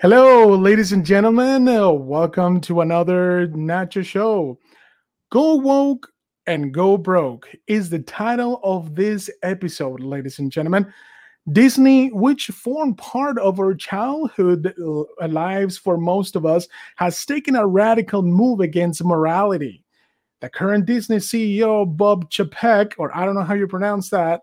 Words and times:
Hello, 0.00 0.56
ladies 0.56 0.92
and 0.92 1.04
gentlemen. 1.04 1.68
Uh, 1.68 1.90
welcome 1.90 2.58
to 2.62 2.80
another 2.80 3.48
Nacho 3.48 4.02
Show. 4.02 4.58
Go 5.30 5.56
woke 5.56 6.10
and 6.46 6.72
go 6.72 6.96
broke 6.96 7.54
is 7.66 7.90
the 7.90 7.98
title 7.98 8.60
of 8.64 8.94
this 8.94 9.28
episode, 9.42 10.00
ladies 10.00 10.38
and 10.38 10.50
gentlemen. 10.50 10.90
Disney, 11.52 12.08
which 12.12 12.46
formed 12.46 12.96
part 12.96 13.38
of 13.40 13.60
our 13.60 13.74
childhood 13.74 14.72
uh, 14.82 15.28
lives 15.28 15.76
for 15.76 15.98
most 15.98 16.34
of 16.34 16.46
us, 16.46 16.66
has 16.96 17.22
taken 17.26 17.54
a 17.54 17.66
radical 17.66 18.22
move 18.22 18.60
against 18.60 19.04
morality. 19.04 19.84
The 20.40 20.48
current 20.48 20.86
Disney 20.86 21.18
CEO, 21.18 21.84
Bob 21.94 22.30
Chapek, 22.30 22.94
or 22.96 23.14
I 23.14 23.26
don't 23.26 23.34
know 23.34 23.44
how 23.44 23.52
you 23.52 23.66
pronounce 23.66 24.08
that, 24.08 24.40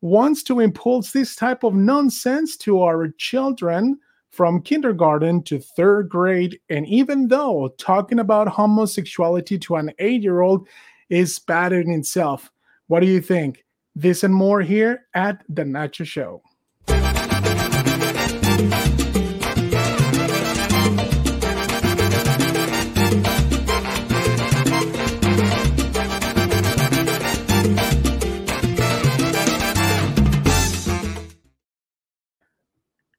wants 0.00 0.44
to 0.44 0.60
impulse 0.60 1.10
this 1.10 1.34
type 1.34 1.64
of 1.64 1.74
nonsense 1.74 2.56
to 2.58 2.82
our 2.82 3.08
children 3.18 3.98
from 4.32 4.62
kindergarten 4.62 5.42
to 5.44 5.58
third 5.58 6.08
grade. 6.08 6.58
And 6.68 6.86
even 6.86 7.28
though 7.28 7.72
talking 7.78 8.18
about 8.18 8.48
homosexuality 8.48 9.58
to 9.60 9.76
an 9.76 9.92
eight 9.98 10.22
year 10.22 10.40
old 10.40 10.66
is 11.10 11.38
bad 11.38 11.72
in 11.72 11.90
itself, 11.90 12.50
what 12.88 13.00
do 13.00 13.06
you 13.06 13.20
think? 13.20 13.64
This 13.94 14.24
and 14.24 14.34
more 14.34 14.62
here 14.62 15.06
at 15.14 15.44
The 15.48 15.64
Nacho 15.64 16.06
Show. 16.06 16.42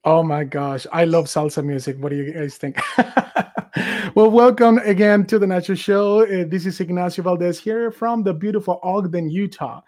Oh 0.06 0.22
my 0.22 0.44
gosh, 0.44 0.86
I 0.92 1.06
love 1.06 1.26
salsa 1.26 1.64
music. 1.64 1.96
What 1.98 2.10
do 2.10 2.18
you 2.18 2.34
guys 2.34 2.58
think? 2.58 2.78
well, 4.16 4.30
welcome 4.30 4.78
again 4.80 5.26
to 5.28 5.40
the 5.40 5.46
Nacho 5.46 5.78
Show. 5.78 6.24
Uh, 6.24 6.44
this 6.46 6.66
is 6.66 6.82
Ignacio 6.82 7.24
Valdez 7.24 7.58
here 7.58 7.90
from 7.90 8.22
the 8.22 8.34
beautiful 8.34 8.82
Ogden, 8.84 9.30
Utah. 9.30 9.80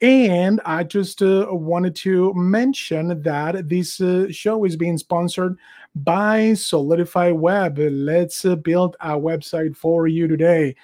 And 0.00 0.60
I 0.64 0.84
just 0.84 1.22
uh, 1.22 1.48
wanted 1.50 1.96
to 1.96 2.32
mention 2.34 3.20
that 3.22 3.68
this 3.68 4.00
uh, 4.00 4.26
show 4.30 4.64
is 4.64 4.76
being 4.76 4.96
sponsored 4.96 5.58
by 5.96 6.54
Solidify 6.54 7.32
Web. 7.32 7.78
Let's 7.80 8.44
uh, 8.44 8.54
build 8.54 8.94
a 9.00 9.18
website 9.18 9.76
for 9.76 10.06
you 10.06 10.28
today. 10.28 10.76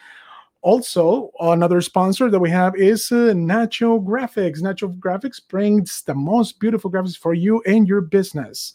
Also, 0.64 1.30
another 1.40 1.82
sponsor 1.82 2.30
that 2.30 2.38
we 2.38 2.48
have 2.48 2.74
is 2.74 3.12
uh, 3.12 3.34
Nacho 3.36 4.02
Graphics. 4.02 4.62
Nacho 4.62 4.98
Graphics 4.98 5.38
brings 5.46 6.00
the 6.00 6.14
most 6.14 6.58
beautiful 6.58 6.90
graphics 6.90 7.18
for 7.18 7.34
you 7.34 7.60
and 7.66 7.86
your 7.86 8.00
business. 8.00 8.72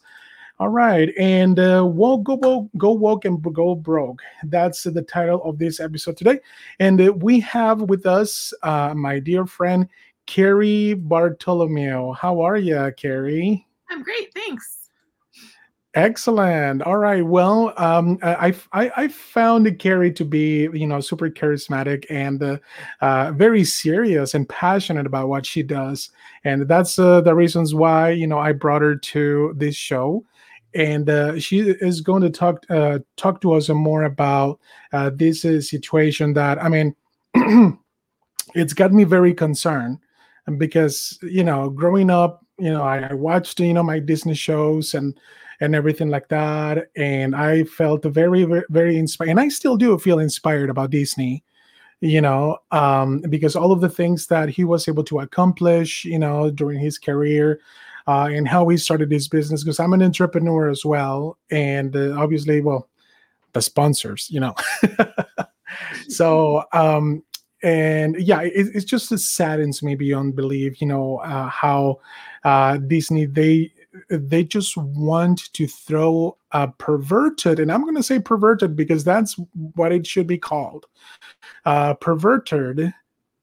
All 0.60 0.70
right, 0.70 1.10
and 1.18 1.58
uh, 1.58 1.84
woke, 1.84 2.26
go, 2.26 2.38
go, 2.38 2.70
go 2.78 2.92
woke 2.92 3.26
and 3.26 3.42
go 3.42 3.74
broke. 3.74 4.22
That's 4.44 4.84
the 4.84 5.02
title 5.02 5.42
of 5.44 5.58
this 5.58 5.80
episode 5.80 6.16
today. 6.16 6.40
And 6.80 7.02
uh, 7.02 7.14
we 7.14 7.40
have 7.40 7.82
with 7.82 8.06
us 8.06 8.54
uh, 8.62 8.94
my 8.94 9.18
dear 9.18 9.48
friend 9.48 9.90
Cari 10.28 10.94
Bartolomeo. 10.94 12.14
How 12.14 12.40
are 12.42 12.58
you, 12.58 12.94
Cari? 12.98 13.66
I'm 13.90 14.04
great, 14.04 14.32
thanks. 14.36 14.79
Excellent. 15.96 16.84
All 16.84 16.98
right. 16.98 17.26
Well, 17.26 17.74
um, 17.78 18.20
I, 18.22 18.54
I, 18.74 18.92
I 18.96 19.08
found 19.08 19.80
Cari 19.80 20.12
to 20.14 20.24
be, 20.24 20.70
you 20.72 20.86
know, 20.86 21.00
super 21.00 21.32
charismatic 21.32 22.06
and 22.12 22.44
uh, 22.44 22.58
uh, 23.02 23.32
very 23.32 23.64
serious 23.64 24.36
and 24.36 24.48
passionate 24.48 25.08
about 25.08 25.30
what 25.30 25.48
she 25.48 25.64
does, 25.64 26.12
and 26.44 26.68
that's 26.68 27.00
uh, 27.00 27.22
the 27.22 27.34
reasons 27.34 27.74
why 27.74 28.12
you 28.12 28.28
know 28.28 28.38
I 28.38 28.52
brought 28.52 28.84
her 28.84 28.96
to 28.96 29.54
this 29.58 29.76
show, 29.76 30.24
and 30.76 31.10
uh, 31.10 31.40
she 31.40 31.62
is 31.62 32.02
going 32.02 32.22
to 32.22 32.30
talk 32.30 32.64
uh, 32.70 33.00
talk 33.18 33.42
to 33.42 33.54
us 33.54 33.68
more 33.70 34.04
about 34.04 34.60
uh, 34.94 35.10
this 35.12 35.42
situation 35.42 36.34
that 36.34 36.64
I 36.64 36.70
mean, 36.70 36.96
it's 38.54 38.74
got 38.74 38.94
me 38.94 39.06
very 39.06 39.34
concerned 39.34 39.98
because 40.60 41.18
you 41.24 41.44
know, 41.44 41.70
growing 41.70 42.12
up, 42.12 42.46
you 42.60 42.72
know, 42.72 42.84
I, 42.84 43.00
I 43.10 43.14
watched 43.14 43.60
you 43.60 43.74
know 43.74 43.84
my 43.84 43.98
Disney 43.98 44.36
shows 44.36 44.94
and 44.94 45.20
and 45.62 45.76
everything 45.76 46.10
like 46.10 46.28
that. 46.30 46.90
And 46.96 47.36
I 47.36 47.64
felt 47.64 48.04
very, 48.06 48.46
very, 48.70 48.98
inspired. 48.98 49.30
And 49.30 49.40
I 49.40 49.50
still 49.50 49.78
do 49.78 49.98
feel 49.98 50.20
inspired 50.20 50.70
about 50.70 50.92
Disney, 50.92 51.44
you 52.02 52.22
know, 52.22 52.58
um, 52.72 53.22
because 53.30 53.56
all 53.56 53.72
of 53.72 53.82
the 53.82 53.90
things 53.90 54.28
that 54.28 54.50
he 54.50 54.64
was 54.64 54.88
able 54.88 55.04
to 55.06 55.20
accomplish, 55.20 56.06
you 56.06 56.20
know, 56.20 56.50
during 56.50 56.80
his 56.80 56.98
career. 56.98 57.60
Uh, 58.08 58.28
and 58.32 58.48
how 58.48 58.68
he 58.68 58.76
started 58.76 59.12
his 59.12 59.28
business 59.28 59.64
because 59.64 59.80
I'm 59.80 59.94
an 59.94 60.02
entrepreneur 60.02 60.68
as 60.70 60.84
well, 60.84 61.38
and 61.52 61.96
uh, 61.96 62.16
obviously, 62.18 62.60
well, 62.60 62.90
the 63.54 63.62
sponsors, 63.62 64.28
you 64.32 64.40
know. 64.40 64.56
so 66.08 66.64
um, 66.74 67.22
and 67.64 68.20
yeah 68.20 68.42
it, 68.42 68.68
it 68.74 68.86
just 68.86 69.10
saddens 69.10 69.84
me 69.84 69.96
beyond 69.96 70.36
belief 70.36 70.80
you 70.82 70.88
know 70.88 71.18
uh, 71.18 71.50
how 71.50 72.00
uh, 72.44 72.78
disney 72.78 73.26
they 73.26 73.72
they 74.10 74.44
just 74.44 74.78
want 74.78 75.52
to 75.54 75.68
throw 75.68 76.38
a 76.52 76.68
perverted, 76.68 77.60
and 77.60 77.72
I'm 77.72 77.84
going 77.84 77.96
to 77.96 78.04
say 78.04 78.20
perverted 78.20 78.76
because 78.76 79.04
that's 79.04 79.36
what 79.76 79.92
it 79.92 80.06
should 80.08 80.28
be 80.28 80.38
called, 80.38 80.86
uh, 81.66 81.94
perverted 81.96 82.94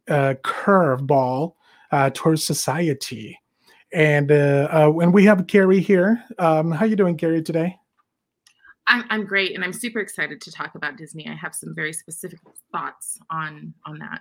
uh, 0.09 0.35
curveball 0.43 1.55
uh, 1.91 2.11
towards 2.15 2.45
society. 2.45 3.39
And 3.93 4.31
uh, 4.31 4.69
uh, 4.71 4.89
when 4.91 5.13
we 5.13 5.25
have 5.25 5.47
Cari 5.47 5.81
here, 5.81 6.23
um, 6.39 6.73
how 6.73 6.85
are 6.85 6.89
you 6.89 6.97
doing, 6.97 7.17
Cari, 7.17 7.43
today? 7.43 7.77
I'm, 8.89 9.05
I'm 9.11 9.25
great, 9.25 9.55
and 9.55 9.65
I'm 9.65 9.73
super 9.73 10.01
excited 10.01 10.41
to 10.43 10.53
talk 10.53 10.75
about 10.75 10.97
Disney. 10.97 11.29
I 11.29 11.35
have 11.35 11.55
some 11.55 11.75
very 11.75 11.93
specific 11.93 12.39
thoughts 12.73 13.19
on 13.31 13.75
on 13.85 13.99
that. 13.99 14.21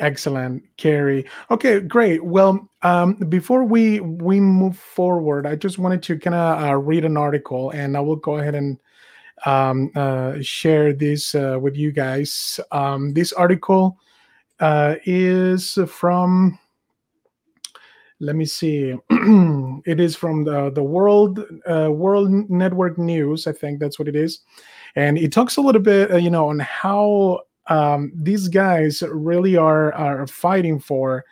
Excellent, 0.00 0.62
Cari. 0.78 1.26
Okay, 1.50 1.78
great. 1.78 2.24
Well, 2.24 2.66
um, 2.82 3.14
before 3.28 3.64
we 3.64 4.00
we 4.00 4.40
move 4.40 4.78
forward, 4.78 5.46
I 5.46 5.56
just 5.56 5.78
wanted 5.78 6.02
to 6.04 6.18
kind 6.18 6.34
of 6.34 6.62
uh, 6.62 6.76
read 6.76 7.04
an 7.04 7.18
article, 7.18 7.70
and 7.70 7.96
I 7.98 8.00
will 8.00 8.16
go 8.16 8.38
ahead 8.38 8.54
and 8.54 8.78
um, 9.44 9.90
uh, 9.94 10.36
share 10.40 10.94
this 10.94 11.34
uh, 11.34 11.58
with 11.60 11.76
you 11.76 11.92
guys. 11.92 12.58
Um, 12.72 13.12
this 13.12 13.34
article 13.34 13.98
uh, 14.58 14.96
is 15.04 15.78
from. 15.86 16.58
Let 18.20 18.36
me 18.36 18.46
see. 18.46 18.94
it 19.86 20.00
is 20.00 20.16
from 20.16 20.44
the 20.44 20.70
the 20.70 20.82
World 20.82 21.44
uh, 21.70 21.90
World 21.92 22.30
Network 22.48 22.96
News. 22.96 23.46
I 23.46 23.52
think 23.52 23.80
that's 23.80 23.98
what 23.98 24.08
it 24.08 24.16
is, 24.16 24.40
and 24.96 25.18
it 25.18 25.30
talks 25.30 25.58
a 25.58 25.60
little 25.60 25.82
bit, 25.82 26.10
uh, 26.10 26.16
you 26.16 26.30
know, 26.30 26.48
on 26.48 26.58
how 26.58 27.40
um, 27.70 28.12
these 28.14 28.48
guys 28.48 29.02
really 29.10 29.56
are 29.56 29.94
are 29.94 30.26
fighting 30.26 30.78
for 30.78 31.24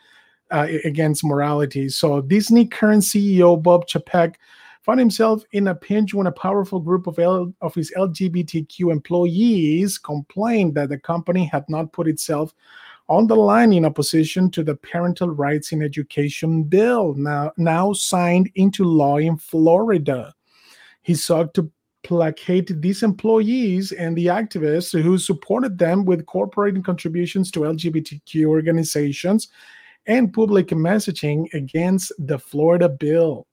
uh, 0.51 0.67
against 0.85 1.23
morality. 1.23 1.89
So 1.89 2.21
Disney 2.21 2.65
current 2.65 3.03
CEO 3.03 3.61
Bob 3.61 3.85
Chapek 3.87 4.35
found 4.81 4.99
himself 4.99 5.43
in 5.51 5.67
a 5.67 5.75
pinch 5.75 6.13
when 6.13 6.27
a 6.27 6.31
powerful 6.31 6.79
group 6.79 7.05
of 7.05 7.19
L- 7.19 7.53
of 7.61 7.75
his 7.75 7.91
LGBTQ 7.95 8.91
employees 8.91 9.97
complained 9.97 10.73
that 10.75 10.89
the 10.89 10.97
company 10.97 11.45
had 11.45 11.69
not 11.69 11.91
put 11.91 12.07
itself 12.07 12.55
on 13.09 13.27
the 13.27 13.35
line 13.35 13.73
in 13.73 13.85
opposition 13.85 14.49
to 14.51 14.63
the 14.63 14.75
parental 14.75 15.29
rights 15.29 15.71
in 15.71 15.81
education 15.81 16.63
bill 16.63 17.13
now 17.15 17.51
now 17.57 17.91
signed 17.91 18.49
into 18.55 18.85
law 18.85 19.17
in 19.17 19.35
Florida. 19.35 20.33
He 21.01 21.15
sought 21.15 21.53
to 21.55 21.69
placate 22.03 22.81
these 22.81 23.03
employees 23.03 23.91
and 23.91 24.17
the 24.17 24.27
activists 24.27 24.99
who 24.99 25.17
supported 25.17 25.77
them 25.77 26.05
with 26.05 26.25
corporate 26.25 26.83
contributions 26.83 27.51
to 27.51 27.61
LGBTQ 27.61 28.45
organizations 28.45 29.49
and 30.07 30.33
public 30.33 30.67
messaging 30.69 31.53
against 31.53 32.11
the 32.19 32.39
Florida 32.39 32.89
bill. 32.89 33.47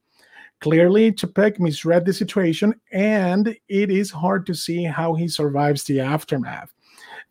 Clearly, 0.60 1.12
Chapek 1.12 1.60
misread 1.60 2.06
the 2.06 2.12
situation, 2.12 2.74
and 2.92 3.48
it 3.68 3.90
is 3.90 4.10
hard 4.10 4.46
to 4.46 4.54
see 4.54 4.84
how 4.84 5.14
he 5.14 5.28
survives 5.28 5.84
the 5.84 6.00
aftermath. 6.00 6.72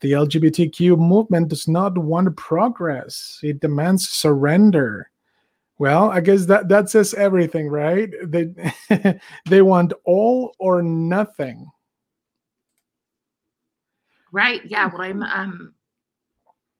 The 0.01 0.11
LGBTQ 0.11 0.97
movement 0.99 1.47
does 1.47 1.67
not 1.67 1.97
want 1.97 2.35
progress, 2.37 3.39
it 3.41 3.61
demands 3.61 4.09
surrender. 4.09 5.09
Well, 5.77 6.09
I 6.09 6.21
guess 6.21 6.45
that 6.45 6.69
that 6.69 6.89
says 6.89 7.13
everything, 7.13 7.67
right? 7.67 8.09
They 8.23 8.49
they 9.49 9.61
want 9.61 9.93
all 10.05 10.55
or 10.57 10.81
nothing. 10.81 11.69
Right. 14.31 14.61
Yeah. 14.65 14.89
What 14.89 15.01
I'm 15.01 15.23
um 15.23 15.73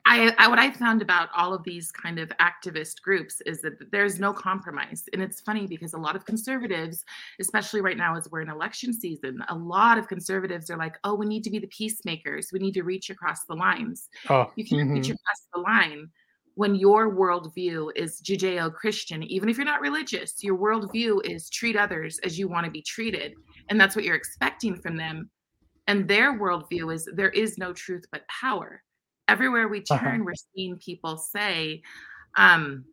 I, 0.07 0.31
I, 0.37 0.47
what 0.47 0.59
I 0.59 0.71
found 0.71 1.01
about 1.01 1.29
all 1.35 1.51
of 1.51 1.63
these 1.63 1.91
kind 1.91 2.19
of 2.19 2.31
activist 2.39 3.01
groups 3.01 3.41
is 3.47 3.59
that 3.61 3.91
there's 3.91 4.19
no 4.19 4.31
compromise, 4.33 5.09
and 5.13 5.21
it's 5.21 5.41
funny 5.41 5.65
because 5.65 5.93
a 5.93 5.97
lot 5.97 6.15
of 6.15 6.25
conservatives, 6.25 7.03
especially 7.39 7.81
right 7.81 7.97
now 7.97 8.15
as 8.15 8.29
we're 8.29 8.41
in 8.41 8.49
election 8.51 8.93
season, 8.93 9.43
a 9.49 9.55
lot 9.55 9.97
of 9.97 10.07
conservatives 10.07 10.69
are 10.69 10.77
like, 10.77 10.97
"Oh, 11.03 11.15
we 11.15 11.25
need 11.25 11.43
to 11.45 11.49
be 11.49 11.57
the 11.57 11.67
peacemakers. 11.67 12.51
We 12.53 12.59
need 12.59 12.75
to 12.75 12.83
reach 12.83 13.09
across 13.09 13.45
the 13.45 13.55
lines. 13.55 14.09
Oh, 14.29 14.51
you 14.55 14.63
can't 14.63 14.83
mm-hmm. 14.83 14.93
reach 14.93 15.09
across 15.09 15.47
the 15.53 15.61
line 15.61 16.11
when 16.55 16.73
your 16.73 17.13
worldview 17.13 17.91
is 17.95 18.21
Judeo 18.21 18.73
Christian, 18.73 19.23
even 19.23 19.49
if 19.49 19.57
you're 19.57 19.65
not 19.65 19.81
religious, 19.81 20.41
your 20.43 20.57
worldview 20.57 21.23
is 21.25 21.49
treat 21.49 21.75
others 21.75 22.17
as 22.23 22.39
you 22.39 22.47
want 22.47 22.65
to 22.65 22.71
be 22.71 22.81
treated. 22.81 23.35
And 23.69 23.79
that's 23.79 23.95
what 23.95 24.05
you're 24.05 24.15
expecting 24.15 24.75
from 24.75 24.95
them. 24.95 25.29
And 25.87 26.07
their 26.07 26.39
worldview 26.39 26.93
is 26.93 27.07
there 27.13 27.29
is 27.29 27.57
no 27.57 27.73
truth 27.73 28.05
but 28.11 28.27
power. 28.27 28.81
Everywhere 29.27 29.67
we 29.67 29.79
uh-huh. 29.79 29.99
turn, 29.99 30.21
uh-huh. 30.21 30.23
we're 30.25 30.33
seeing 30.55 30.77
people 30.77 31.17
say 31.17 31.81
um, 32.37 32.85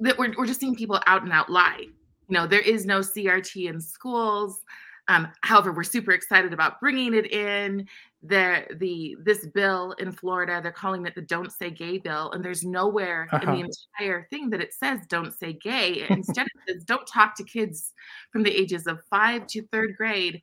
that 0.00 0.18
we're, 0.18 0.34
we're 0.36 0.46
just 0.46 0.60
seeing 0.60 0.76
people 0.76 1.00
out 1.06 1.22
and 1.22 1.32
out 1.32 1.50
lie. 1.50 1.86
You 2.28 2.34
know, 2.34 2.46
there 2.46 2.60
is 2.60 2.84
no 2.84 3.00
CRT 3.00 3.68
in 3.68 3.80
schools. 3.80 4.60
Um, 5.08 5.28
however, 5.42 5.72
we're 5.72 5.82
super 5.84 6.12
excited 6.12 6.52
about 6.52 6.80
bringing 6.80 7.14
it 7.14 7.32
in. 7.32 7.88
The 8.22 8.66
the 8.76 9.16
this 9.22 9.46
bill 9.46 9.92
in 9.92 10.12
Florida, 10.12 10.60
they're 10.62 10.72
calling 10.72 11.06
it 11.06 11.14
the 11.14 11.22
"Don't 11.22 11.50
Say 11.50 11.70
Gay" 11.70 11.96
bill, 11.96 12.30
and 12.32 12.44
there's 12.44 12.64
nowhere 12.64 13.28
uh-huh. 13.32 13.50
in 13.50 13.58
the 13.58 13.66
entire 13.98 14.26
thing 14.28 14.50
that 14.50 14.60
it 14.60 14.74
says 14.74 15.00
"Don't 15.08 15.32
say 15.32 15.54
gay." 15.54 16.04
Instead, 16.10 16.46
it 16.46 16.74
says 16.74 16.84
"Don't 16.84 17.06
talk 17.06 17.34
to 17.36 17.44
kids 17.44 17.94
from 18.30 18.42
the 18.42 18.54
ages 18.54 18.86
of 18.86 19.00
five 19.08 19.46
to 19.48 19.62
third 19.68 19.96
grade 19.96 20.42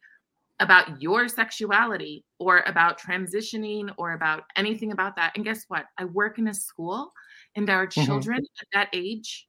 about 0.60 1.00
your 1.00 1.28
sexuality 1.28 2.26
or 2.40 2.64
about 2.66 3.00
transitioning 3.00 3.94
or 3.98 4.14
about 4.14 4.46
anything 4.56 4.92
about 4.92 5.16
that." 5.18 5.34
And 5.36 5.46
guess 5.46 5.66
what? 5.68 5.86
I 6.00 6.06
work 6.06 6.40
in 6.40 6.48
a 6.48 6.56
school, 6.56 7.14
and 7.56 7.70
our 7.70 7.86
mm-hmm. 7.86 8.06
children 8.06 8.40
mm-hmm. 8.40 8.62
at 8.62 8.68
that 8.74 8.90
age, 8.98 9.48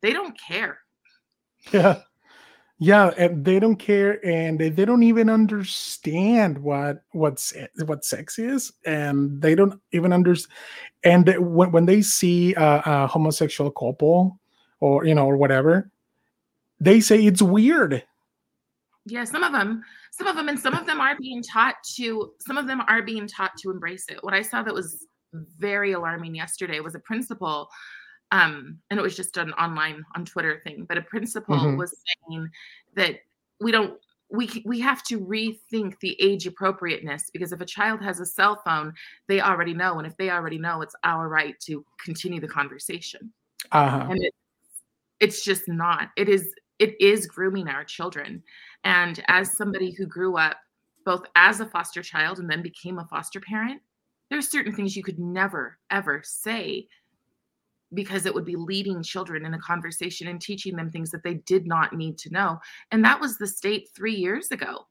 they 0.00 0.12
don't 0.12 0.36
care. 0.36 0.78
Yeah 1.70 2.00
yeah 2.82 3.12
and 3.16 3.44
they 3.44 3.60
don't 3.60 3.76
care 3.76 4.24
and 4.26 4.58
they, 4.58 4.68
they 4.68 4.84
don't 4.84 5.04
even 5.04 5.30
understand 5.30 6.58
what 6.58 7.04
what's 7.12 7.54
what 7.86 8.04
sex 8.04 8.40
is 8.40 8.72
and 8.84 9.40
they 9.40 9.54
don't 9.54 9.80
even 9.92 10.12
understand 10.12 10.52
and 11.04 11.54
when, 11.54 11.70
when 11.70 11.86
they 11.86 12.02
see 12.02 12.54
a, 12.54 12.82
a, 12.84 13.06
homosexual 13.06 13.70
couple 13.70 14.40
or 14.80 15.04
you 15.04 15.14
know 15.14 15.26
or 15.26 15.36
whatever 15.36 15.90
they 16.80 16.98
say 16.98 17.24
it's 17.24 17.40
weird. 17.40 18.02
Yeah 19.06 19.22
some 19.24 19.44
of 19.44 19.52
them 19.52 19.84
some 20.10 20.26
of 20.26 20.34
them 20.34 20.48
and 20.48 20.58
some 20.58 20.74
of 20.74 20.84
them 20.84 21.00
are 21.00 21.16
being 21.16 21.40
taught 21.40 21.76
to 21.94 22.32
some 22.40 22.58
of 22.58 22.66
them 22.66 22.82
are 22.88 23.02
being 23.02 23.28
taught 23.28 23.56
to 23.58 23.70
embrace 23.70 24.06
it. 24.08 24.18
What 24.22 24.34
i 24.34 24.42
saw 24.42 24.60
that 24.64 24.74
was 24.74 25.06
very 25.32 25.92
alarming 25.92 26.34
yesterday 26.34 26.80
was 26.80 26.96
a 26.96 26.98
principal 26.98 27.68
um, 28.32 28.78
and 28.90 28.98
it 28.98 29.02
was 29.02 29.14
just 29.14 29.36
an 29.36 29.52
online 29.52 30.04
on 30.16 30.24
Twitter 30.24 30.60
thing, 30.64 30.86
but 30.88 30.96
a 30.96 31.02
principal 31.02 31.54
mm-hmm. 31.54 31.76
was 31.76 31.94
saying 32.30 32.50
that 32.96 33.16
we 33.60 33.70
don't 33.70 33.98
we 34.30 34.62
we 34.64 34.80
have 34.80 35.02
to 35.04 35.20
rethink 35.20 36.00
the 36.00 36.16
age 36.20 36.46
appropriateness 36.46 37.28
because 37.30 37.52
if 37.52 37.60
a 37.60 37.66
child 37.66 38.00
has 38.02 38.20
a 38.20 38.26
cell 38.26 38.60
phone, 38.64 38.94
they 39.28 39.42
already 39.42 39.74
know, 39.74 39.98
and 39.98 40.06
if 40.06 40.16
they 40.16 40.30
already 40.30 40.58
know, 40.58 40.80
it's 40.80 40.96
our 41.04 41.28
right 41.28 41.60
to 41.60 41.84
continue 42.02 42.40
the 42.40 42.48
conversation. 42.48 43.30
Uh-huh. 43.70 44.06
And 44.08 44.24
it, 44.24 44.34
it's 45.20 45.44
just 45.44 45.68
not. 45.68 46.08
It 46.16 46.30
is 46.30 46.54
it 46.78 46.98
is 47.00 47.26
grooming 47.26 47.68
our 47.68 47.84
children, 47.84 48.42
and 48.82 49.22
as 49.28 49.54
somebody 49.58 49.90
who 49.92 50.06
grew 50.06 50.38
up 50.38 50.56
both 51.04 51.26
as 51.36 51.60
a 51.60 51.66
foster 51.66 52.02
child 52.02 52.38
and 52.38 52.48
then 52.48 52.62
became 52.62 52.98
a 52.98 53.04
foster 53.08 53.40
parent, 53.40 53.82
there's 54.30 54.48
certain 54.48 54.72
things 54.72 54.96
you 54.96 55.02
could 55.02 55.18
never 55.18 55.76
ever 55.90 56.22
say 56.24 56.88
because 57.94 58.26
it 58.26 58.34
would 58.34 58.44
be 58.44 58.56
leading 58.56 59.02
children 59.02 59.44
in 59.44 59.54
a 59.54 59.58
conversation 59.58 60.28
and 60.28 60.40
teaching 60.40 60.76
them 60.76 60.90
things 60.90 61.10
that 61.10 61.22
they 61.22 61.34
did 61.34 61.66
not 61.66 61.92
need 61.92 62.18
to 62.18 62.30
know. 62.30 62.60
And 62.90 63.04
that 63.04 63.20
was 63.20 63.38
the 63.38 63.46
state 63.46 63.88
three 63.94 64.14
years 64.14 64.50
ago. 64.50 64.86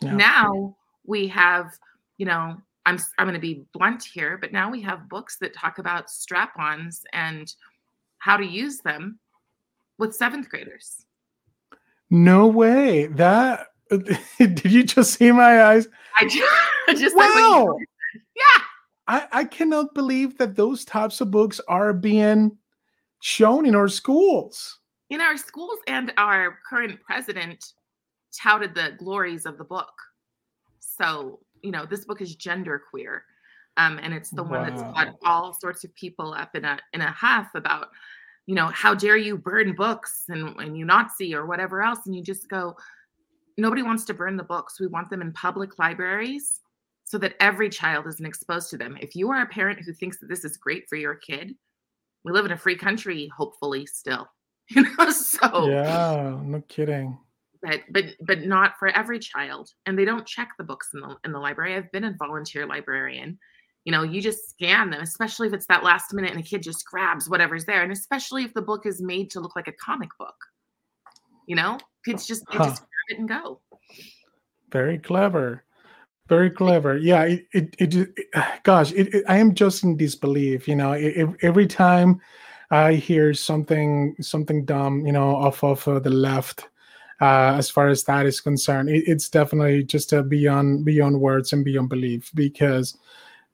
Yeah. 0.00 0.14
Now 0.14 0.76
we 1.06 1.28
have, 1.28 1.72
you 2.16 2.26
know, 2.26 2.56
I'm 2.86 2.98
I'm 3.18 3.26
going 3.26 3.34
to 3.34 3.40
be 3.40 3.64
blunt 3.72 4.04
here, 4.04 4.38
but 4.38 4.52
now 4.52 4.70
we 4.70 4.80
have 4.82 5.08
books 5.08 5.36
that 5.40 5.54
talk 5.54 5.78
about 5.78 6.10
strap-ons 6.10 7.04
and 7.12 7.52
how 8.18 8.36
to 8.36 8.46
use 8.46 8.78
them 8.78 9.18
with 9.98 10.14
seventh 10.14 10.48
graders. 10.48 11.04
No 12.10 12.46
way. 12.46 13.06
That 13.06 13.66
did 14.38 14.64
you 14.64 14.84
just 14.84 15.14
see 15.14 15.32
my 15.32 15.64
eyes? 15.64 15.88
I 16.16 16.24
just, 16.28 16.52
I 16.88 16.94
just 16.94 17.16
wow. 17.16 17.76
Yeah. 18.34 18.62
I, 19.08 19.26
I 19.32 19.44
cannot 19.44 19.94
believe 19.94 20.36
that 20.36 20.54
those 20.54 20.84
types 20.84 21.22
of 21.22 21.30
books 21.30 21.60
are 21.66 21.94
being 21.94 22.56
shown 23.20 23.64
in 23.64 23.74
our 23.74 23.88
schools. 23.88 24.78
In 25.08 25.22
our 25.22 25.38
schools, 25.38 25.78
and 25.86 26.12
our 26.18 26.58
current 26.68 27.00
president 27.02 27.72
touted 28.38 28.74
the 28.74 28.92
glories 28.98 29.46
of 29.46 29.56
the 29.56 29.64
book. 29.64 29.92
So, 30.78 31.40
you 31.62 31.70
know, 31.70 31.86
this 31.86 32.04
book 32.04 32.20
is 32.20 32.36
gender 32.36 32.80
queer. 32.90 33.24
Um, 33.78 33.98
and 34.02 34.12
it's 34.12 34.28
the 34.28 34.42
wow. 34.42 34.60
one 34.60 34.68
that's 34.68 34.82
got 34.82 35.16
all 35.24 35.54
sorts 35.54 35.84
of 35.84 35.94
people 35.94 36.34
up 36.34 36.54
in 36.54 36.64
a 36.64 36.78
in 36.92 37.00
a 37.00 37.10
huff 37.10 37.48
about, 37.54 37.88
you 38.46 38.54
know, 38.54 38.66
how 38.66 38.92
dare 38.92 39.16
you 39.16 39.38
burn 39.38 39.74
books 39.74 40.24
and, 40.28 40.54
and 40.60 40.76
you 40.76 40.84
Nazi 40.84 41.34
or 41.34 41.46
whatever 41.46 41.80
else. 41.80 42.00
And 42.04 42.14
you 42.14 42.22
just 42.22 42.48
go, 42.50 42.76
nobody 43.56 43.82
wants 43.82 44.04
to 44.06 44.14
burn 44.14 44.36
the 44.36 44.42
books. 44.42 44.78
We 44.78 44.88
want 44.88 45.08
them 45.08 45.22
in 45.22 45.32
public 45.32 45.78
libraries 45.78 46.60
so 47.08 47.16
that 47.16 47.34
every 47.40 47.70
child 47.70 48.06
isn't 48.06 48.26
exposed 48.26 48.68
to 48.68 48.76
them. 48.76 48.98
If 49.00 49.16
you 49.16 49.30
are 49.30 49.40
a 49.40 49.46
parent 49.46 49.80
who 49.80 49.94
thinks 49.94 50.18
that 50.18 50.28
this 50.28 50.44
is 50.44 50.58
great 50.58 50.86
for 50.90 50.96
your 50.96 51.14
kid, 51.14 51.54
we 52.22 52.32
live 52.32 52.44
in 52.44 52.52
a 52.52 52.56
free 52.56 52.76
country, 52.76 53.30
hopefully 53.34 53.86
still. 53.86 54.28
You 54.70 54.82
know, 54.82 55.10
so 55.10 55.66
yeah, 55.66 56.38
no 56.44 56.62
kidding. 56.68 57.16
But 57.62 57.80
but 57.90 58.04
but 58.20 58.42
not 58.42 58.74
for 58.78 58.88
every 58.88 59.18
child. 59.18 59.70
And 59.86 59.98
they 59.98 60.04
don't 60.04 60.26
check 60.26 60.50
the 60.58 60.64
books 60.64 60.90
in 60.92 61.00
the 61.00 61.16
in 61.24 61.32
the 61.32 61.38
library. 61.38 61.74
I've 61.74 61.90
been 61.90 62.04
a 62.04 62.14
volunteer 62.18 62.66
librarian. 62.66 63.38
You 63.86 63.92
know, 63.92 64.02
you 64.02 64.20
just 64.20 64.50
scan 64.50 64.90
them, 64.90 65.00
especially 65.00 65.46
if 65.48 65.54
it's 65.54 65.64
that 65.68 65.84
last 65.84 66.12
minute 66.12 66.32
and 66.32 66.40
a 66.40 66.42
kid 66.42 66.62
just 66.62 66.84
grabs 66.84 67.30
whatever's 67.30 67.64
there. 67.64 67.82
And 67.82 67.90
especially 67.90 68.44
if 68.44 68.52
the 68.52 68.60
book 68.60 68.84
is 68.84 69.00
made 69.00 69.30
to 69.30 69.40
look 69.40 69.56
like 69.56 69.68
a 69.68 69.72
comic 69.72 70.10
book. 70.18 70.36
You 71.46 71.56
know, 71.56 71.78
kids 72.04 72.26
just 72.26 72.44
they 72.52 72.58
huh. 72.58 72.64
just 72.64 72.80
grab 72.80 73.08
it 73.08 73.18
and 73.20 73.26
go. 73.26 73.62
Very 74.70 74.98
clever. 74.98 75.64
Very 76.28 76.50
clever. 76.50 76.98
Yeah. 76.98 77.22
It, 77.24 77.46
it, 77.52 77.74
it, 77.78 77.94
it 77.94 78.62
gosh, 78.62 78.92
it, 78.92 79.24
I 79.28 79.38
am 79.38 79.54
just 79.54 79.82
in 79.82 79.96
disbelief. 79.96 80.68
You 80.68 80.76
know, 80.76 80.92
every 81.42 81.66
time 81.66 82.20
I 82.70 82.94
hear 82.94 83.32
something, 83.32 84.14
something 84.20 84.64
dumb, 84.66 85.06
you 85.06 85.12
know, 85.12 85.34
off 85.36 85.64
of 85.64 85.88
uh, 85.88 85.98
the 86.00 86.10
left, 86.10 86.68
uh, 87.20 87.54
as 87.56 87.70
far 87.70 87.88
as 87.88 88.04
that 88.04 88.26
is 88.26 88.40
concerned, 88.40 88.90
it's 88.90 89.28
definitely 89.28 89.84
just 89.84 90.12
uh, 90.12 90.22
beyond 90.22 90.84
beyond 90.84 91.20
words 91.20 91.52
and 91.52 91.64
beyond 91.64 91.88
belief 91.88 92.30
because 92.34 92.96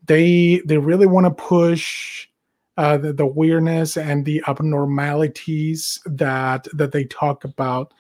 they 0.04 0.60
they 0.66 0.76
really 0.76 1.06
want 1.06 1.24
to 1.24 1.30
push 1.30 2.28
uh, 2.76 2.98
the, 2.98 3.12
the 3.12 3.24
weirdness 3.24 3.96
and 3.96 4.24
the 4.24 4.42
abnormalities 4.48 6.00
that 6.04 6.66
that 6.74 6.93
they 6.93 7.04
talk 7.04 7.44
about 7.44 7.94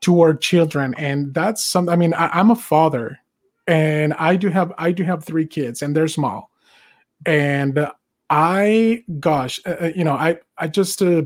to 0.00 0.20
our 0.20 0.34
children, 0.34 0.94
and 0.94 1.32
that's 1.32 1.64
something, 1.64 1.92
I 1.92 1.96
mean, 1.96 2.12
I, 2.14 2.28
I'm 2.28 2.50
a 2.50 2.56
father 2.56 3.20
and 3.66 4.14
I 4.14 4.36
do 4.36 4.48
have 4.48 4.72
I 4.78 4.92
do 4.92 5.04
have 5.04 5.24
three 5.24 5.46
kids, 5.46 5.82
and 5.82 5.94
they're 5.94 6.08
small, 6.08 6.50
and 7.26 7.88
I 8.30 9.04
gosh, 9.20 9.60
uh, 9.66 9.76
uh, 9.80 9.92
you 9.94 10.04
know, 10.04 10.14
I 10.14 10.38
I 10.58 10.68
just 10.68 11.00
uh, 11.02 11.22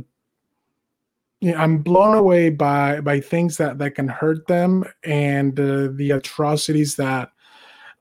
you 1.40 1.52
know, 1.52 1.56
I'm 1.56 1.78
blown 1.78 2.16
away 2.16 2.50
by 2.50 3.00
by 3.00 3.20
things 3.20 3.56
that 3.56 3.78
that 3.78 3.94
can 3.94 4.08
hurt 4.08 4.46
them 4.46 4.84
and 5.04 5.58
uh, 5.58 5.88
the 5.92 6.12
atrocities 6.12 6.96
that 6.96 7.30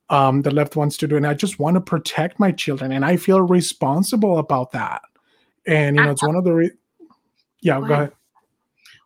um, 0.10 0.42
the 0.42 0.52
left 0.52 0.76
wants 0.76 0.98
to 0.98 1.08
do, 1.08 1.18
and 1.18 1.28
I 1.28 1.34
just 1.34 1.60
want 1.60 1.76
to 1.76 1.82
protect 1.82 2.40
my 2.40 2.52
children, 2.52 2.92
and 2.92 3.06
I 3.06 3.18
feel 3.18 3.42
responsible 3.42 4.38
about 4.38 4.72
that. 4.72 5.02
And 5.66 5.98
you 5.98 6.04
know, 6.04 6.12
it's 6.12 6.24
one 6.24 6.36
of 6.36 6.44
the 6.44 6.54
re- 6.54 6.72
yeah. 7.62 7.80
Go, 7.80 7.88
go 7.88 7.94
ahead. 7.94 8.12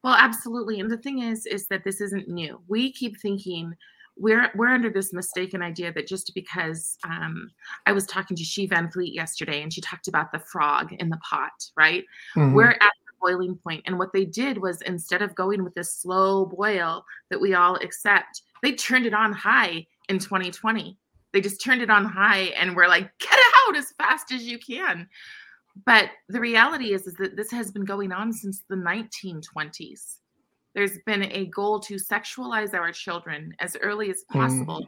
Well, 0.04 0.16
absolutely. 0.16 0.80
And 0.80 0.90
the 0.90 0.98
thing 0.98 1.20
is, 1.20 1.46
is 1.46 1.68
that 1.68 1.84
this 1.84 2.02
isn't 2.02 2.28
new. 2.28 2.60
We 2.68 2.92
keep 2.92 3.20
thinking 3.20 3.76
we're 4.22 4.52
we're 4.56 4.68
under 4.68 4.90
this 4.90 5.12
mistaken 5.14 5.62
idea 5.62 5.92
that 5.94 6.08
just 6.08 6.34
because 6.36 6.98
um, 7.04 7.52
I 7.88 7.92
was 7.92 8.06
talking 8.06 8.38
to 8.38 8.44
Xi 8.44 8.68
Van 8.68 8.90
Fleet 8.92 9.14
yesterday 9.14 9.64
and 9.64 9.74
she 9.74 9.82
talked 9.82 10.08
about 10.08 10.32
the 10.32 10.40
frog 10.40 10.94
in 10.94 11.10
the 11.10 11.18
pot, 11.18 11.52
right? 11.76 12.06
Mm-hmm. 12.36 12.54
We're 12.54 12.70
at 12.70 12.80
the 12.80 13.14
boiling 13.20 13.56
point, 13.56 13.84
and 13.86 13.98
what 13.98 14.14
they 14.14 14.26
did 14.26 14.60
was 14.60 14.82
instead 14.84 15.22
of 15.22 15.36
going 15.36 15.64
with 15.64 15.74
this 15.74 15.96
slow 15.96 16.46
boil 16.46 17.04
that 17.30 17.42
we 17.42 17.56
all 17.56 17.76
accept, 17.78 18.44
they 18.62 18.74
turned 18.74 19.08
it 19.08 19.14
on 19.14 19.34
high 19.34 19.88
in 20.08 20.20
2020. 20.20 20.98
They 21.34 21.42
just 21.42 21.64
turned 21.64 21.82
it 21.82 21.90
on 21.90 22.06
high, 22.06 22.54
and 22.60 22.76
we're 22.76 22.88
like, 22.88 23.10
get 23.20 23.40
out 23.68 23.76
as 23.76 23.92
fast 23.98 24.32
as 24.32 24.44
you 24.44 24.60
can. 24.60 25.08
But 25.86 26.10
the 26.30 26.40
reality 26.40 26.94
is, 26.94 27.08
is 27.08 27.16
that 27.16 27.38
this 27.38 27.50
has 27.52 27.72
been 27.72 27.86
going 27.86 28.12
on 28.12 28.34
since 28.34 28.64
the 28.70 28.76
1920s 28.76 30.18
there's 30.74 30.98
been 31.06 31.24
a 31.24 31.46
goal 31.48 31.80
to 31.82 31.96
sexualize 31.96 32.74
our 32.74 32.92
children 32.92 33.54
as 33.60 33.76
early 33.82 34.10
as 34.10 34.24
possible. 34.32 34.82
Mm. 34.82 34.88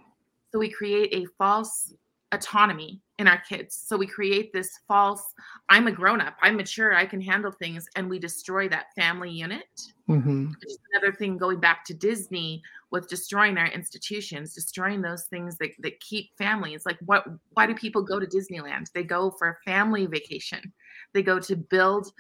So 0.52 0.60
we 0.60 0.70
create 0.70 1.14
a 1.14 1.26
false 1.38 1.94
autonomy 2.34 3.00
in 3.20 3.28
our 3.28 3.42
kids. 3.48 3.76
So 3.76 3.96
we 3.96 4.08
create 4.08 4.52
this 4.54 4.80
false, 4.88 5.24
I'm 5.70 5.88
a 5.88 5.92
grown 5.92 6.20
up, 6.20 6.36
I'm 6.42 6.58
mature, 6.58 6.96
I 6.96 7.06
can 7.06 7.22
handle 7.22 7.52
things, 7.52 7.88
and 7.96 8.10
we 8.10 8.18
destroy 8.18 8.68
that 8.70 8.88
family 8.96 9.30
unit. 9.30 9.68
Mm-hmm. 10.10 10.48
Which 10.50 10.66
is 10.66 10.80
another 10.94 11.14
thing 11.16 11.38
going 11.38 11.60
back 11.60 11.86
to 11.86 11.94
Disney 11.94 12.62
with 12.92 13.08
destroying 13.08 13.58
our 13.58 13.68
institutions, 13.68 14.54
destroying 14.54 15.02
those 15.02 15.24
things 15.26 15.58
that, 15.58 15.70
that 15.80 16.00
keep 16.00 16.36
families. 16.38 16.86
Like 16.86 16.98
what 17.06 17.26
why 17.54 17.66
do 17.66 17.74
people 17.74 18.02
go 18.02 18.20
to 18.20 18.26
Disneyland? 18.26 18.92
They 18.92 19.04
go 19.04 19.32
for 19.32 19.50
a 19.50 19.58
family 19.64 20.06
vacation. 20.08 20.74
They 21.14 21.24
go 21.24 21.40
to 21.40 21.56
build, 21.56 22.12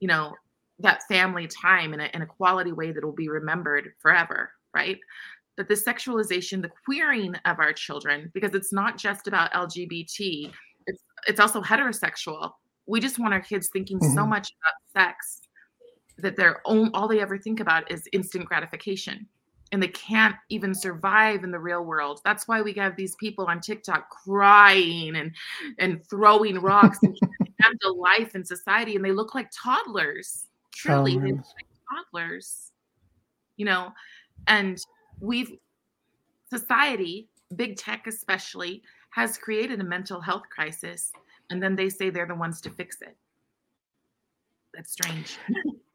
you 0.00 0.08
know, 0.08 0.34
that 0.80 1.02
family 1.08 1.46
time 1.46 1.94
in 1.94 2.00
a, 2.00 2.10
in 2.14 2.22
a 2.22 2.26
quality 2.26 2.72
way 2.72 2.92
that 2.92 3.04
will 3.04 3.12
be 3.12 3.28
remembered 3.28 3.92
forever, 3.98 4.50
right? 4.74 4.98
But 5.56 5.68
the 5.68 5.74
sexualization, 5.74 6.62
the 6.62 6.70
queering 6.84 7.34
of 7.44 7.58
our 7.58 7.72
children, 7.72 8.30
because 8.32 8.54
it's 8.54 8.72
not 8.72 8.96
just 8.96 9.28
about 9.28 9.52
LGBT, 9.52 10.50
it's 10.86 11.02
it's 11.26 11.40
also 11.40 11.60
heterosexual. 11.60 12.52
We 12.86 13.00
just 13.00 13.18
want 13.18 13.34
our 13.34 13.40
kids 13.40 13.68
thinking 13.72 13.98
mm-hmm. 13.98 14.14
so 14.14 14.26
much 14.26 14.50
about 14.50 15.06
sex 15.06 15.42
that 16.18 16.36
they're 16.36 16.60
all 16.64 17.08
they 17.08 17.20
ever 17.20 17.38
think 17.38 17.60
about 17.60 17.90
is 17.90 18.08
instant 18.12 18.46
gratification 18.46 19.26
and 19.72 19.82
they 19.82 19.88
can't 19.88 20.34
even 20.48 20.74
survive 20.74 21.44
in 21.44 21.50
the 21.50 21.58
real 21.58 21.84
world. 21.84 22.20
That's 22.24 22.48
why 22.48 22.60
we 22.62 22.72
have 22.74 22.96
these 22.96 23.14
people 23.16 23.46
on 23.46 23.60
TikTok 23.60 24.08
crying 24.10 25.16
and 25.16 25.34
and 25.78 26.00
throwing 26.08 26.60
rocks 26.60 26.98
and 27.02 27.16
the 27.80 27.92
life 27.92 28.34
in 28.34 28.44
society, 28.44 28.96
and 28.96 29.04
they 29.04 29.12
look 29.12 29.34
like 29.34 29.50
toddlers. 29.50 30.46
Truly, 30.80 31.16
oh, 31.16 31.20
like 31.30 31.44
toddlers. 32.12 32.72
You 33.56 33.66
know, 33.66 33.92
and 34.46 34.78
we've 35.20 35.52
society, 36.48 37.28
big 37.56 37.76
tech 37.76 38.06
especially, 38.06 38.82
has 39.10 39.36
created 39.36 39.80
a 39.80 39.84
mental 39.84 40.20
health 40.20 40.44
crisis, 40.50 41.12
and 41.50 41.62
then 41.62 41.76
they 41.76 41.88
say 41.88 42.08
they're 42.08 42.26
the 42.26 42.34
ones 42.34 42.60
to 42.62 42.70
fix 42.70 43.02
it. 43.02 43.16
That's 44.74 44.92
strange. 44.92 45.36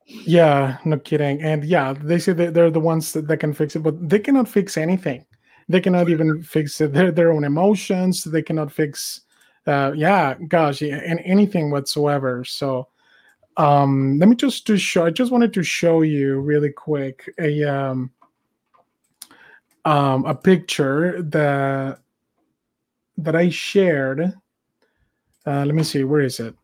Yeah, 0.06 0.78
no 0.86 1.00
kidding. 1.00 1.42
And 1.42 1.66
yeah, 1.66 1.94
they 1.94 2.20
say 2.20 2.34
that 2.34 2.54
they're 2.54 2.70
the 2.70 2.80
ones 2.80 3.14
that, 3.14 3.28
that 3.28 3.38
can 3.38 3.54
fix 3.54 3.76
it, 3.76 3.80
but 3.80 4.08
they 4.08 4.20
cannot 4.20 4.48
fix 4.48 4.78
anything. 4.78 5.26
They 5.68 5.82
cannot 5.82 6.10
even 6.10 6.44
fix 6.44 6.78
their, 6.78 7.12
their 7.12 7.32
own 7.32 7.44
emotions. 7.44 8.24
They 8.24 8.44
cannot 8.44 8.72
fix, 8.72 9.22
uh, 9.66 9.94
yeah, 9.96 10.36
gosh, 10.48 10.84
and 10.84 11.20
anything 11.24 11.72
whatsoever. 11.72 12.44
So, 12.44 12.88
um, 13.58 14.18
let 14.20 14.30
me 14.30 14.36
just 14.36 14.68
to 14.68 14.78
show. 14.78 15.06
I 15.06 15.10
just 15.10 15.32
wanted 15.32 15.54
to 15.54 15.64
show 15.64 16.02
you 16.02 16.40
really 16.40 16.72
quick 16.72 17.34
a 17.40 17.64
um, 17.64 18.12
um, 19.86 20.26
a 20.26 20.36
picture 20.36 21.22
that 21.22 22.00
that 23.18 23.36
I 23.36 23.50
shared. 23.50 24.34
Uh, 25.48 25.64
let 25.64 25.76
me 25.76 25.84
see, 25.84 26.04
where 26.04 26.22
is 26.22 26.40
it? 26.40 26.56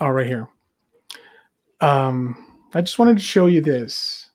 Oh, 0.00 0.08
right 0.08 0.26
here 0.26 0.48
um, 1.82 2.36
I 2.72 2.80
just 2.80 2.98
wanted 2.98 3.18
to 3.18 3.22
show 3.22 3.46
you 3.46 3.60
this. 3.60 4.30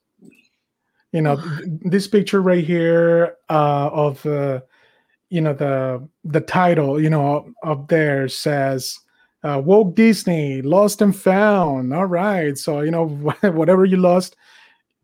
You 1.13 1.21
know, 1.21 1.41
this 1.65 2.07
picture 2.07 2.41
right 2.41 2.63
here 2.63 3.37
uh, 3.49 3.89
of 3.91 4.23
uh, 4.25 4.59
you 5.29 5.41
know 5.41 5.53
the 5.53 6.07
the 6.25 6.41
title 6.41 7.01
you 7.01 7.09
know 7.09 7.51
up 7.63 7.87
there 7.87 8.27
says 8.27 8.99
uh, 9.43 9.61
woke 9.63 9.95
Disney 9.95 10.61
lost 10.61 11.01
and 11.01 11.15
found. 11.15 11.93
All 11.93 12.05
right, 12.05 12.57
so 12.57 12.81
you 12.81 12.91
know 12.91 13.07
whatever 13.41 13.85
you 13.85 13.97
lost, 13.97 14.35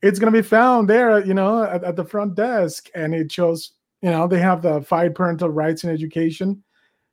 it's 0.02 0.20
gonna 0.20 0.32
be 0.32 0.42
found 0.42 0.90
there. 0.90 1.24
You 1.26 1.34
know 1.34 1.64
at, 1.64 1.84
at 1.84 1.96
the 1.96 2.06
front 2.06 2.36
desk, 2.36 2.90
and 2.96 3.14
it 3.14 3.32
shows 3.32 3.74
you 4.02 4.10
know 4.10 4.28
they 4.28 4.40
have 4.40 4.62
the 4.62 4.82
fight 4.82 5.16
parental 5.16 5.50
rights 5.50 5.84
in 5.84 5.90
education. 5.90 6.64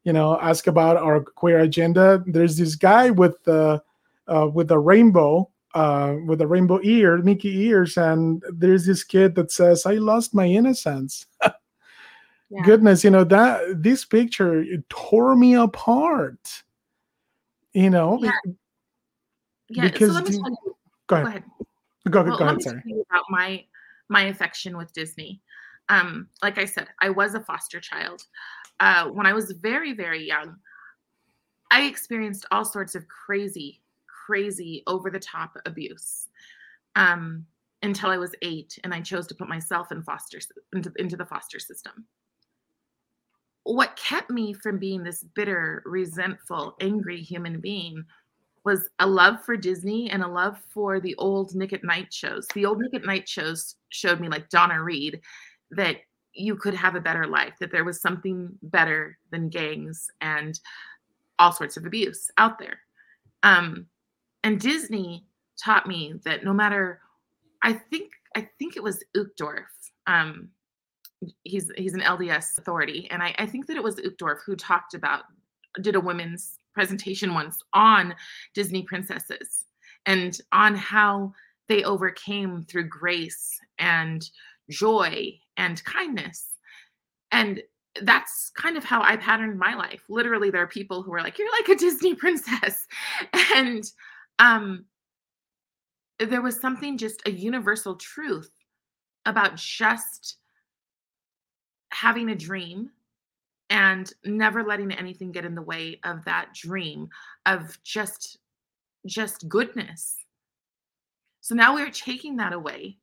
You 0.04 0.14
know, 0.14 0.40
ask 0.40 0.66
about 0.66 0.96
our 0.96 1.20
queer 1.20 1.60
agenda. 1.60 2.24
There's 2.26 2.56
this 2.56 2.74
guy 2.74 3.10
with 3.10 3.42
the 3.44 3.82
uh, 4.26 4.48
with 4.52 4.70
a 4.70 4.78
rainbow, 4.78 5.50
uh, 5.74 6.16
with 6.26 6.40
a 6.40 6.46
rainbow 6.46 6.80
ear, 6.82 7.18
Mickey 7.18 7.66
ears, 7.66 7.98
and 7.98 8.42
there's 8.50 8.86
this 8.86 9.04
kid 9.04 9.34
that 9.34 9.52
says, 9.52 9.84
"I 9.84 9.94
lost 9.94 10.34
my 10.34 10.46
innocence." 10.46 11.26
yeah. 11.42 11.52
Goodness, 12.64 13.04
you 13.04 13.10
know 13.10 13.24
that 13.24 13.82
this 13.82 14.06
picture 14.06 14.64
tore 14.88 15.36
me 15.36 15.54
apart. 15.54 16.62
You 17.72 17.90
know, 17.90 18.18
yeah. 18.20 18.32
yeah. 19.68 19.82
Because 19.88 20.08
so 20.08 20.14
let 20.14 20.24
me 20.24 20.30
tell 20.30 20.50
you. 20.50 20.76
Go 21.06 21.16
ahead. 21.16 21.24
Go 21.24 21.28
ahead. 21.28 21.44
Go, 22.10 22.22
well, 22.22 22.38
go 22.38 22.44
ahead. 22.46 22.62
Sorry. 22.62 22.82
about 23.10 23.24
my 23.30 23.64
my 24.08 24.22
affection 24.24 24.76
with 24.76 24.92
Disney. 24.92 25.40
Um, 25.88 26.28
like 26.42 26.58
I 26.58 26.64
said, 26.64 26.88
I 27.00 27.10
was 27.10 27.34
a 27.34 27.40
foster 27.40 27.80
child. 27.80 28.24
Uh, 28.78 29.06
when 29.08 29.26
I 29.26 29.32
was 29.32 29.50
very, 29.50 29.92
very 29.92 30.24
young, 30.26 30.56
I 31.70 31.82
experienced 31.82 32.46
all 32.50 32.64
sorts 32.64 32.94
of 32.94 33.06
crazy 33.08 33.80
crazy, 34.30 34.84
over 34.86 35.10
the 35.10 35.18
top 35.18 35.56
abuse 35.66 36.28
um, 36.94 37.44
until 37.82 38.10
I 38.10 38.16
was 38.16 38.32
eight, 38.42 38.78
and 38.84 38.94
I 38.94 39.00
chose 39.00 39.26
to 39.26 39.34
put 39.34 39.48
myself 39.48 39.90
in 39.90 40.04
foster 40.04 40.38
into, 40.72 40.92
into 40.98 41.16
the 41.16 41.26
foster 41.26 41.58
system. 41.58 42.06
What 43.70 43.94
kept 43.94 44.30
me 44.30 44.52
from 44.52 44.78
being 44.78 45.04
this 45.04 45.22
bitter, 45.22 45.84
resentful, 45.86 46.74
angry 46.80 47.20
human 47.20 47.60
being 47.60 48.04
was 48.64 48.88
a 48.98 49.06
love 49.06 49.44
for 49.44 49.56
Disney 49.56 50.10
and 50.10 50.24
a 50.24 50.28
love 50.28 50.58
for 50.74 50.98
the 50.98 51.14
old 51.18 51.54
Nick 51.54 51.72
at 51.72 51.84
Night 51.84 52.12
shows. 52.12 52.48
The 52.52 52.66
old 52.66 52.80
Nick 52.80 52.94
at 52.94 53.06
Night 53.06 53.28
shows 53.28 53.76
showed 53.90 54.18
me, 54.18 54.28
like 54.28 54.48
Donna 54.48 54.82
Reed, 54.82 55.20
that 55.70 55.98
you 56.32 56.56
could 56.56 56.74
have 56.74 56.96
a 56.96 57.00
better 57.00 57.28
life, 57.28 57.52
that 57.60 57.70
there 57.70 57.84
was 57.84 58.00
something 58.00 58.50
better 58.60 59.16
than 59.30 59.48
gangs 59.48 60.08
and 60.20 60.58
all 61.38 61.52
sorts 61.52 61.76
of 61.76 61.86
abuse 61.86 62.28
out 62.38 62.58
there. 62.58 62.80
Um, 63.44 63.86
and 64.42 64.58
Disney 64.58 65.26
taught 65.62 65.86
me 65.86 66.14
that 66.24 66.42
no 66.44 66.52
matter, 66.52 66.98
I 67.62 67.74
think 67.74 68.10
I 68.36 68.48
think 68.58 68.76
it 68.76 68.82
was 68.82 69.04
Uchtdorf. 69.16 69.66
Um, 70.08 70.48
he's 71.44 71.70
he's 71.76 71.94
an 71.94 72.00
LDS 72.00 72.58
authority, 72.58 73.08
and 73.10 73.22
I, 73.22 73.34
I 73.38 73.46
think 73.46 73.66
that 73.66 73.76
it 73.76 73.82
was 73.82 73.96
Uchtdorf 73.96 74.38
who 74.44 74.56
talked 74.56 74.94
about 74.94 75.24
did 75.80 75.94
a 75.94 76.00
women's 76.00 76.58
presentation 76.74 77.34
once 77.34 77.58
on 77.72 78.14
Disney 78.54 78.82
princesses 78.82 79.64
and 80.06 80.38
on 80.52 80.74
how 80.74 81.32
they 81.68 81.84
overcame 81.84 82.62
through 82.62 82.88
grace 82.88 83.58
and 83.78 84.28
joy 84.70 85.32
and 85.56 85.82
kindness. 85.84 86.46
And 87.32 87.62
that's 88.02 88.50
kind 88.56 88.76
of 88.76 88.84
how 88.84 89.02
I 89.02 89.16
patterned 89.16 89.58
my 89.58 89.74
life. 89.74 90.02
Literally, 90.08 90.50
there 90.50 90.62
are 90.62 90.68
people 90.68 91.02
who 91.02 91.12
are 91.14 91.22
like, 91.22 91.38
You're 91.38 91.50
like 91.52 91.68
a 91.68 91.76
Disney 91.76 92.14
princess. 92.14 92.86
And 93.54 93.84
um, 94.38 94.84
there 96.18 96.40
was 96.40 96.58
something 96.60 96.96
just 96.96 97.20
a 97.26 97.30
universal 97.30 97.96
truth 97.96 98.50
about 99.26 99.56
just 99.56 100.36
having 102.00 102.30
a 102.30 102.34
dream 102.34 102.90
and 103.68 104.12
never 104.24 104.64
letting 104.64 104.90
anything 104.92 105.30
get 105.30 105.44
in 105.44 105.54
the 105.54 105.62
way 105.62 106.00
of 106.04 106.24
that 106.24 106.52
dream 106.54 107.08
of 107.46 107.78
just 107.84 108.38
just 109.06 109.48
goodness. 109.48 110.16
So 111.40 111.54
now 111.54 111.74
we're 111.74 111.90
taking 111.90 112.36
that 112.36 112.52
away. 112.52 112.98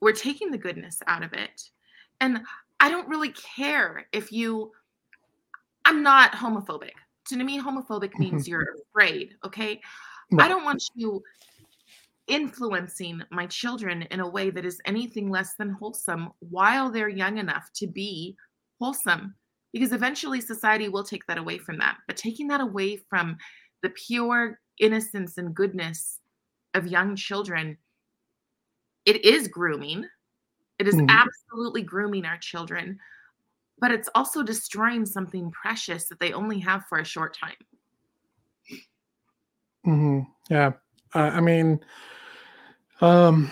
We're 0.00 0.12
taking 0.12 0.50
the 0.50 0.58
goodness 0.58 1.00
out 1.06 1.22
of 1.22 1.32
it. 1.32 1.70
And 2.20 2.40
i 2.80 2.90
don't 2.90 3.08
really 3.08 3.32
care 3.32 4.06
if 4.12 4.32
you 4.32 4.72
i'm 5.84 6.02
not 6.02 6.32
homophobic. 6.32 6.96
To 7.28 7.36
me 7.36 7.60
homophobic 7.60 8.18
means 8.18 8.42
mm-hmm. 8.42 8.50
you're 8.50 8.76
afraid 8.90 9.34
okay? 9.44 9.80
I 10.38 10.48
don't 10.48 10.64
want 10.64 10.82
you 10.94 11.22
influencing 12.28 13.22
my 13.30 13.46
children 13.46 14.02
in 14.02 14.20
a 14.20 14.28
way 14.28 14.50
that 14.50 14.64
is 14.64 14.80
anything 14.86 15.30
less 15.30 15.54
than 15.58 15.70
wholesome 15.70 16.30
while 16.38 16.90
they're 16.90 17.08
young 17.08 17.38
enough 17.38 17.70
to 17.74 17.86
be 17.86 18.36
wholesome 18.80 19.34
because 19.72 19.92
eventually 19.92 20.40
society 20.40 20.88
will 20.88 21.02
take 21.04 21.26
that 21.26 21.38
away 21.38 21.58
from 21.58 21.78
that 21.78 21.96
but 22.06 22.16
taking 22.16 22.46
that 22.46 22.60
away 22.60 22.96
from 22.96 23.36
the 23.82 23.90
pure 23.90 24.60
innocence 24.78 25.36
and 25.36 25.54
goodness 25.54 26.20
of 26.74 26.86
young 26.86 27.16
children 27.16 27.76
it 29.04 29.24
is 29.24 29.48
grooming 29.48 30.06
it 30.78 30.86
is 30.86 30.94
mm. 30.94 31.08
absolutely 31.08 31.82
grooming 31.82 32.24
our 32.24 32.38
children 32.38 32.98
but 33.80 33.90
it's 33.90 34.08
also 34.14 34.44
destroying 34.44 35.04
something 35.04 35.50
precious 35.50 36.06
that 36.08 36.20
they 36.20 36.32
only 36.32 36.60
have 36.60 36.84
for 36.88 36.98
a 36.98 37.04
short 37.04 37.36
time 37.36 37.56
Mm-hmm. 39.86 40.20
Yeah. 40.50 40.72
Uh, 41.14 41.30
I 41.34 41.40
mean, 41.40 41.80
um, 43.02 43.50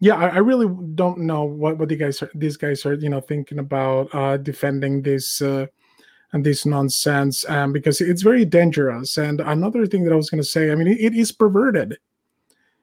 yeah, 0.00 0.14
I, 0.14 0.28
I, 0.28 0.38
really 0.38 0.68
don't 0.94 1.18
know 1.18 1.42
what 1.42 1.78
what 1.78 1.88
the 1.88 1.96
guys 1.96 2.22
are, 2.22 2.30
these 2.34 2.56
guys 2.56 2.86
are, 2.86 2.94
you 2.94 3.08
know, 3.08 3.20
thinking 3.20 3.58
about 3.58 4.14
uh, 4.14 4.36
defending 4.36 5.02
this 5.02 5.42
uh, 5.42 5.66
and 6.32 6.46
this 6.46 6.64
nonsense, 6.64 7.48
um, 7.48 7.72
because 7.72 8.00
it's 8.00 8.22
very 8.22 8.44
dangerous. 8.44 9.18
And 9.18 9.40
another 9.40 9.86
thing 9.86 10.04
that 10.04 10.12
I 10.12 10.16
was 10.16 10.30
going 10.30 10.42
to 10.42 10.48
say, 10.48 10.70
I 10.70 10.76
mean, 10.76 10.86
it, 10.86 11.00
it 11.00 11.14
is 11.14 11.32
perverted. 11.32 11.98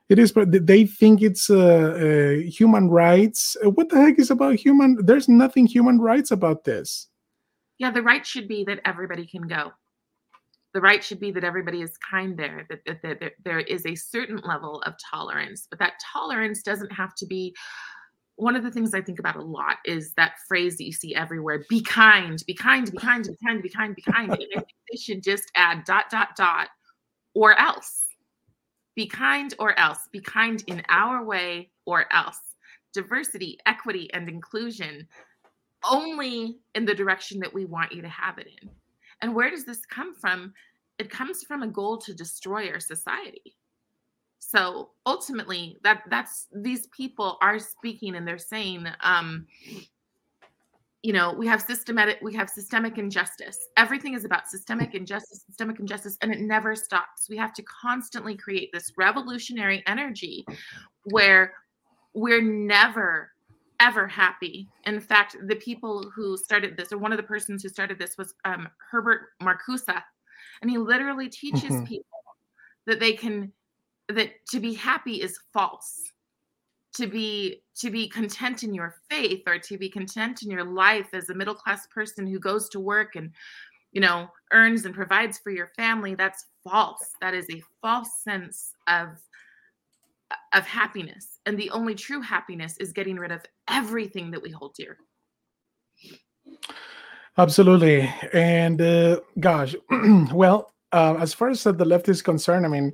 It 0.10 0.20
is, 0.20 0.32
but 0.32 0.52
they 0.52 0.86
think 0.86 1.22
it's 1.22 1.50
uh, 1.50 1.56
uh, 1.58 2.50
human 2.50 2.90
rights. 2.90 3.56
Uh, 3.64 3.72
what 3.72 3.90
the 3.90 4.00
heck 4.00 4.20
is 4.20 4.30
about 4.30 4.56
human? 4.56 4.98
There's 5.04 5.30
nothing 5.30 5.66
human 5.66 6.00
rights 6.00 6.32
about 6.32 6.64
this. 6.66 7.08
Yeah, 7.78 7.92
the 7.92 8.04
right 8.04 8.25
should 8.25 8.48
be 8.48 8.64
that 8.66 8.82
everybody 8.86 9.25
can 9.25 9.48
go 9.48 9.72
the 10.75 10.82
right 10.82 11.03
should 11.03 11.22
be 11.22 11.32
that 11.32 11.46
everybody 11.46 11.82
is 11.82 11.98
kind 11.98 12.38
there 12.38 12.67
that, 12.70 12.79
that, 12.86 13.01
that, 13.01 13.20
that 13.22 13.32
there 13.44 13.62
is 13.62 13.86
a 13.86 13.96
certain 13.96 14.38
level 14.46 14.82
of 14.82 14.94
tolerance 15.10 15.67
but 15.70 15.79
that 15.79 15.94
tolerance 16.13 16.62
doesn't 16.62 16.91
have 16.91 17.15
to 17.15 17.25
be 17.25 17.55
one 18.36 18.55
of 18.55 18.63
the 18.63 18.72
things 18.72 18.94
I 18.94 19.01
think 19.01 19.20
about 19.20 19.38
a 19.38 19.41
lot 19.41 19.77
is 19.86 20.13
that 20.17 20.34
phrase 20.48 20.77
that 20.77 20.84
you 20.84 20.91
see 20.91 21.15
everywhere 21.15 21.63
be 21.70 21.82
kind, 21.82 22.44
be 22.46 22.53
kind, 22.53 22.91
be 22.91 22.98
kind, 22.98 23.24
be 23.24 23.38
kind, 23.46 23.63
be 23.63 23.70
kind, 23.70 23.96
be 23.96 24.01
kind. 24.01 24.29
and 24.29 24.34
I 24.34 24.60
think 24.60 24.67
they 24.91 24.98
should 24.98 25.24
just 25.24 25.50
add 25.55 25.86
dot, 25.86 26.10
dot, 26.10 26.36
dot, 26.36 26.67
or 27.34 27.58
else. 27.58 28.03
Be 28.94 29.08
kind 29.08 29.53
or 29.58 29.77
else. 29.79 30.00
Be 30.12 30.20
kind 30.20 30.62
in 30.67 30.84
our 30.89 31.24
way 31.24 31.72
or 31.86 32.13
else. 32.13 32.39
Diversity, 32.94 33.58
equity, 33.65 34.10
and 34.13 34.27
inclusion 34.27 35.08
only 35.89 36.58
in 36.74 36.86
the 36.86 36.96
direction 36.96 37.39
that 37.39 37.53
we 37.53 37.65
want 37.65 37.91
you 37.91 38.01
to 38.01 38.10
have 38.10 38.38
it 38.38 38.48
in. 38.62 38.70
And 39.22 39.36
where 39.36 39.50
does 39.50 39.66
this 39.66 39.86
come 39.86 40.16
from? 40.16 40.54
It 41.00 41.10
comes 41.10 41.44
from 41.44 41.64
a 41.64 41.68
goal 41.68 41.98
to 42.00 42.14
destroy 42.14 42.70
our 42.70 42.80
society. 42.80 43.56
So 44.40 44.92
ultimately, 45.06 45.78
that 45.84 46.04
that's 46.10 46.48
these 46.54 46.88
people 46.88 47.38
are 47.42 47.58
speaking 47.60 48.16
and 48.16 48.28
they're 48.28 48.38
saying, 48.38 48.88
um, 49.02 49.48
you 51.02 51.14
know, 51.14 51.34
we 51.34 51.46
have 51.46 51.62
systematic, 51.62 52.18
we 52.22 52.34
have 52.34 52.50
systemic 52.50 52.98
injustice. 52.98 53.58
Everything 53.78 54.16
is 54.16 54.26
about 54.26 54.48
systemic 54.48 54.96
injustice, 54.96 55.44
systemic 55.46 55.80
injustice, 55.80 56.18
and 56.22 56.32
it 56.32 56.40
never 56.40 56.76
stops. 56.76 57.28
We 57.30 57.38
have 57.38 57.54
to 57.54 57.64
constantly 57.64 58.36
create 58.36 58.72
this 58.74 58.92
revolutionary 58.98 59.84
energy 59.86 60.46
where 61.04 61.54
we're 62.16 62.42
never 62.42 63.35
ever 63.79 64.08
happy. 64.08 64.67
In 64.86 65.00
fact, 65.00 65.36
the 65.48 65.55
people 65.55 66.10
who 66.15 66.38
started 66.38 66.77
this, 66.77 66.91
or 66.91 66.98
one 66.98 67.12
of 67.12 67.17
the 67.17 67.24
persons 67.24 67.63
who 67.63 67.70
started 67.70 68.00
this, 68.00 68.17
was 68.17 68.34
um, 68.46 68.67
Herbert 68.91 69.29
Marcuse, 69.41 70.01
and 70.62 70.72
he 70.72 70.77
literally 70.77 71.29
teaches 71.29 71.63
mm-hmm. 71.63 71.86
people 71.86 72.05
that 72.88 73.00
they 73.00 73.13
can 73.13 73.51
that 74.10 74.32
to 74.51 74.60
be 74.60 74.74
happy 74.74 75.22
is 75.22 75.39
false. 75.53 76.01
To 76.98 77.08
be 77.08 77.62
to 77.79 77.89
be 77.89 78.08
content 78.08 78.63
in 78.63 78.74
your 78.74 78.96
faith, 79.10 79.44
or 79.48 79.60
to 79.60 79.77
be 79.77 79.89
content 79.89 80.44
in 80.44 80.50
your 80.50 80.63
life 80.63 81.10
as 81.13 81.29
a 81.29 81.34
middle 81.34 81.55
class 81.55 81.86
person 81.88 82.25
who 82.25 82.39
goes 82.39 82.70
to 82.70 82.79
work 82.79 83.15
and 83.17 83.32
you 83.91 84.00
know 84.00 84.29
earns 84.53 84.86
and 84.86 84.96
provides 84.96 85.38
for 85.38 85.51
your 85.51 85.72
family, 85.75 86.15
that's 86.15 86.46
false. 86.63 87.12
That 87.20 87.34
is 87.34 87.50
a 87.50 87.62
false 87.82 88.24
sense 88.24 88.72
of 88.88 89.10
of 90.53 90.65
happiness. 90.65 91.39
And 91.46 91.58
the 91.58 91.70
only 91.70 91.96
true 91.96 92.22
happiness 92.22 92.77
is 92.77 92.91
getting 92.91 93.17
rid 93.17 93.32
of 93.32 93.46
everything 93.70 94.32
that 94.32 94.41
we 94.41 94.51
hold 94.51 94.74
dear. 94.75 94.98
Absolutely. 97.38 98.10
And 98.34 98.82
uh, 98.82 99.20
gosh, 99.39 99.75
well, 100.32 100.74
uh, 100.91 101.17
as 101.20 101.34
far 101.34 101.50
as 101.50 101.63
the 101.63 101.74
left 101.74 102.08
is 102.08 102.22
concerned, 102.22 102.65
I 102.65 102.70
mean, 102.70 102.94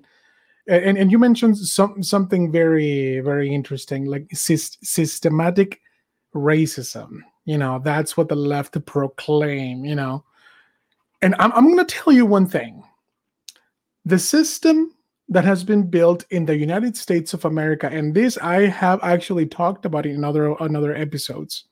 and, 0.67 0.97
and 0.97 1.11
you 1.11 1.19
mentioned 1.19 1.57
some 1.57 2.01
something 2.03 2.51
very 2.51 3.19
very 3.19 3.53
interesting, 3.53 4.05
like 4.05 4.27
systematic 4.31 5.79
racism. 6.35 7.19
You 7.45 7.57
know, 7.57 7.81
that's 7.83 8.15
what 8.15 8.29
the 8.29 8.35
left 8.35 8.83
proclaim. 8.85 9.85
You 9.85 9.95
know, 9.95 10.23
and 11.21 11.35
I'm 11.39 11.51
I'm 11.53 11.65
going 11.65 11.85
to 11.85 11.85
tell 11.85 12.13
you 12.13 12.25
one 12.25 12.47
thing: 12.47 12.83
the 14.05 14.19
system 14.19 14.95
that 15.31 15.45
has 15.45 15.63
been 15.63 15.89
built 15.89 16.25
in 16.29 16.45
the 16.45 16.57
United 16.57 16.97
States 16.97 17.33
of 17.33 17.45
America, 17.45 17.87
and 17.87 18.13
this 18.13 18.37
I 18.37 18.67
have 18.67 18.99
actually 19.01 19.47
talked 19.47 19.85
about 19.85 20.05
in 20.05 20.23
other 20.25 20.53
another 20.59 20.93
episodes. 20.93 21.63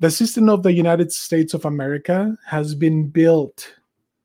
The 0.00 0.10
system 0.10 0.48
of 0.48 0.62
the 0.62 0.72
United 0.72 1.12
States 1.12 1.52
of 1.54 1.66
America 1.66 2.36
has 2.46 2.74
been 2.74 3.08
built 3.08 3.70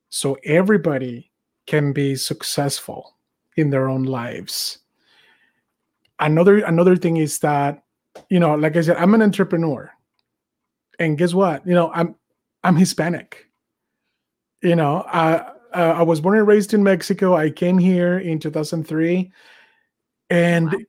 so 0.10 0.38
everybody 0.46 1.30
can 1.68 1.92
be 1.92 2.16
successful 2.16 3.18
in 3.58 3.70
their 3.70 3.90
own 3.90 4.04
lives. 4.04 4.80
Another 6.20 6.60
another 6.60 6.96
thing 6.96 7.18
is 7.18 7.40
that, 7.40 7.84
you 8.30 8.40
know, 8.40 8.56
like 8.56 8.78
I 8.78 8.82
said, 8.82 8.98
I'm 8.98 9.14
an 9.14 9.22
entrepreneur. 9.22 9.92
And 10.98 11.18
guess 11.18 11.34
what? 11.34 11.68
You 11.68 11.76
know, 11.76 11.92
I'm 11.94 12.16
I'm 12.64 12.78
Hispanic. 12.78 13.48
You 14.62 14.78
know, 14.78 15.04
I 15.08 15.59
uh, 15.74 15.94
I 15.98 16.02
was 16.04 16.22
born 16.22 16.38
and 16.38 16.48
raised 16.48 16.74
in 16.74 16.84
Mexico. 16.84 17.36
I 17.36 17.50
came 17.50 17.78
here 17.78 18.20
in 18.20 18.40
2003, 18.40 19.32
and 20.30 20.72
wow. 20.72 20.80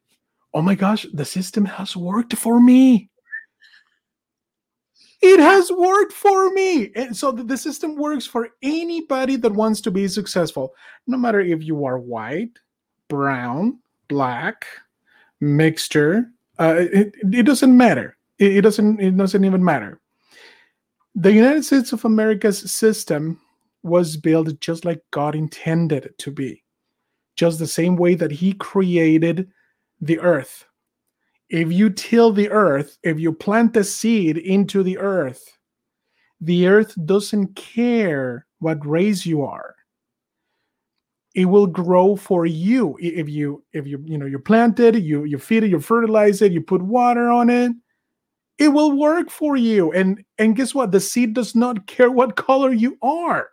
oh 0.55 0.63
my 0.63 0.75
gosh, 0.75 1.07
the 1.13 1.25
system 1.25 1.65
has 1.65 1.97
worked 1.97 2.35
for 2.35 2.61
me. 2.61 3.11
It 5.23 5.39
has 5.39 5.71
worked 5.71 6.15
for 6.15 6.51
me. 6.51 6.93
And 6.97 7.15
so 7.15 7.31
the 7.31 7.57
system 7.57 7.97
works 7.97 8.27
for 8.27 8.49
anybody 8.63 9.37
that 9.37 9.53
wants 9.53 9.83
to 9.83 9.91
be 9.91 10.09
successful, 10.09 10.75
no 11.07 11.19
matter 11.19 11.41
if 11.41 11.63
you 11.63 11.85
are 11.85 11.99
white, 11.99 12.59
brown, 13.09 13.81
black, 14.09 14.67
mixture. 15.41 16.31
Uh, 16.59 16.77
it, 16.79 17.15
it 17.33 17.43
doesn't 17.45 17.77
matter. 17.77 18.17
It, 18.39 18.57
it 18.57 18.61
doesn't. 18.63 19.01
It 19.01 19.17
doesn't 19.17 19.45
even 19.45 19.63
matter. 19.63 20.01
The 21.15 21.33
United 21.33 21.65
States 21.65 21.93
of 21.93 22.05
America's 22.05 22.71
system 22.71 23.39
was 23.83 24.17
built 24.17 24.61
just 24.61 24.85
like 24.85 25.03
God 25.11 25.35
intended 25.35 26.05
it 26.05 26.19
to 26.19 26.31
be, 26.31 26.63
just 27.37 27.59
the 27.59 27.67
same 27.67 27.97
way 27.97 28.15
that 28.15 28.33
He 28.33 28.53
created 28.55 29.49
the 30.01 30.19
earth. 30.21 30.67
If 31.49 31.73
you 31.73 31.91
till 31.91 32.33
the 32.33 32.51
earth, 32.51 32.97
if 33.03 33.19
you 33.19 33.33
plant 33.33 33.77
a 33.77 33.85
seed 33.85 34.39
into 34.39 34.83
the 34.83 34.99
earth, 34.99 35.57
the 36.41 36.69
earth 36.69 36.95
doesn't 37.05 37.57
care 37.57 38.47
what 38.61 38.87
race 38.87 39.27
you 39.27 39.43
are. 39.43 39.75
It 41.35 41.45
will 41.45 41.67
grow 41.67 42.17
for 42.17 42.45
you 42.47 42.97
if 43.01 43.29
you 43.29 43.63
if 43.73 43.87
you 43.87 44.03
you 44.05 44.19
know 44.19 44.27
you 44.27 44.39
plant 44.39 44.81
it, 44.81 44.97
you 44.97 45.25
you 45.25 45.39
feed 45.39 45.65
it, 45.65 45.71
you 45.71 45.81
fertilize 45.81 46.43
it, 46.43 46.53
you 46.53 46.61
put 46.61 46.83
water 46.83 47.31
on 47.31 47.51
it. 47.51 47.73
It 48.59 48.69
will 48.69 48.99
work 48.99 49.31
for 49.31 49.57
you. 49.57 49.93
And 49.93 50.25
and 50.39 50.57
guess 50.57 50.75
what? 50.75 50.93
The 50.93 51.01
seed 51.01 51.35
does 51.35 51.55
not 51.55 51.87
care 51.87 52.11
what 52.11 52.37
color 52.37 52.73
you 52.73 52.99
are. 53.01 53.49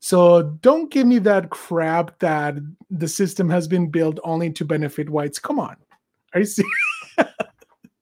So 0.00 0.42
don't 0.42 0.90
give 0.90 1.06
me 1.06 1.18
that 1.20 1.50
crap 1.50 2.18
that 2.20 2.56
the 2.90 3.08
system 3.08 3.48
has 3.50 3.66
been 3.66 3.90
built 3.90 4.18
only 4.22 4.50
to 4.52 4.64
benefit 4.64 5.10
whites. 5.10 5.38
Come 5.38 5.58
on, 5.58 5.76
are 6.34 6.40
you 6.40 6.46
serious? 6.46 6.72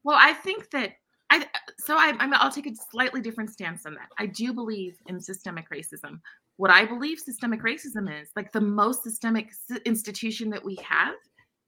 well, 0.05 0.19
I 0.19 0.35
think 0.35 0.71
that 0.71 0.93
I 1.31 1.47
so 1.79 1.97
I, 1.97 2.15
I'm 2.19 2.35
I'll 2.35 2.53
take 2.53 2.67
a 2.67 2.75
slightly 2.91 3.21
different 3.21 3.51
stance 3.51 3.87
on 3.87 3.95
that. 3.95 4.09
I 4.19 4.27
do 4.27 4.53
believe 4.53 4.97
in 5.07 5.21
systemic 5.21 5.71
racism. 5.71 6.21
What 6.59 6.71
I 6.71 6.85
believe 6.85 7.19
systemic 7.19 7.63
racism 7.63 8.09
is, 8.21 8.31
like 8.37 8.53
the 8.53 8.61
most 8.61 9.03
systemic 9.03 9.51
institution 9.85 10.51
that 10.51 10.65
we 10.65 10.79
have, 10.87 11.15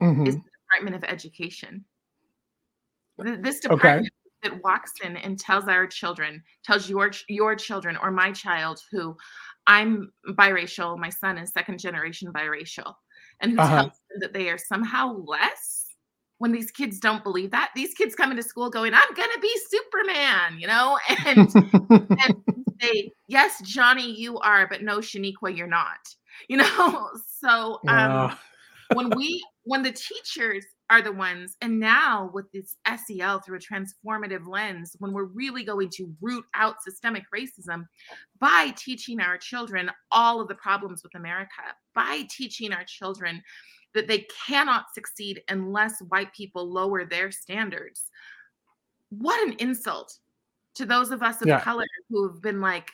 mm-hmm. 0.02 0.26
is 0.26 0.34
the 0.36 0.42
Department 0.66 0.96
of 0.96 1.04
Education. 1.04 1.84
This 3.18 3.60
department 3.60 4.06
okay 4.06 4.08
that 4.42 4.62
walks 4.62 4.92
in 5.02 5.16
and 5.16 5.38
tells 5.38 5.66
our 5.66 5.86
children, 5.86 6.42
tells 6.64 6.88
your 6.88 7.10
your 7.28 7.54
children 7.54 7.96
or 8.02 8.10
my 8.10 8.32
child 8.32 8.80
who 8.90 9.16
I'm 9.68 10.10
biracial, 10.30 10.98
my 10.98 11.10
son 11.10 11.38
is 11.38 11.52
second 11.52 11.78
generation 11.78 12.32
biracial, 12.32 12.94
and 13.40 13.52
who 13.52 13.58
uh-huh. 13.60 13.74
tells 13.74 13.92
them 14.10 14.20
that 14.20 14.32
they 14.32 14.48
are 14.48 14.58
somehow 14.58 15.14
less 15.24 15.84
when 16.38 16.52
these 16.52 16.70
kids 16.70 16.98
don't 16.98 17.22
believe 17.22 17.50
that. 17.50 17.70
These 17.76 17.94
kids 17.94 18.14
come 18.14 18.30
into 18.30 18.42
school 18.42 18.70
going, 18.70 18.94
I'm 18.94 19.14
gonna 19.14 19.38
be 19.40 19.54
Superman, 19.68 20.58
you 20.58 20.66
know, 20.66 20.98
and, 21.26 21.54
and 21.54 22.36
say, 22.80 23.12
Yes, 23.28 23.60
Johnny, 23.62 24.10
you 24.10 24.38
are, 24.38 24.66
but 24.66 24.82
no, 24.82 24.98
Shaniqua, 24.98 25.54
you're 25.54 25.66
not. 25.66 25.98
You 26.48 26.56
know, 26.58 27.10
so 27.40 27.78
um 27.88 28.36
when 28.94 29.10
we 29.10 29.44
when 29.64 29.82
the 29.82 29.92
teachers 29.92 30.64
are 30.90 31.02
the 31.02 31.12
ones. 31.12 31.56
And 31.60 31.78
now 31.78 32.30
with 32.32 32.50
this 32.52 32.76
SEL 32.86 33.40
through 33.40 33.58
a 33.58 33.60
transformative 33.60 34.46
lens, 34.46 34.96
when 34.98 35.12
we're 35.12 35.24
really 35.24 35.64
going 35.64 35.90
to 35.90 36.14
root 36.20 36.44
out 36.54 36.82
systemic 36.82 37.24
racism 37.34 37.86
by 38.38 38.72
teaching 38.76 39.20
our 39.20 39.36
children 39.36 39.90
all 40.10 40.40
of 40.40 40.48
the 40.48 40.54
problems 40.54 41.02
with 41.02 41.14
America, 41.14 41.62
by 41.94 42.26
teaching 42.30 42.72
our 42.72 42.84
children 42.84 43.42
that 43.94 44.08
they 44.08 44.26
cannot 44.46 44.86
succeed 44.94 45.42
unless 45.48 46.00
white 46.08 46.32
people 46.32 46.70
lower 46.70 47.04
their 47.04 47.30
standards. 47.30 48.04
What 49.10 49.46
an 49.46 49.54
insult 49.58 50.18
to 50.74 50.86
those 50.86 51.10
of 51.10 51.22
us 51.22 51.42
of 51.42 51.48
yeah. 51.48 51.60
color 51.60 51.86
who 52.08 52.28
have 52.28 52.40
been 52.40 52.60
like, 52.60 52.90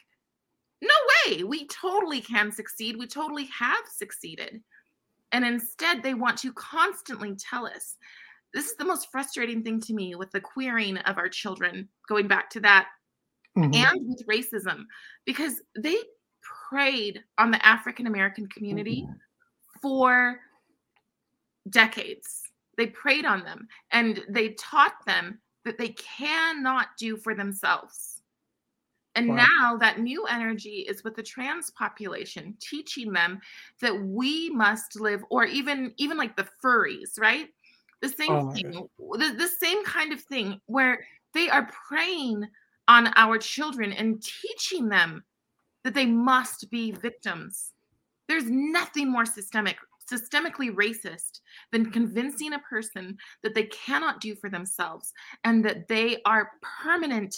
no 0.80 0.94
way, 1.26 1.44
we 1.44 1.66
totally 1.68 2.20
can 2.20 2.50
succeed. 2.52 2.96
We 2.96 3.06
totally 3.06 3.46
have 3.46 3.84
succeeded. 3.94 4.62
And 5.34 5.44
instead, 5.44 6.00
they 6.00 6.14
want 6.14 6.38
to 6.38 6.52
constantly 6.52 7.34
tell 7.34 7.66
us. 7.66 7.96
This 8.54 8.66
is 8.66 8.76
the 8.76 8.84
most 8.84 9.10
frustrating 9.10 9.64
thing 9.64 9.80
to 9.80 9.92
me 9.92 10.14
with 10.14 10.30
the 10.30 10.40
queering 10.40 10.96
of 10.98 11.18
our 11.18 11.28
children, 11.28 11.88
going 12.08 12.28
back 12.28 12.50
to 12.50 12.60
that, 12.60 12.86
mm-hmm. 13.58 13.74
and 13.74 14.08
with 14.08 14.24
racism, 14.28 14.84
because 15.26 15.60
they 15.76 15.96
preyed 16.70 17.20
on 17.36 17.50
the 17.50 17.66
African 17.66 18.06
American 18.06 18.46
community 18.46 19.02
mm-hmm. 19.02 19.80
for 19.82 20.38
decades. 21.68 22.42
They 22.76 22.86
preyed 22.86 23.24
on 23.24 23.42
them 23.42 23.66
and 23.90 24.22
they 24.28 24.50
taught 24.50 25.04
them 25.04 25.40
that 25.64 25.78
they 25.78 25.88
cannot 25.88 26.90
do 26.96 27.16
for 27.16 27.34
themselves. 27.34 28.13
And 29.16 29.28
wow. 29.28 29.46
now 29.48 29.76
that 29.76 30.00
new 30.00 30.24
energy 30.26 30.86
is 30.88 31.04
with 31.04 31.14
the 31.14 31.22
trans 31.22 31.70
population, 31.70 32.56
teaching 32.60 33.12
them 33.12 33.40
that 33.80 33.98
we 33.98 34.50
must 34.50 34.98
live, 34.98 35.22
or 35.30 35.44
even 35.44 35.92
even 35.98 36.16
like 36.16 36.36
the 36.36 36.48
furries, 36.62 37.18
right? 37.18 37.48
The 38.02 38.08
same 38.08 38.32
oh 38.32 38.50
thing, 38.52 38.72
the, 38.72 39.34
the 39.38 39.48
same 39.48 39.84
kind 39.84 40.12
of 40.12 40.20
thing 40.20 40.60
where 40.66 41.04
they 41.32 41.48
are 41.48 41.70
preying 41.88 42.46
on 42.88 43.12
our 43.16 43.38
children 43.38 43.92
and 43.92 44.22
teaching 44.22 44.88
them 44.88 45.24
that 45.84 45.94
they 45.94 46.06
must 46.06 46.70
be 46.70 46.92
victims. 46.92 47.72
There's 48.28 48.48
nothing 48.48 49.10
more 49.10 49.26
systemic, 49.26 49.76
systemically 50.10 50.70
racist 50.70 51.40
than 51.72 51.90
convincing 51.90 52.54
a 52.54 52.58
person 52.58 53.16
that 53.42 53.54
they 53.54 53.64
cannot 53.64 54.20
do 54.20 54.34
for 54.34 54.50
themselves 54.50 55.12
and 55.44 55.64
that 55.64 55.88
they 55.88 56.20
are 56.24 56.52
permanent 56.82 57.34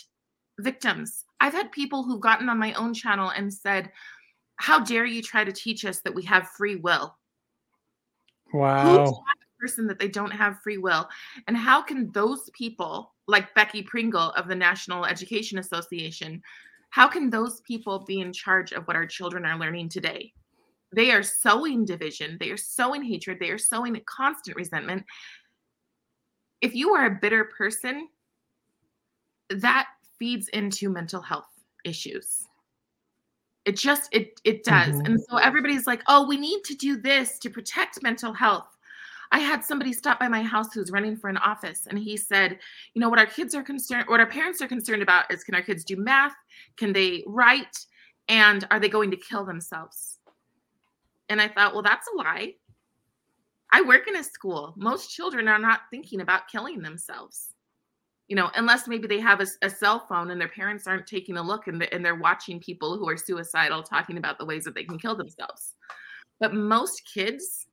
victims. 0.60 1.24
I've 1.40 1.52
had 1.52 1.72
people 1.72 2.02
who've 2.02 2.20
gotten 2.20 2.48
on 2.48 2.58
my 2.58 2.72
own 2.74 2.94
channel 2.94 3.30
and 3.30 3.52
said, 3.52 3.90
How 4.56 4.80
dare 4.80 5.04
you 5.04 5.22
try 5.22 5.44
to 5.44 5.52
teach 5.52 5.84
us 5.84 6.00
that 6.00 6.14
we 6.14 6.22
have 6.24 6.48
free 6.48 6.76
will? 6.76 7.16
Wow. 8.52 9.22
person 9.60 9.86
that 9.86 9.98
they 9.98 10.08
don't 10.08 10.30
have 10.30 10.60
free 10.62 10.78
will? 10.78 11.08
And 11.46 11.56
how 11.56 11.82
can 11.82 12.10
those 12.12 12.50
people, 12.52 13.14
like 13.26 13.54
Becky 13.54 13.82
Pringle 13.82 14.30
of 14.32 14.48
the 14.48 14.54
National 14.54 15.04
Education 15.04 15.58
Association, 15.58 16.42
how 16.90 17.08
can 17.08 17.30
those 17.30 17.60
people 17.62 18.04
be 18.06 18.20
in 18.20 18.32
charge 18.32 18.72
of 18.72 18.84
what 18.86 18.96
our 18.96 19.06
children 19.06 19.44
are 19.44 19.58
learning 19.58 19.88
today? 19.88 20.32
They 20.94 21.10
are 21.10 21.22
sowing 21.22 21.84
division, 21.84 22.36
they 22.40 22.50
are 22.50 22.56
sowing 22.56 23.02
hatred, 23.02 23.38
they 23.40 23.50
are 23.50 23.58
sowing 23.58 24.00
constant 24.06 24.56
resentment. 24.56 25.04
If 26.60 26.74
you 26.74 26.94
are 26.94 27.06
a 27.06 27.18
bitter 27.20 27.44
person, 27.44 28.08
that 29.50 29.88
feeds 30.18 30.48
into 30.48 30.88
mental 30.88 31.20
health 31.20 31.48
issues. 31.84 32.46
It 33.64 33.76
just 33.76 34.08
it 34.12 34.40
it 34.44 34.62
does. 34.64 34.94
Mm-hmm. 34.94 35.06
and 35.06 35.20
so 35.28 35.38
everybody's 35.38 35.86
like 35.86 36.02
oh 36.06 36.26
we 36.26 36.36
need 36.36 36.62
to 36.64 36.74
do 36.74 36.96
this 36.96 37.38
to 37.40 37.50
protect 37.50 38.02
mental 38.02 38.32
health. 38.32 38.68
I 39.32 39.40
had 39.40 39.64
somebody 39.64 39.92
stop 39.92 40.20
by 40.20 40.28
my 40.28 40.42
house 40.42 40.72
who's 40.72 40.92
running 40.92 41.16
for 41.16 41.28
an 41.28 41.36
office 41.38 41.88
and 41.88 41.98
he 41.98 42.16
said 42.16 42.58
you 42.94 43.00
know 43.00 43.08
what 43.08 43.18
our 43.18 43.26
kids 43.26 43.54
are 43.54 43.62
concerned 43.62 44.04
what 44.08 44.20
our 44.20 44.26
parents 44.26 44.62
are 44.62 44.68
concerned 44.68 45.02
about 45.02 45.32
is 45.32 45.42
can 45.42 45.54
our 45.54 45.62
kids 45.62 45.84
do 45.84 45.96
math? 45.96 46.34
Can 46.76 46.92
they 46.92 47.24
write? 47.26 47.76
And 48.28 48.66
are 48.70 48.80
they 48.80 48.88
going 48.88 49.10
to 49.10 49.16
kill 49.16 49.44
themselves? 49.44 50.18
And 51.28 51.40
i 51.40 51.48
thought 51.48 51.72
well 51.72 51.82
that's 51.82 52.06
a 52.14 52.16
lie. 52.16 52.54
I 53.72 53.82
work 53.82 54.06
in 54.06 54.14
a 54.14 54.22
school. 54.22 54.74
Most 54.76 55.10
children 55.10 55.48
are 55.48 55.58
not 55.58 55.80
thinking 55.90 56.20
about 56.20 56.46
killing 56.46 56.82
themselves 56.82 57.55
you 58.28 58.34
know, 58.34 58.50
unless 58.56 58.88
maybe 58.88 59.06
they 59.06 59.20
have 59.20 59.40
a, 59.40 59.46
a, 59.62 59.70
cell 59.70 60.00
phone 60.08 60.30
and 60.30 60.40
their 60.40 60.48
parents 60.48 60.86
aren't 60.86 61.06
taking 61.06 61.36
a 61.36 61.42
look 61.42 61.68
and, 61.68 61.80
the, 61.80 61.92
and 61.94 62.04
they're 62.04 62.16
watching 62.16 62.58
people 62.58 62.98
who 62.98 63.08
are 63.08 63.16
suicidal 63.16 63.82
talking 63.82 64.18
about 64.18 64.38
the 64.38 64.44
ways 64.44 64.64
that 64.64 64.74
they 64.74 64.82
can 64.82 64.98
kill 64.98 65.14
themselves. 65.14 65.74
But 66.40 66.52
most 66.52 67.02
kids, 67.12 67.66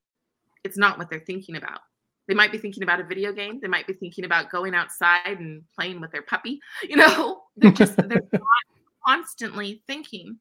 it's 0.63 0.77
not 0.77 0.97
what 0.97 1.09
they're 1.09 1.19
thinking 1.19 1.55
about. 1.55 1.79
They 2.27 2.33
might 2.33 2.51
be 2.51 2.57
thinking 2.57 2.83
about 2.83 2.99
a 2.99 3.03
video 3.03 3.33
game. 3.33 3.59
They 3.61 3.67
might 3.67 3.87
be 3.87 3.93
thinking 3.93 4.25
about 4.25 4.49
going 4.49 4.75
outside 4.75 5.39
and 5.39 5.63
playing 5.75 5.99
with 5.99 6.11
their 6.11 6.21
puppy. 6.21 6.59
You 6.87 6.97
know, 6.97 7.43
they're 7.57 7.71
just 7.71 7.97
they're 7.97 8.21
not 8.31 8.41
constantly 9.05 9.81
thinking 9.87 10.37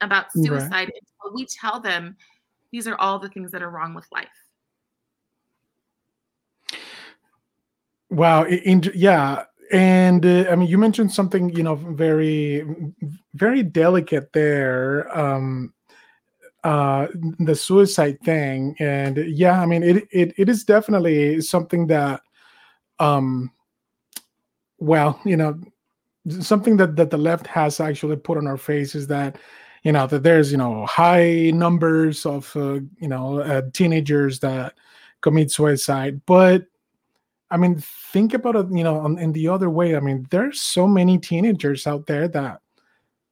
about 0.00 0.32
suicide 0.32 0.72
right. 0.72 0.88
until 0.88 1.34
we 1.34 1.46
tell 1.46 1.78
them 1.78 2.16
these 2.72 2.88
are 2.88 2.96
all 2.96 3.18
the 3.18 3.28
things 3.28 3.52
that 3.52 3.62
are 3.62 3.70
wrong 3.70 3.94
with 3.94 4.06
life. 4.10 4.28
Wow. 8.10 8.44
In, 8.44 8.82
yeah. 8.94 9.44
And 9.72 10.26
uh, 10.26 10.46
I 10.50 10.56
mean, 10.56 10.68
you 10.68 10.78
mentioned 10.78 11.12
something, 11.12 11.50
you 11.50 11.62
know, 11.62 11.76
very, 11.76 12.64
very 13.34 13.62
delicate 13.62 14.32
there. 14.32 15.16
Um, 15.16 15.72
uh, 16.64 17.06
the 17.38 17.54
suicide 17.54 18.18
thing, 18.22 18.74
and 18.80 19.16
yeah, 19.16 19.62
I 19.62 19.66
mean, 19.66 19.82
it 19.82 20.06
it 20.10 20.34
it 20.36 20.48
is 20.50 20.62
definitely 20.64 21.40
something 21.40 21.86
that, 21.86 22.20
um, 22.98 23.50
well, 24.78 25.18
you 25.24 25.36
know, 25.38 25.58
something 26.40 26.76
that 26.78 26.96
that 26.96 27.10
the 27.10 27.16
left 27.18 27.46
has 27.46 27.80
actually 27.80 28.16
put 28.16 28.38
on 28.38 28.46
our 28.46 28.58
face 28.58 28.94
is 28.94 29.06
that 29.08 29.38
you 29.84 29.92
know 29.92 30.06
that 30.06 30.22
there's 30.22 30.52
you 30.52 30.58
know 30.58 30.84
high 30.86 31.50
numbers 31.54 32.26
of 32.26 32.54
uh, 32.56 32.74
you 32.98 33.08
know 33.08 33.40
uh, 33.40 33.62
teenagers 33.72 34.40
that 34.40 34.74
commit 35.22 35.50
suicide 35.50 36.20
but 36.26 36.66
I 37.50 37.56
mean, 37.56 37.82
think 38.12 38.34
about 38.34 38.56
it, 38.56 38.66
you 38.70 38.84
know, 38.84 39.04
in 39.04 39.32
the 39.32 39.48
other 39.48 39.70
way. 39.70 39.96
I 39.96 40.00
mean, 40.00 40.26
there's 40.30 40.60
so 40.60 40.86
many 40.86 41.18
teenagers 41.18 41.86
out 41.86 42.06
there 42.06 42.28
that 42.28 42.60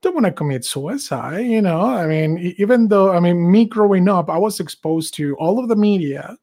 don't 0.02 0.14
want 0.14 0.26
to 0.26 0.33
commit 0.33 0.64
suicide, 0.64 1.46
you 1.46 1.62
know. 1.62 1.81
I 1.81 2.07
mean, 2.07 2.54
even 2.59 2.88
though, 2.88 3.12
I 3.12 3.20
mean, 3.20 3.50
me 3.50 3.64
growing 3.64 4.09
up, 4.09 4.28
I 4.28 4.38
was 4.38 4.61
exposed 4.61 5.14
to 5.14 5.37
all 5.37 5.59
of 5.59 5.68
the 5.68 5.76
media, 5.76 6.37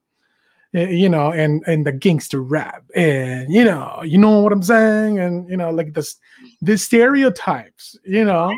you 0.71 1.09
know, 1.09 1.31
and 1.31 1.63
and 1.67 1.85
the 1.85 1.91
gangster 1.91 2.41
rap, 2.41 2.83
and 2.95 3.51
you 3.53 3.63
know, 3.63 4.01
you 4.03 4.17
know 4.17 4.39
what 4.39 4.53
I'm 4.53 4.63
saying, 4.63 5.19
and 5.19 5.49
you 5.49 5.57
know, 5.57 5.69
like 5.69 5.93
this, 5.93 6.17
the 6.61 6.77
stereotypes, 6.77 7.97
you 8.05 8.23
know. 8.23 8.55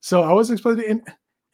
So 0.00 0.22
I 0.22 0.32
was 0.32 0.50
exposed 0.50 0.80
to, 0.80 0.88
and, 0.88 1.02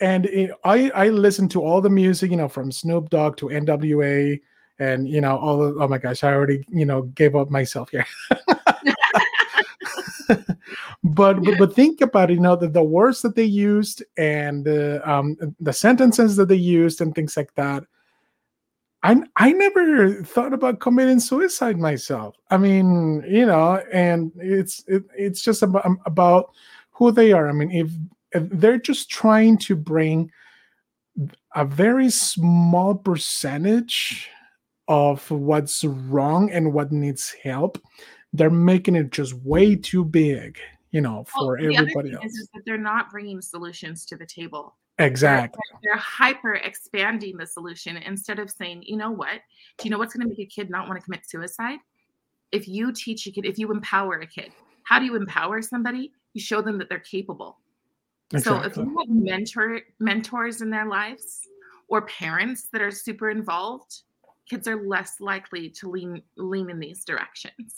and 0.00 0.26
it, 0.26 0.50
I 0.64 0.90
I 0.90 1.08
listened 1.08 1.52
to 1.52 1.62
all 1.62 1.80
the 1.80 1.90
music, 1.90 2.30
you 2.30 2.36
know, 2.36 2.48
from 2.48 2.70
Snoop 2.72 3.10
Dogg 3.10 3.36
to 3.38 3.50
N.W.A 3.50 4.40
and 4.78 5.08
you 5.08 5.20
know 5.20 5.36
all 5.36 5.62
of, 5.62 5.76
oh 5.80 5.88
my 5.88 5.98
gosh 5.98 6.22
i 6.24 6.32
already 6.32 6.64
you 6.68 6.84
know 6.84 7.02
gave 7.02 7.34
up 7.34 7.50
myself 7.50 7.90
here 7.90 8.06
but, 11.04 11.42
but, 11.42 11.58
but 11.58 11.74
think 11.74 12.00
about 12.00 12.30
it 12.30 12.34
you 12.34 12.40
know 12.40 12.56
the, 12.56 12.68
the 12.68 12.82
words 12.82 13.22
that 13.22 13.34
they 13.34 13.44
used 13.44 14.02
and 14.16 14.64
the 14.64 15.00
um 15.10 15.36
the 15.60 15.72
sentences 15.72 16.36
that 16.36 16.48
they 16.48 16.56
used 16.56 17.00
and 17.00 17.14
things 17.14 17.36
like 17.36 17.54
that 17.54 17.84
I, 19.02 19.22
I 19.36 19.52
never 19.52 20.24
thought 20.24 20.52
about 20.52 20.80
committing 20.80 21.20
suicide 21.20 21.78
myself. 21.78 22.34
I 22.50 22.56
mean, 22.56 23.22
you 23.28 23.46
know, 23.46 23.80
and 23.92 24.32
it's 24.36 24.82
it, 24.88 25.04
it's 25.16 25.42
just 25.42 25.62
about, 25.62 25.86
um, 25.86 26.00
about 26.06 26.50
who 26.90 27.12
they 27.12 27.32
are. 27.32 27.48
I 27.48 27.52
mean, 27.52 27.70
if, 27.70 27.90
if 28.32 28.50
they're 28.50 28.80
just 28.80 29.08
trying 29.08 29.58
to 29.58 29.76
bring 29.76 30.32
a 31.54 31.64
very 31.64 32.10
small 32.10 32.96
percentage 32.96 34.28
of 34.88 35.28
what's 35.30 35.84
wrong 35.84 36.50
and 36.50 36.72
what 36.72 36.92
needs 36.92 37.34
help 37.42 37.78
they're 38.32 38.50
making 38.50 38.94
it 38.94 39.10
just 39.10 39.34
way 39.34 39.74
too 39.74 40.04
big 40.04 40.58
you 40.90 41.00
know 41.00 41.24
for 41.24 41.58
well, 41.60 41.76
everybody 41.76 42.12
else 42.12 42.24
is, 42.24 42.34
is, 42.34 42.48
that 42.54 42.62
they're 42.64 42.78
not 42.78 43.10
bringing 43.10 43.40
solutions 43.40 44.06
to 44.06 44.16
the 44.16 44.26
table. 44.26 44.76
Exactly. 44.98 45.60
they're, 45.82 45.92
they're, 45.92 46.00
hyper 46.00 46.54
expanding 46.54 47.36
the 47.36 47.46
solution 47.46 47.98
instead 47.98 48.38
of 48.38 48.50
saying 48.50 48.82
you 48.86 48.96
know 48.96 49.10
what? 49.10 49.40
Do 49.76 49.84
you 49.84 49.90
know 49.90 49.98
what's 49.98 50.14
going 50.14 50.26
to 50.26 50.28
make 50.28 50.38
a 50.38 50.46
kid 50.46 50.70
not 50.70 50.88
want 50.88 50.98
to 50.98 51.04
commit 51.04 51.28
suicide? 51.28 51.80
If 52.50 52.66
you 52.66 52.92
teach 52.92 53.26
a 53.26 53.30
kid 53.30 53.44
if 53.44 53.58
you 53.58 53.70
empower 53.70 54.20
a 54.20 54.26
kid 54.26 54.52
how 54.84 55.00
do 55.00 55.04
you 55.04 55.16
empower 55.16 55.60
somebody? 55.62 56.12
You 56.32 56.40
show 56.40 56.62
them 56.62 56.78
that 56.78 56.88
they're 56.88 57.00
capable. 57.00 57.58
Exactly. 58.32 58.62
so 58.62 58.66
if 58.66 58.76
you 58.76 58.98
have 58.98 59.08
mentor 59.08 59.80
mentors 60.00 60.60
in 60.60 60.70
their 60.70 60.86
lives 60.86 61.40
or 61.88 62.06
parents 62.06 62.68
that 62.72 62.80
are 62.80 62.90
super 62.90 63.30
involved 63.30 64.02
kids 64.48 64.68
are 64.68 64.86
less 64.86 65.20
likely 65.20 65.70
to 65.70 65.90
lean 65.90 66.22
lean 66.36 66.70
in 66.70 66.78
these 66.78 67.04
directions. 67.04 67.74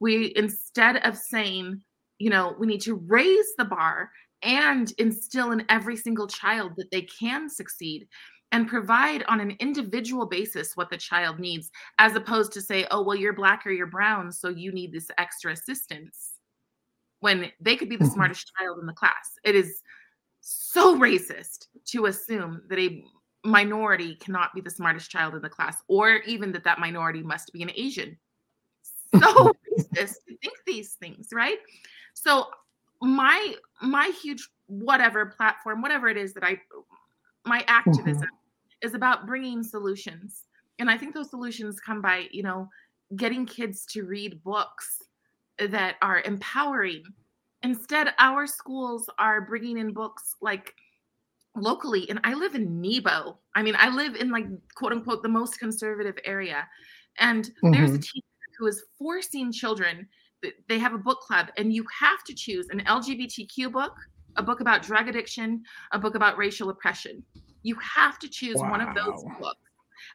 We 0.00 0.32
instead 0.36 0.96
of 0.98 1.16
saying, 1.16 1.82
you 2.18 2.30
know, 2.30 2.54
we 2.58 2.66
need 2.66 2.82
to 2.82 2.94
raise 2.94 3.46
the 3.56 3.64
bar 3.64 4.10
and 4.42 4.92
instill 4.98 5.52
in 5.52 5.64
every 5.68 5.96
single 5.96 6.26
child 6.26 6.72
that 6.76 6.90
they 6.90 7.02
can 7.02 7.48
succeed 7.48 8.06
and 8.52 8.68
provide 8.68 9.24
on 9.24 9.40
an 9.40 9.56
individual 9.60 10.26
basis 10.26 10.76
what 10.76 10.90
the 10.90 10.96
child 10.96 11.40
needs 11.40 11.70
as 11.98 12.14
opposed 12.14 12.52
to 12.52 12.60
say 12.60 12.86
oh 12.90 13.02
well 13.02 13.16
you're 13.16 13.32
black 13.32 13.66
or 13.66 13.72
you're 13.72 13.86
brown 13.86 14.30
so 14.30 14.48
you 14.48 14.70
need 14.72 14.92
this 14.92 15.08
extra 15.18 15.52
assistance 15.52 16.34
when 17.20 17.50
they 17.60 17.76
could 17.76 17.88
be 17.88 17.96
the 17.96 18.04
mm-hmm. 18.04 18.14
smartest 18.14 18.52
child 18.58 18.78
in 18.78 18.86
the 18.86 18.92
class 18.92 19.32
it 19.44 19.54
is 19.54 19.82
so 20.40 20.96
racist 20.96 21.66
to 21.84 22.06
assume 22.06 22.62
that 22.68 22.78
a 22.78 23.04
minority 23.46 24.16
cannot 24.16 24.52
be 24.54 24.60
the 24.60 24.70
smartest 24.70 25.10
child 25.10 25.34
in 25.34 25.42
the 25.42 25.48
class, 25.48 25.76
or 25.88 26.16
even 26.26 26.52
that 26.52 26.64
that 26.64 26.78
minority 26.78 27.22
must 27.22 27.52
be 27.52 27.62
an 27.62 27.70
Asian. 27.74 28.16
So 29.14 29.20
racist 29.94 30.24
to 30.28 30.36
think 30.42 30.54
these 30.66 30.94
things, 30.94 31.28
right? 31.32 31.58
So 32.14 32.46
my 33.00 33.54
my 33.80 34.12
huge 34.22 34.48
whatever 34.66 35.26
platform, 35.26 35.82
whatever 35.82 36.08
it 36.08 36.16
is 36.16 36.34
that 36.34 36.44
I 36.44 36.60
my 37.44 37.64
activism 37.68 38.22
mm-hmm. 38.22 38.86
is 38.86 38.94
about 38.94 39.26
bringing 39.26 39.62
solutions, 39.62 40.44
and 40.78 40.90
I 40.90 40.98
think 40.98 41.14
those 41.14 41.30
solutions 41.30 41.80
come 41.80 42.02
by 42.02 42.26
you 42.30 42.42
know 42.42 42.68
getting 43.14 43.46
kids 43.46 43.86
to 43.86 44.04
read 44.04 44.42
books 44.42 45.02
that 45.58 45.96
are 46.02 46.20
empowering. 46.22 47.04
Instead, 47.62 48.12
our 48.18 48.46
schools 48.46 49.08
are 49.18 49.40
bringing 49.40 49.78
in 49.78 49.92
books 49.92 50.34
like 50.40 50.74
locally 51.56 52.08
and 52.10 52.20
i 52.24 52.34
live 52.34 52.54
in 52.54 52.80
nebo 52.80 53.38
i 53.54 53.62
mean 53.62 53.74
i 53.78 53.88
live 53.88 54.14
in 54.16 54.30
like 54.30 54.46
quote 54.74 54.92
unquote 54.92 55.22
the 55.22 55.28
most 55.28 55.58
conservative 55.58 56.16
area 56.24 56.66
and 57.18 57.46
mm-hmm. 57.46 57.72
there's 57.72 57.90
a 57.90 57.94
mm-hmm. 57.94 58.00
teacher 58.02 58.26
who 58.58 58.66
is 58.66 58.84
forcing 58.98 59.52
children 59.52 60.06
they 60.68 60.78
have 60.78 60.94
a 60.94 60.98
book 60.98 61.20
club 61.20 61.48
and 61.56 61.72
you 61.72 61.84
have 61.98 62.22
to 62.24 62.34
choose 62.34 62.68
an 62.70 62.80
lgbtq 62.80 63.72
book 63.72 63.94
a 64.36 64.42
book 64.42 64.60
about 64.60 64.82
drug 64.82 65.08
addiction 65.08 65.62
a 65.92 65.98
book 65.98 66.14
about 66.14 66.36
racial 66.36 66.70
oppression 66.70 67.22
you 67.62 67.76
have 67.76 68.18
to 68.18 68.28
choose 68.28 68.56
wow. 68.56 68.70
one 68.70 68.80
of 68.80 68.94
those 68.94 69.24
books 69.40 69.60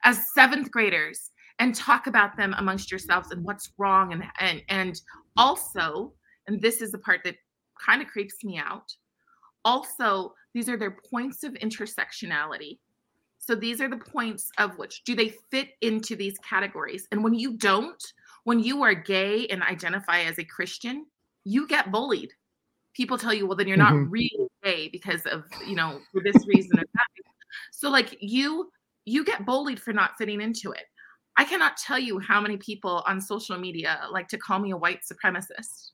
as 0.04 0.32
seventh 0.34 0.72
graders 0.72 1.32
and 1.60 1.76
talk 1.76 2.08
about 2.08 2.38
them 2.38 2.56
amongst 2.58 2.90
yourselves 2.92 3.32
and 3.32 3.44
what's 3.44 3.72
wrong 3.78 4.14
and 4.14 4.24
and 4.40 4.62
and 4.70 5.02
also 5.38 6.14
and 6.48 6.62
this 6.62 6.82
is 6.82 6.92
the 6.92 6.98
part 7.00 7.22
that 7.24 7.36
kind 7.80 8.02
of 8.02 8.08
creeps 8.08 8.44
me 8.44 8.58
out 8.58 8.96
also 9.66 10.34
these 10.54 10.70
are 10.70 10.78
their 10.78 10.98
points 11.10 11.44
of 11.44 11.54
intersectionality. 11.54 12.80
So 13.40 13.56
these 13.56 13.82
are 13.82 13.90
the 13.90 13.98
points 13.98 14.52
of 14.58 14.78
which 14.78 15.04
do 15.04 15.16
they 15.16 15.34
fit 15.50 15.70
into 15.82 16.16
these 16.16 16.38
categories? 16.40 17.08
And 17.12 17.24
when 17.24 17.34
you 17.34 17.58
don't 17.58 18.02
when 18.44 18.60
you 18.60 18.82
are 18.82 18.94
gay 18.94 19.48
and 19.48 19.62
identify 19.62 20.22
as 20.22 20.40
a 20.40 20.44
christian 20.44 21.06
you 21.44 21.68
get 21.68 21.92
bullied. 21.92 22.32
People 22.94 23.18
tell 23.18 23.34
you 23.34 23.48
well 23.48 23.58
then 23.58 23.68
you're 23.68 23.78
not 23.78 23.94
mm-hmm. 23.94 24.12
really 24.12 24.48
gay 24.64 24.90
because 24.90 25.26
of 25.26 25.44
you 25.68 25.76
know 25.76 26.00
for 26.12 26.22
this 26.24 26.46
reason 26.48 26.80
or 26.80 26.84
that. 26.94 27.08
So 27.72 27.90
like 27.90 28.18
you 28.20 28.72
you 29.06 29.26
get 29.26 29.46
bullied 29.46 29.80
for 29.80 29.94
not 29.94 30.12
fitting 30.18 30.42
into 30.42 30.72
it. 30.72 30.84
I 31.38 31.46
cannot 31.46 31.78
tell 31.78 31.98
you 31.98 32.20
how 32.20 32.40
many 32.42 32.58
people 32.58 33.04
on 33.08 33.20
social 33.20 33.58
media 33.58 34.02
like 34.12 34.28
to 34.28 34.38
call 34.38 34.60
me 34.60 34.72
a 34.72 34.78
white 34.78 35.00
supremacist 35.02 35.92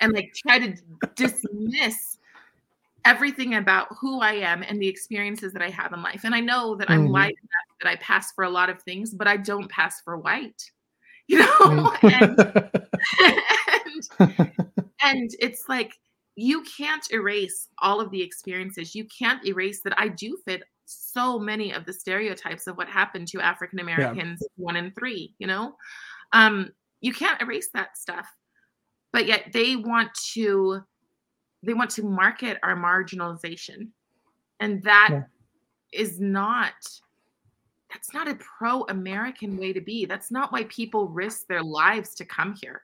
and 0.00 0.12
like 0.12 0.32
try 0.46 0.58
to 0.58 0.76
dismiss 1.16 2.13
everything 3.04 3.54
about 3.54 3.88
who 4.00 4.20
I 4.20 4.32
am 4.32 4.62
and 4.62 4.80
the 4.80 4.88
experiences 4.88 5.52
that 5.52 5.62
I 5.62 5.70
have 5.70 5.92
in 5.92 6.02
life. 6.02 6.22
And 6.24 6.34
I 6.34 6.40
know 6.40 6.74
that 6.76 6.90
I'm 6.90 7.04
mm-hmm. 7.04 7.12
white 7.12 7.36
that 7.82 7.88
I 7.88 7.96
pass 7.96 8.32
for 8.32 8.44
a 8.44 8.50
lot 8.50 8.70
of 8.70 8.82
things, 8.82 9.12
but 9.12 9.26
I 9.26 9.36
don't 9.36 9.70
pass 9.70 10.00
for 10.00 10.16
white. 10.16 10.62
You 11.26 11.38
know? 11.38 11.46
Mm. 11.46 12.70
and, 13.86 14.10
and, 14.20 14.52
and 15.00 15.30
it's 15.40 15.70
like 15.70 15.94
you 16.36 16.62
can't 16.64 17.10
erase 17.10 17.68
all 17.78 17.98
of 17.98 18.10
the 18.10 18.20
experiences. 18.20 18.94
You 18.94 19.06
can't 19.06 19.42
erase 19.46 19.80
that 19.84 19.98
I 19.98 20.08
do 20.08 20.36
fit 20.44 20.64
so 20.84 21.38
many 21.38 21.72
of 21.72 21.86
the 21.86 21.94
stereotypes 21.94 22.66
of 22.66 22.76
what 22.76 22.88
happened 22.88 23.28
to 23.28 23.40
African 23.40 23.78
Americans 23.78 24.40
yeah. 24.42 24.48
one 24.62 24.76
and 24.76 24.94
three, 24.94 25.32
you 25.38 25.46
know? 25.46 25.76
Um, 26.34 26.72
you 27.00 27.14
can't 27.14 27.40
erase 27.40 27.70
that 27.72 27.96
stuff. 27.96 28.28
But 29.14 29.24
yet 29.26 29.46
they 29.50 29.76
want 29.76 30.10
to 30.34 30.82
they 31.64 31.74
want 31.74 31.90
to 31.90 32.02
market 32.02 32.58
our 32.62 32.76
marginalization. 32.76 33.88
And 34.60 34.82
that 34.82 35.08
yeah. 35.10 35.22
is 35.92 36.20
not 36.20 36.72
that's 37.92 38.12
not 38.12 38.26
a 38.26 38.34
pro-american 38.34 39.56
way 39.56 39.72
to 39.72 39.80
be. 39.80 40.04
That's 40.04 40.32
not 40.32 40.52
why 40.52 40.64
people 40.64 41.08
risk 41.08 41.46
their 41.46 41.62
lives 41.62 42.14
to 42.16 42.24
come 42.24 42.56
here. 42.60 42.82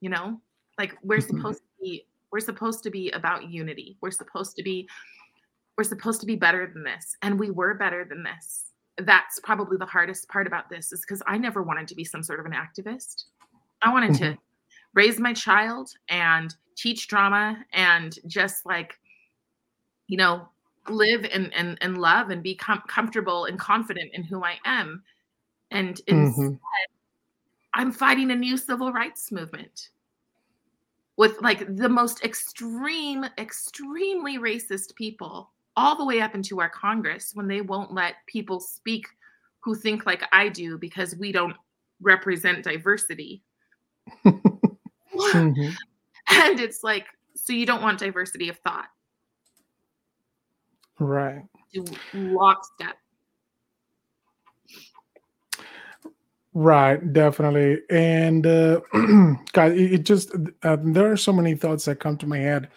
You 0.00 0.10
know? 0.10 0.40
Like 0.78 0.96
we're 1.02 1.18
mm-hmm. 1.18 1.36
supposed 1.36 1.58
to 1.58 1.82
be 1.82 2.06
we're 2.30 2.40
supposed 2.40 2.82
to 2.84 2.90
be 2.90 3.10
about 3.10 3.50
unity. 3.50 3.98
We're 4.00 4.10
supposed 4.10 4.56
to 4.56 4.62
be 4.62 4.88
we're 5.76 5.84
supposed 5.84 6.20
to 6.20 6.26
be 6.26 6.36
better 6.36 6.70
than 6.72 6.84
this. 6.84 7.16
And 7.22 7.38
we 7.38 7.50
were 7.50 7.74
better 7.74 8.04
than 8.04 8.22
this. 8.22 8.72
That's 8.98 9.40
probably 9.40 9.76
the 9.78 9.86
hardest 9.86 10.28
part 10.28 10.46
about 10.46 10.68
this 10.68 10.92
is 10.92 11.00
because 11.00 11.22
i 11.26 11.38
never 11.38 11.62
wanted 11.62 11.88
to 11.88 11.94
be 11.94 12.04
some 12.04 12.22
sort 12.22 12.40
of 12.40 12.46
an 12.46 12.52
activist. 12.52 13.24
I 13.80 13.92
wanted 13.92 14.12
mm-hmm. 14.12 14.32
to 14.32 14.38
raise 14.94 15.18
my 15.18 15.32
child 15.32 15.90
and 16.08 16.54
teach 16.82 17.06
drama 17.06 17.64
and 17.72 18.18
just 18.26 18.66
like 18.66 18.98
you 20.08 20.16
know 20.16 20.48
live 20.88 21.24
and 21.32 21.54
and, 21.54 21.78
and 21.80 21.96
love 21.96 22.30
and 22.30 22.42
be 22.42 22.56
com- 22.56 22.82
comfortable 22.88 23.44
and 23.44 23.56
confident 23.56 24.10
in 24.14 24.24
who 24.24 24.42
i 24.42 24.58
am 24.64 25.00
and 25.70 26.00
instead 26.08 26.42
mm-hmm. 26.42 26.54
i'm 27.74 27.92
fighting 27.92 28.32
a 28.32 28.34
new 28.34 28.56
civil 28.56 28.92
rights 28.92 29.30
movement 29.30 29.90
with 31.16 31.40
like 31.40 31.76
the 31.76 31.88
most 31.88 32.24
extreme 32.24 33.24
extremely 33.38 34.38
racist 34.38 34.96
people 34.96 35.50
all 35.76 35.96
the 35.96 36.04
way 36.04 36.20
up 36.20 36.34
into 36.34 36.60
our 36.60 36.68
congress 36.68 37.30
when 37.32 37.46
they 37.46 37.60
won't 37.60 37.94
let 37.94 38.14
people 38.26 38.58
speak 38.58 39.06
who 39.60 39.76
think 39.76 40.04
like 40.04 40.24
i 40.32 40.48
do 40.48 40.76
because 40.78 41.14
we 41.14 41.30
don't 41.30 41.54
represent 42.00 42.64
diversity 42.64 43.40
mm-hmm. 44.24 45.70
And 46.32 46.60
it's 46.60 46.82
like 46.82 47.06
so 47.34 47.52
you 47.52 47.66
don't 47.66 47.82
want 47.82 47.98
diversity 47.98 48.48
of 48.48 48.58
thought. 48.58 48.86
Right. 50.98 51.42
Lockstep. 52.12 52.96
Right 56.54 57.12
definitely. 57.12 57.80
And 57.90 58.46
uh 58.46 58.80
guys 59.52 59.72
it, 59.72 59.92
it 59.92 60.02
just 60.04 60.32
uh, 60.62 60.76
there 60.82 61.10
are 61.10 61.16
so 61.16 61.32
many 61.32 61.54
thoughts 61.54 61.86
that 61.86 62.00
come 62.00 62.16
to 62.18 62.26
my 62.26 62.38
head. 62.38 62.68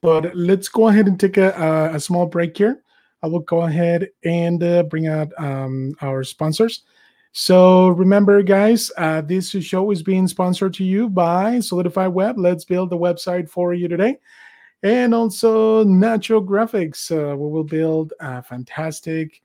But 0.00 0.34
let's 0.34 0.68
go 0.68 0.88
ahead 0.88 1.08
and 1.08 1.20
take 1.20 1.36
a, 1.36 1.90
a 1.92 2.00
small 2.00 2.26
break 2.26 2.56
here. 2.56 2.82
I 3.22 3.26
will 3.26 3.40
go 3.40 3.62
ahead 3.62 4.08
and 4.24 4.62
uh, 4.62 4.84
bring 4.84 5.08
out 5.08 5.30
um, 5.36 5.94
our 6.00 6.24
sponsors 6.24 6.84
so 7.32 7.88
remember, 7.90 8.42
guys, 8.42 8.90
uh, 8.96 9.20
this 9.20 9.50
show 9.50 9.92
is 9.92 10.02
being 10.02 10.26
sponsored 10.26 10.74
to 10.74 10.84
you 10.84 11.08
by 11.08 11.60
Solidify 11.60 12.08
Web. 12.08 12.36
Let's 12.38 12.64
build 12.64 12.90
the 12.90 12.98
website 12.98 13.48
for 13.48 13.72
you 13.72 13.86
today. 13.86 14.18
And 14.82 15.14
also 15.14 15.84
Nacho 15.84 16.44
Graphics. 16.44 17.12
Uh, 17.12 17.36
we 17.36 17.50
will 17.50 17.64
build 17.64 18.14
a 18.18 18.42
fantastic 18.42 19.42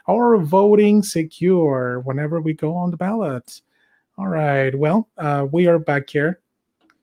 our 0.09 0.39
voting 0.39 1.03
secure 1.03 2.01
whenever 2.01 2.41
we 2.41 2.55
go 2.55 2.75
on 2.75 2.91
the 2.91 2.97
ballot. 2.97 3.61
All 4.17 4.29
right. 4.29 4.75
Well, 4.75 5.11
uh, 5.19 5.47
we 5.53 5.67
are 5.67 5.79
back 5.79 6.09
here, 6.09 6.41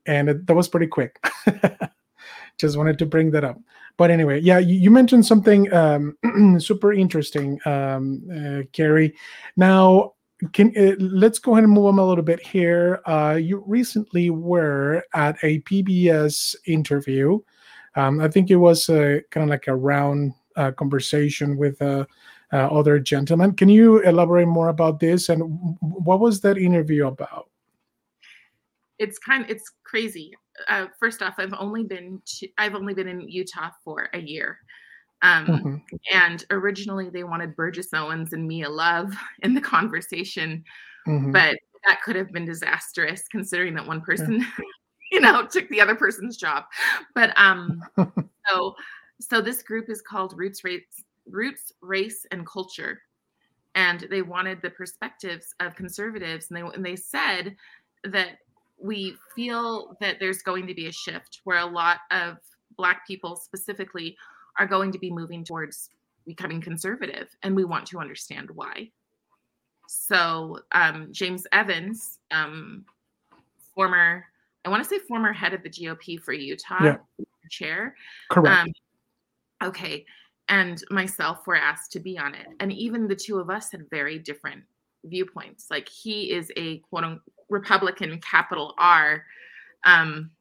and 0.07 0.27
it, 0.27 0.47
that 0.47 0.55
was 0.55 0.67
pretty 0.67 0.87
quick. 0.87 1.23
Just 2.57 2.75
wanted 2.75 2.97
to 2.97 3.05
bring 3.05 3.29
that 3.29 3.43
up. 3.43 3.59
But 3.97 4.09
anyway, 4.09 4.39
yeah, 4.39 4.57
you, 4.57 4.79
you 4.79 4.89
mentioned 4.89 5.27
something 5.27 5.71
um, 5.71 6.17
super 6.59 6.91
interesting, 6.91 7.59
um, 7.67 8.23
uh, 8.33 8.63
Cari. 8.73 9.13
Now, 9.57 10.13
can 10.53 10.73
uh, 10.75 10.95
let's 10.97 11.37
go 11.37 11.51
ahead 11.51 11.65
and 11.65 11.73
move 11.73 11.85
on 11.85 11.99
a 11.99 12.03
little 12.03 12.23
bit 12.23 12.39
here. 12.39 12.99
Uh, 13.05 13.37
you 13.39 13.63
recently 13.67 14.31
were 14.31 15.03
at 15.13 15.37
a 15.43 15.59
PBS 15.59 16.55
interview 16.65 17.41
um, 17.99 18.21
I 18.21 18.29
think 18.29 18.49
it 18.49 18.55
was 18.55 18.89
uh, 18.89 19.19
kind 19.29 19.43
of 19.43 19.49
like 19.49 19.67
a 19.67 19.75
round 19.75 20.33
uh, 20.55 20.71
conversation 20.71 21.57
with 21.57 21.81
uh, 21.81 22.05
uh, 22.53 22.67
other 22.67 22.99
gentlemen. 22.99 23.53
Can 23.53 23.69
you 23.69 23.99
elaborate 23.99 24.47
more 24.47 24.69
about 24.69 24.99
this 24.99 25.29
and 25.29 25.41
what 25.81 26.19
was 26.19 26.39
that 26.41 26.57
interview 26.57 27.07
about? 27.07 27.49
It's 28.97 29.19
kind 29.19 29.43
of 29.43 29.49
it's 29.49 29.71
crazy. 29.83 30.33
Uh, 30.67 30.87
first 30.99 31.21
off, 31.21 31.35
I've 31.37 31.53
only 31.57 31.83
been 31.83 32.21
to, 32.25 32.47
I've 32.57 32.75
only 32.75 32.93
been 32.93 33.07
in 33.07 33.21
Utah 33.21 33.69
for 33.83 34.09
a 34.13 34.19
year. 34.19 34.59
Um, 35.21 35.45
mm-hmm. 35.45 35.75
And 36.13 36.45
originally, 36.51 37.09
they 37.09 37.23
wanted 37.23 37.55
Burgess 37.55 37.93
Owens 37.93 38.33
and 38.33 38.47
Mia 38.47 38.69
Love 38.69 39.13
in 39.43 39.53
the 39.53 39.61
conversation, 39.61 40.63
mm-hmm. 41.07 41.31
but 41.31 41.57
that 41.85 42.01
could 42.03 42.15
have 42.15 42.31
been 42.31 42.45
disastrous 42.45 43.23
considering 43.31 43.73
that 43.75 43.87
one 43.87 44.01
person. 44.01 44.45
you 45.11 45.19
know, 45.19 45.45
took 45.45 45.67
the 45.69 45.81
other 45.81 45.95
person's 45.95 46.37
job. 46.37 46.65
But 47.15 47.33
um, 47.37 47.83
so 48.47 48.75
so 49.19 49.41
this 49.41 49.63
group 49.63 49.89
is 49.89 50.01
called 50.01 50.33
Roots 50.37 50.63
Race, 50.63 51.03
Roots 51.27 51.73
Race 51.81 52.25
and 52.31 52.45
Culture, 52.45 53.01
and 53.75 54.07
they 54.09 54.21
wanted 54.21 54.61
the 54.61 54.69
perspectives 54.69 55.53
of 55.59 55.75
conservatives, 55.75 56.47
and 56.49 56.57
they 56.57 56.61
and 56.61 56.85
they 56.85 56.95
said 56.95 57.55
that 58.05 58.37
we 58.81 59.15
feel 59.35 59.97
that 59.99 60.17
there's 60.19 60.41
going 60.41 60.65
to 60.67 60.73
be 60.73 60.87
a 60.87 60.91
shift 60.91 61.41
where 61.43 61.59
a 61.59 61.65
lot 61.65 61.97
of 62.11 62.37
Black 62.77 63.05
people 63.05 63.35
specifically 63.35 64.15
are 64.57 64.65
going 64.65 64.91
to 64.91 64.99
be 64.99 65.11
moving 65.11 65.43
towards 65.43 65.89
becoming 66.25 66.61
conservative, 66.61 67.35
and 67.43 67.55
we 67.55 67.65
want 67.65 67.85
to 67.87 67.99
understand 67.99 68.49
why. 68.51 68.89
So 69.87 70.59
um, 70.71 71.07
James 71.11 71.47
Evans, 71.51 72.19
um, 72.29 72.85
former 73.73 74.25
I 74.65 74.69
want 74.69 74.83
to 74.83 74.89
say 74.89 74.99
former 75.07 75.33
head 75.33 75.53
of 75.53 75.63
the 75.63 75.69
GOP 75.69 76.19
for 76.19 76.33
Utah 76.33 76.83
yeah. 76.83 76.97
chair. 77.49 77.95
Correct. 78.29 78.57
Um, 78.59 78.67
okay. 79.63 80.05
And 80.47 80.83
myself 80.89 81.45
were 81.47 81.55
asked 81.55 81.91
to 81.93 81.99
be 81.99 82.17
on 82.17 82.35
it. 82.35 82.47
And 82.59 82.71
even 82.73 83.07
the 83.07 83.15
two 83.15 83.39
of 83.39 83.49
us 83.49 83.71
had 83.71 83.89
very 83.89 84.19
different 84.19 84.63
viewpoints. 85.05 85.67
Like 85.69 85.87
he 85.87 86.31
is 86.31 86.51
a 86.57 86.79
quote 86.79 87.03
unquote 87.03 87.21
Republican 87.49 88.19
capital 88.21 88.73
R, 88.77 89.23
um, 89.85 90.31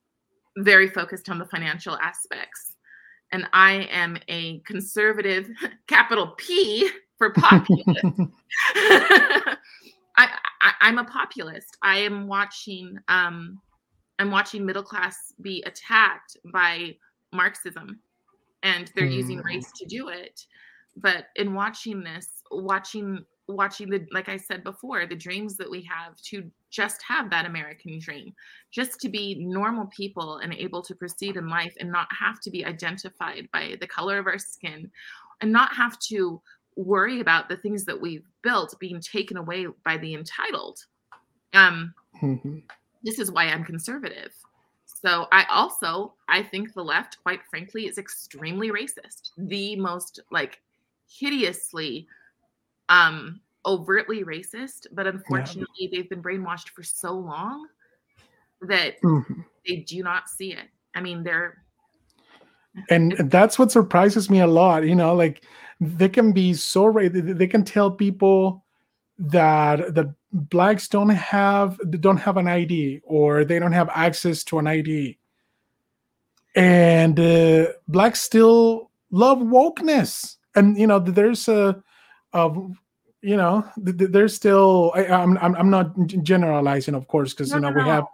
very 0.59 0.89
focused 0.89 1.29
on 1.29 1.39
the 1.39 1.47
financial 1.47 1.97
aspects. 1.99 2.77
And 3.33 3.47
I 3.53 3.89
am 3.91 4.19
a 4.29 4.61
conservative 4.61 5.49
capital 5.87 6.35
P 6.39 6.91
for 7.19 7.31
populist. 7.31 7.87
I, 10.17 10.29
I 10.61 10.73
I'm 10.81 10.99
a 10.99 11.05
populist. 11.05 11.77
I 11.83 11.99
am 11.99 12.27
watching 12.27 12.99
um 13.09 13.61
I'm 14.19 14.31
watching 14.31 14.67
middle 14.67 14.83
class 14.83 15.33
be 15.41 15.63
attacked 15.67 16.37
by 16.53 16.97
Marxism 17.33 18.01
and 18.63 18.91
they're 18.95 19.07
mm. 19.07 19.15
using 19.15 19.39
race 19.39 19.71
to 19.77 19.87
do 19.87 20.09
it. 20.09 20.45
But 20.97 21.27
in 21.37 21.55
watching 21.55 22.03
this, 22.03 22.43
watching 22.51 23.25
watching 23.47 23.89
the 23.89 24.07
like 24.13 24.29
I 24.29 24.37
said 24.37 24.63
before, 24.65 25.07
the 25.07 25.17
dreams 25.17 25.57
that 25.57 25.71
we 25.71 25.83
have 25.83 26.17
to 26.23 26.51
just 26.71 27.01
have 27.07 27.31
that 27.31 27.47
American 27.47 27.99
dream, 27.99 28.35
just 28.71 29.01
to 29.01 29.09
be 29.09 29.37
normal 29.39 29.87
people 29.87 30.39
and 30.39 30.53
able 30.53 30.83
to 30.83 30.95
proceed 30.95 31.37
in 31.37 31.49
life 31.49 31.73
and 31.81 31.91
not 31.91 32.09
have 32.19 32.41
to 32.41 32.51
be 32.51 32.65
identified 32.65 33.49
by 33.53 33.77
the 33.81 33.87
color 33.87 34.19
of 34.19 34.27
our 34.27 34.39
skin 34.39 34.91
and 35.41 35.53
not 35.53 35.75
have 35.75 35.99
to 36.01 36.41
worry 36.77 37.21
about 37.21 37.49
the 37.49 37.57
things 37.57 37.85
that 37.85 38.01
we've 38.01 38.27
built 38.43 38.75
being 38.79 39.01
taken 39.01 39.37
away 39.37 39.67
by 39.85 39.97
the 39.97 40.15
entitled. 40.15 40.79
Um, 41.55 41.95
mm-hmm. 42.23 42.59
This 43.03 43.19
is 43.19 43.31
why 43.31 43.45
I'm 43.45 43.65
conservative. 43.65 44.33
So 44.87 45.27
I 45.31 45.45
also 45.49 46.15
I 46.29 46.43
think 46.43 46.75
the 46.75 46.83
left, 46.83 47.19
quite 47.23 47.41
frankly, 47.49 47.87
is 47.87 47.99
extremely 47.99 48.71
racist. 48.71 49.31
The 49.37 49.77
most 49.77 50.21
like 50.31 50.61
hideously 51.07 52.07
um 52.89 53.41
overtly 53.65 54.25
racist, 54.25 54.87
but 54.93 55.07
unfortunately 55.07 55.67
yeah. 55.79 55.89
they've 55.93 56.09
been 56.09 56.23
brainwashed 56.23 56.71
for 56.71 56.83
so 56.83 57.13
long 57.13 57.69
that 58.63 59.01
mm-hmm. 59.03 59.41
they 59.67 59.77
do 59.77 60.03
not 60.03 60.29
see 60.29 60.53
it. 60.53 60.69
I 60.95 61.01
mean, 61.01 61.23
they're 61.23 61.63
and 62.91 63.13
that's 63.31 63.59
what 63.59 63.71
surprises 63.71 64.31
me 64.31 64.41
a 64.41 64.47
lot, 64.47 64.85
you 64.85 64.95
know, 64.95 65.15
like 65.15 65.45
they 65.81 66.09
can 66.09 66.33
be 66.33 66.55
so 66.55 66.87
right 66.87 67.11
they 67.13 67.47
can 67.47 67.65
tell 67.65 67.91
people 67.91 68.65
that 69.19 69.95
the 69.95 70.15
blacks 70.33 70.89
don't 70.89 71.09
have 71.09 71.79
don't 72.01 72.19
have 72.19 72.37
an 72.37 72.47
ID 72.47 73.01
or 73.05 73.45
they 73.45 73.59
don't 73.59 73.73
have 73.73 73.91
access 73.93 74.45
to 74.45 74.59
an 74.59 74.67
ID, 74.67 75.19
and 76.55 77.19
uh, 77.19 77.67
blacks 77.89 78.21
still 78.21 78.91
love 79.11 79.39
wokeness. 79.39 80.37
And 80.55 80.77
you 80.79 80.87
know, 80.87 80.99
there's 80.99 81.49
a, 81.49 81.83
a 82.33 82.51
you 83.23 83.37
know, 83.37 83.65
there's 83.77 84.35
still. 84.35 84.93
I, 84.95 85.05
am 85.05 85.39
I'm, 85.39 85.55
I'm 85.57 85.71
not 85.71 85.95
generalizing, 86.23 86.95
of 86.95 87.09
course, 87.09 87.33
because 87.33 87.51
no, 87.51 87.57
you 87.57 87.61
know 87.63 87.71
no, 87.71 87.83
we 87.83 87.89
have 87.89 88.05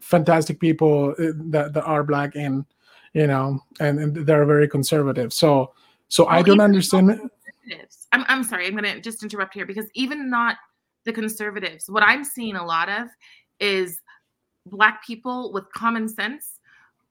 fantastic 0.00 0.60
people 0.60 1.14
uh, 1.18 1.32
that, 1.50 1.72
that 1.74 1.84
are 1.84 2.02
black 2.02 2.34
and 2.36 2.64
you 3.12 3.26
know, 3.26 3.60
and, 3.80 3.98
and 3.98 4.14
they're 4.26 4.44
very 4.44 4.68
conservative. 4.68 5.32
So, 5.32 5.72
so 6.08 6.24
well, 6.24 6.34
I 6.34 6.42
don't 6.42 6.60
understand. 6.60 7.30
I'm, 8.12 8.24
I'm 8.28 8.44
sorry, 8.44 8.66
I'm 8.66 8.76
going 8.76 8.84
to 8.84 9.00
just 9.00 9.22
interrupt 9.22 9.54
here 9.54 9.66
because 9.66 9.86
even 9.94 10.30
not 10.30 10.56
the 11.04 11.12
conservatives, 11.12 11.88
what 11.88 12.02
I'm 12.02 12.24
seeing 12.24 12.56
a 12.56 12.64
lot 12.64 12.88
of 12.88 13.08
is 13.60 14.00
black 14.66 15.04
people 15.04 15.52
with 15.52 15.70
common 15.72 16.08
sense 16.08 16.60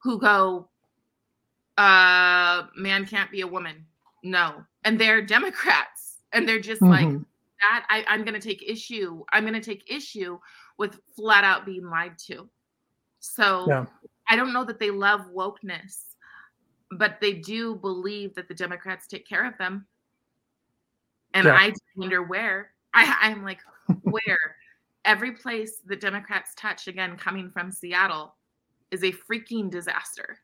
who 0.03 0.19
go, 0.19 0.67
uh, 1.77 2.63
man 2.75 3.05
can't 3.05 3.31
be 3.31 3.41
a 3.41 3.47
woman. 3.47 3.85
No. 4.23 4.63
And 4.83 4.99
they're 4.99 5.21
Democrats. 5.21 6.17
And 6.33 6.47
they're 6.47 6.59
just 6.59 6.81
mm-hmm. 6.81 7.15
like, 7.15 7.21
that 7.61 7.85
I, 7.89 8.05
I'm 8.07 8.23
going 8.23 8.39
to 8.39 8.47
take 8.47 8.63
issue. 8.67 9.23
I'm 9.31 9.43
going 9.43 9.53
to 9.53 9.61
take 9.61 9.89
issue 9.91 10.39
with 10.77 10.99
flat 11.15 11.43
out 11.43 11.65
being 11.65 11.89
lied 11.89 12.17
to. 12.27 12.47
So 13.19 13.65
yeah. 13.67 13.85
I 14.29 14.35
don't 14.35 14.53
know 14.53 14.63
that 14.63 14.79
they 14.79 14.91
love 14.91 15.21
wokeness, 15.35 16.15
but 16.91 17.17
they 17.19 17.33
do 17.33 17.75
believe 17.75 18.33
that 18.35 18.47
the 18.47 18.53
Democrats 18.53 19.07
take 19.07 19.27
care 19.27 19.45
of 19.45 19.57
them. 19.57 19.87
And 21.33 21.45
yeah. 21.45 21.55
I 21.55 21.73
wonder 21.95 22.23
where. 22.23 22.71
I, 22.93 23.15
I'm 23.21 23.43
like, 23.43 23.59
where? 24.03 24.55
Every 25.05 25.31
place 25.31 25.77
the 25.85 25.95
Democrats 25.95 26.53
touch, 26.55 26.87
again, 26.87 27.15
coming 27.15 27.49
from 27.49 27.71
Seattle, 27.71 28.35
is 28.91 29.03
a 29.03 29.11
freaking 29.11 29.69
disaster. 29.69 30.39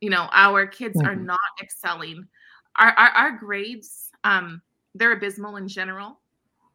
You 0.00 0.10
know, 0.10 0.28
our 0.32 0.66
kids 0.66 0.96
mm-hmm. 0.96 1.08
are 1.08 1.16
not 1.16 1.38
excelling. 1.62 2.26
Our, 2.78 2.90
our, 2.90 3.08
our 3.10 3.30
grades, 3.32 4.10
um, 4.24 4.60
they're 4.94 5.12
abysmal 5.12 5.56
in 5.56 5.68
general, 5.68 6.20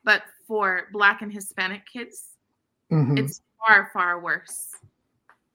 but 0.03 0.23
for 0.47 0.87
Black 0.91 1.21
and 1.21 1.31
Hispanic 1.31 1.85
kids, 1.85 2.29
mm-hmm. 2.91 3.17
it's 3.17 3.41
far, 3.59 3.91
far 3.93 4.19
worse. 4.19 4.71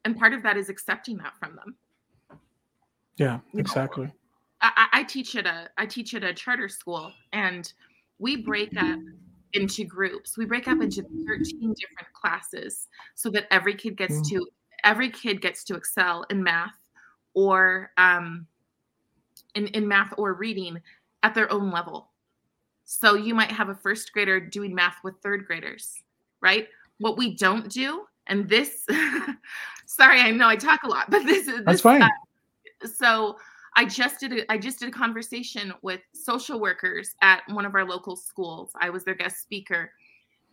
And 0.05 0.16
part 0.16 0.35
of 0.35 0.42
that 0.42 0.57
is 0.57 0.68
accepting 0.68 1.16
that 1.18 1.33
from 1.40 1.57
them. 1.57 1.74
Yeah, 3.16 3.40
exactly. 3.55 4.12
I, 4.77 5.00
I 5.00 5.03
teach 5.05 5.37
at 5.37 5.46
a 5.46 5.68
I 5.79 5.87
teach 5.87 6.14
at 6.14 6.24
a 6.24 6.33
charter 6.33 6.68
school, 6.68 7.12
and 7.33 7.72
we 8.18 8.37
break 8.37 8.77
up 8.77 8.98
into 9.53 9.85
groups. 9.85 10.37
We 10.37 10.46
break 10.46 10.68
up 10.68 10.81
into 10.81 11.03
13 11.03 11.74
different 11.74 12.12
classes 12.12 12.88
so 13.14 13.31
that 13.31 13.46
every 13.50 13.74
kid 13.74 13.96
gets 13.96 14.14
mm. 14.14 14.29
to 14.31 14.46
every 14.85 15.11
kid 15.11 15.40
gets 15.40 15.64
to 15.64 15.74
excel 15.74 16.24
in 16.31 16.42
math 16.42 16.77
or 17.33 17.90
um, 17.96 18.46
in, 19.55 19.66
in 19.68 19.88
math 19.88 20.12
or 20.16 20.35
reading 20.35 20.81
at 21.22 21.35
their 21.35 21.50
own 21.50 21.70
level. 21.70 22.11
So 22.85 23.14
you 23.14 23.35
might 23.35 23.50
have 23.50 23.70
a 23.70 23.74
first 23.74 24.12
grader 24.12 24.38
doing 24.38 24.74
math 24.74 24.96
with 25.03 25.14
third 25.22 25.46
graders, 25.46 25.94
right? 26.40 26.68
What 26.98 27.16
we 27.16 27.35
don't 27.35 27.68
do, 27.70 28.05
and 28.27 28.48
this, 28.48 28.87
sorry, 29.87 30.20
I 30.20 30.31
know 30.31 30.48
I 30.48 30.57
talk 30.57 30.83
a 30.85 30.88
lot, 30.88 31.11
but 31.11 31.24
this 31.24 31.48
is 31.48 31.64
that's 31.64 31.81
fine. 31.81 32.03
Uh, 32.03 32.09
so 32.94 33.37
I 33.77 33.85
just 33.85 34.21
did 34.21 34.33
a, 34.33 34.53
I 34.53 34.59
just 34.59 34.79
did 34.79 34.89
a 34.89 34.93
conversation 34.93 35.73
with 35.83 36.01
social 36.13 36.61
workers 36.61 37.15
at 37.23 37.43
one 37.49 37.67
of 37.67 37.75
our 37.75 37.85
local 37.85 38.17
schools. 38.17 38.71
I 38.81 38.91
was 38.91 39.05
their 39.05 39.15
guest 39.15 39.43
speaker, 39.43 39.91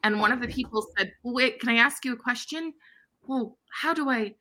and 0.04 0.20
one 0.20 0.32
of 0.32 0.42
the 0.42 0.48
people 0.48 0.88
said, 0.98 1.14
"Wait, 1.24 1.60
can 1.60 1.70
I 1.70 1.76
ask 1.76 2.04
you 2.04 2.14
a 2.14 2.18
question? 2.18 2.74
Well, 3.28 3.58
how 3.70 3.94
do 3.94 4.10
I 4.10 4.36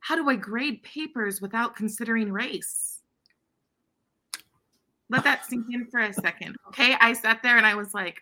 how 0.00 0.16
do 0.16 0.28
I 0.28 0.36
grade 0.36 0.82
papers 0.82 1.40
without 1.40 1.76
considering 1.76 2.30
race?" 2.32 3.00
Let 5.08 5.24
that 5.24 5.44
sink 5.46 5.66
in 5.72 5.86
for 5.86 6.00
a 6.00 6.12
second. 6.12 6.56
Okay, 6.68 6.96
I 7.00 7.14
sat 7.14 7.42
there 7.42 7.56
and 7.56 7.66
I 7.66 7.74
was 7.74 7.94
like, 7.94 8.20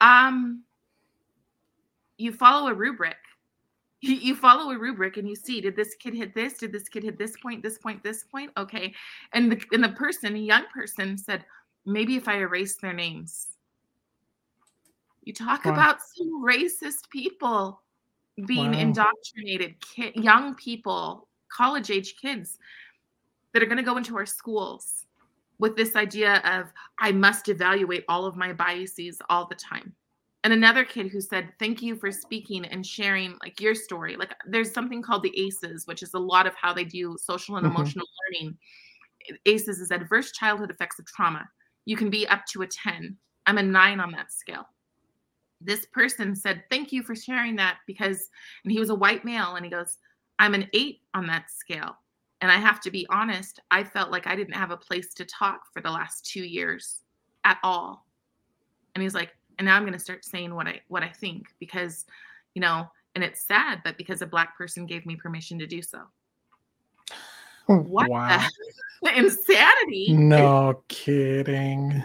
um 0.00 0.62
you 2.16 2.32
follow 2.32 2.68
a 2.68 2.74
rubric 2.74 3.16
you 4.00 4.34
follow 4.34 4.70
a 4.72 4.78
rubric 4.78 5.16
and 5.16 5.28
you 5.28 5.36
see 5.36 5.60
did 5.60 5.76
this 5.76 5.94
kid 5.94 6.14
hit 6.14 6.34
this? 6.34 6.54
Did 6.54 6.72
this 6.72 6.88
kid 6.88 7.02
hit 7.02 7.18
this 7.18 7.36
point 7.36 7.62
this 7.62 7.78
point 7.78 8.02
this 8.02 8.24
point? 8.24 8.50
Okay. 8.56 8.94
And 9.32 9.52
the 9.52 9.62
and 9.72 9.84
the 9.84 9.90
person 9.90 10.34
a 10.34 10.38
young 10.38 10.64
person 10.72 11.18
said 11.18 11.44
maybe 11.86 12.16
if 12.16 12.28
i 12.28 12.38
erase 12.38 12.76
their 12.76 12.92
names. 12.92 13.48
You 15.22 15.34
talk 15.34 15.64
wow. 15.64 15.72
about 15.72 15.98
some 16.02 16.44
racist 16.44 17.10
people 17.10 17.82
being 18.46 18.72
wow. 18.72 18.78
indoctrinated 18.78 19.74
kid, 19.80 20.16
young 20.16 20.54
people 20.54 21.28
college 21.50 21.90
age 21.90 22.16
kids 22.20 22.58
that 23.52 23.62
are 23.62 23.66
going 23.66 23.76
to 23.76 23.82
go 23.82 23.96
into 23.96 24.16
our 24.16 24.26
schools 24.26 25.06
with 25.58 25.76
this 25.76 25.96
idea 25.96 26.40
of 26.44 26.72
i 26.98 27.10
must 27.10 27.48
evaluate 27.48 28.04
all 28.08 28.24
of 28.24 28.36
my 28.36 28.52
biases 28.52 29.20
all 29.28 29.46
the 29.46 29.54
time 29.54 29.92
and 30.42 30.52
another 30.52 30.84
kid 30.84 31.08
who 31.08 31.20
said 31.20 31.52
thank 31.58 31.82
you 31.82 31.96
for 31.96 32.10
speaking 32.10 32.64
and 32.64 32.86
sharing 32.86 33.36
like 33.42 33.60
your 33.60 33.74
story. 33.74 34.16
Like 34.16 34.34
there's 34.46 34.72
something 34.72 35.02
called 35.02 35.22
the 35.22 35.38
aces 35.38 35.86
which 35.86 36.02
is 36.02 36.14
a 36.14 36.18
lot 36.18 36.46
of 36.46 36.54
how 36.54 36.72
they 36.72 36.84
do 36.84 37.16
social 37.20 37.56
and 37.56 37.66
mm-hmm. 37.66 37.76
emotional 37.76 38.06
learning. 38.32 38.56
Aces 39.46 39.80
is 39.80 39.90
adverse 39.90 40.32
childhood 40.32 40.70
effects 40.70 40.98
of 40.98 41.06
trauma. 41.06 41.48
You 41.84 41.96
can 41.96 42.10
be 42.10 42.26
up 42.28 42.46
to 42.52 42.62
a 42.62 42.66
10 42.66 43.16
i'm 43.46 43.58
a 43.58 43.62
9 43.62 44.00
on 44.00 44.12
that 44.12 44.32
scale. 44.32 44.66
This 45.60 45.84
person 45.86 46.34
said 46.34 46.62
thank 46.70 46.92
you 46.92 47.02
for 47.02 47.14
sharing 47.14 47.56
that 47.56 47.78
because 47.86 48.28
and 48.64 48.72
he 48.72 48.78
was 48.78 48.90
a 48.90 48.94
white 48.94 49.24
male 49.24 49.56
and 49.56 49.64
he 49.64 49.70
goes 49.70 49.98
i'm 50.38 50.54
an 50.54 50.68
8 50.72 51.00
on 51.14 51.26
that 51.26 51.50
scale. 51.50 51.96
And 52.40 52.50
i 52.50 52.56
have 52.56 52.80
to 52.80 52.90
be 52.90 53.06
honest 53.10 53.60
i 53.70 53.84
felt 53.84 54.10
like 54.10 54.26
i 54.26 54.34
didn't 54.34 54.54
have 54.54 54.70
a 54.70 54.76
place 54.76 55.12
to 55.14 55.26
talk 55.26 55.64
for 55.74 55.82
the 55.82 55.90
last 55.90 56.24
2 56.32 56.40
years 56.40 57.02
at 57.44 57.58
all. 57.62 58.06
And 58.94 59.02
he's 59.02 59.14
like 59.14 59.32
and 59.60 59.66
now 59.66 59.76
i'm 59.76 59.82
going 59.82 59.92
to 59.92 59.98
start 59.98 60.24
saying 60.24 60.54
what 60.54 60.66
i 60.66 60.80
what 60.88 61.04
i 61.04 61.08
think 61.08 61.46
because 61.60 62.04
you 62.54 62.60
know 62.60 62.88
and 63.14 63.24
it's 63.24 63.42
sad 63.46 63.80
but 63.84 63.96
because 63.96 64.22
a 64.22 64.26
black 64.26 64.56
person 64.56 64.86
gave 64.86 65.06
me 65.06 65.16
permission 65.16 65.58
to 65.58 65.66
do 65.66 65.82
so. 65.82 66.00
What 67.66 68.08
wow. 68.08 68.46
insanity. 69.16 70.12
No 70.12 70.82
kidding. 70.88 72.02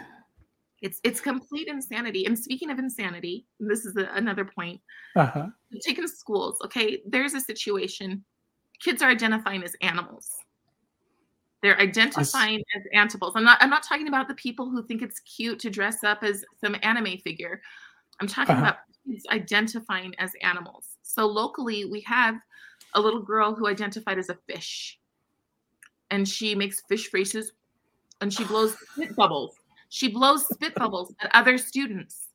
It's 0.81 0.99
it's 1.03 1.19
complete 1.19 1.67
insanity. 1.67 2.25
And 2.25 2.37
speaking 2.37 2.69
of 2.69 2.77
insanity 2.77 3.45
this 3.59 3.85
is 3.85 3.95
a, 3.97 4.09
another 4.13 4.45
point. 4.45 4.81
Uh-huh. 5.15 5.47
taking 5.81 6.07
schools 6.07 6.57
okay? 6.65 7.01
There's 7.05 7.33
a 7.33 7.41
situation. 7.41 8.23
Kids 8.79 9.01
are 9.01 9.09
identifying 9.09 9.63
as 9.63 9.75
animals 9.81 10.35
they're 11.65 11.81
identifying 11.81 12.63
as 12.75 12.83
animals. 12.93 13.33
I'm 13.35 13.43
not 13.43 13.57
I'm 13.59 13.71
not 13.71 13.81
talking 13.81 14.07
about 14.07 14.27
the 14.27 14.35
people 14.35 14.69
who 14.69 14.83
think 14.83 15.01
it's 15.01 15.19
cute 15.21 15.57
to 15.61 15.71
dress 15.71 16.03
up 16.03 16.23
as 16.23 16.45
some 16.63 16.75
anime 16.83 17.17
figure. 17.17 17.59
I'm 18.21 18.27
talking 18.27 18.53
uh-huh. 18.53 18.65
about 18.65 18.77
kids 19.07 19.25
identifying 19.31 20.13
as 20.19 20.33
animals. 20.43 20.97
So 21.01 21.25
locally 21.25 21.85
we 21.85 22.01
have 22.01 22.35
a 22.93 23.01
little 23.01 23.21
girl 23.21 23.55
who 23.55 23.67
identified 23.67 24.19
as 24.19 24.29
a 24.29 24.37
fish. 24.47 24.99
And 26.11 26.29
she 26.29 26.53
makes 26.53 26.83
fish 26.87 27.07
faces 27.07 27.53
and 28.21 28.31
she 28.31 28.43
blows 28.43 28.75
spit 28.93 29.15
bubbles. 29.15 29.55
She 29.89 30.09
blows 30.09 30.47
spit 30.47 30.75
bubbles 30.75 31.15
at 31.19 31.33
other 31.33 31.57
students. 31.57 32.27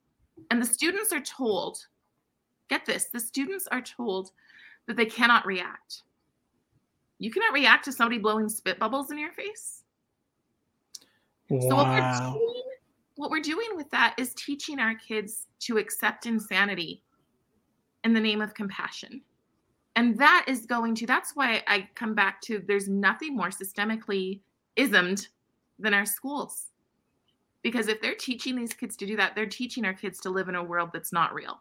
And 0.51 0.61
the 0.61 0.67
students 0.67 1.13
are 1.13 1.21
told, 1.21 1.79
get 2.69 2.85
this, 2.85 3.07
the 3.13 3.21
students 3.21 3.69
are 3.71 3.81
told 3.83 4.33
that 4.89 4.97
they 4.97 5.07
cannot 5.07 5.47
react. 5.47 6.03
You 7.21 7.31
cannot 7.31 7.53
react 7.53 7.85
to 7.85 7.93
somebody 7.93 8.19
blowing 8.19 8.49
spit 8.49 8.79
bubbles 8.79 9.11
in 9.11 9.19
your 9.19 9.31
face. 9.31 9.83
Wow. 11.51 11.61
So 11.69 11.77
what 11.77 11.89
we're, 11.89 12.19
doing, 12.19 12.63
what 13.17 13.31
we're 13.31 13.41
doing 13.41 13.69
with 13.75 13.91
that 13.91 14.15
is 14.17 14.33
teaching 14.35 14.79
our 14.79 14.95
kids 14.95 15.47
to 15.61 15.77
accept 15.77 16.25
insanity 16.25 17.03
in 18.05 18.15
the 18.15 18.21
name 18.21 18.41
of 18.41 18.55
compassion. 18.55 19.21
And 19.97 20.17
that 20.19 20.47
is 20.49 20.65
going 20.65 20.95
to, 20.95 21.07
that's 21.07 21.37
why 21.37 21.63
I 21.67 21.89
come 21.95 22.15
back 22.15 22.41
to 22.43 22.63
there's 22.67 22.89
nothing 22.89 23.37
more 23.37 23.51
systemically 23.51 24.41
ismed 24.77 25.29
than 25.79 25.93
our 25.93 26.07
schools. 26.07 26.69
Because 27.63 27.89
if 27.89 28.01
they're 28.01 28.15
teaching 28.15 28.57
these 28.57 28.73
kids 28.73 28.97
to 28.97 29.07
do 29.07 29.17
that, 29.19 29.35
they're 29.35 29.45
teaching 29.45 29.85
our 29.85 29.93
kids 29.93 30.21
to 30.21 30.31
live 30.31 30.49
in 30.49 30.55
a 30.55 30.65
world 30.65 30.91
that's 30.95 31.13
not 31.13 31.35
real. 31.35 31.61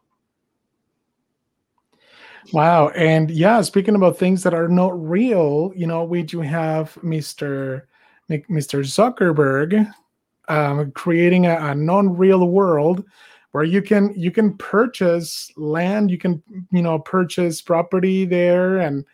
Wow. 2.54 2.90
And 2.90 3.30
yeah, 3.30 3.62
speaking 3.62 3.96
about 3.96 4.18
things 4.18 4.44
that 4.44 4.54
are 4.54 4.68
not 4.68 5.00
real, 5.00 5.72
you 5.76 5.88
know, 5.88 6.04
we 6.04 6.24
do 6.24 6.42
have 6.42 6.94
Mr. 7.04 7.84
Mr. 8.30 8.84
Zuckerberg 8.84 9.92
um, 10.48 10.92
creating 10.92 11.46
a, 11.46 11.56
a 11.58 11.76
non-real 11.76 12.48
world 12.48 13.04
where 13.52 13.64
you 13.64 13.82
can 13.82 14.14
you 14.16 14.32
can 14.32 14.56
purchase 14.58 15.52
land, 15.58 16.12
you 16.12 16.18
can 16.18 16.42
you 16.72 16.82
know 16.82 17.00
purchase 17.00 17.62
property 17.62 18.26
there, 18.26 18.78
and 18.80 19.06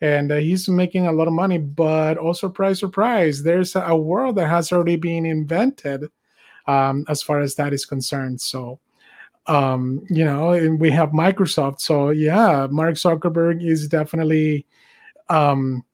and 0.00 0.32
uh, 0.32 0.36
he's 0.36 0.68
making 0.68 1.06
a 1.06 1.12
lot 1.12 1.28
of 1.28 1.34
money. 1.34 1.58
But 1.58 2.16
also, 2.16 2.48
surprise, 2.48 2.78
surprise, 2.78 3.42
there's 3.42 3.76
a, 3.76 3.82
a 3.82 3.96
world 3.96 4.36
that 4.36 4.48
has 4.48 4.72
already 4.72 4.96
been 4.96 5.26
invented 5.26 6.06
um, 6.66 7.04
as 7.08 7.22
far 7.22 7.40
as 7.40 7.54
that 7.56 7.72
is 7.72 7.84
concerned. 7.84 8.40
So 8.40 8.78
um 9.46 10.04
you 10.08 10.24
know 10.24 10.52
and 10.52 10.80
we 10.80 10.90
have 10.90 11.10
microsoft. 11.10 11.80
So 11.80 12.10
yeah 12.10 12.66
mark 12.70 12.94
zuckerberg 12.94 13.64
is 13.66 13.88
definitely 13.88 14.66
um 15.28 15.84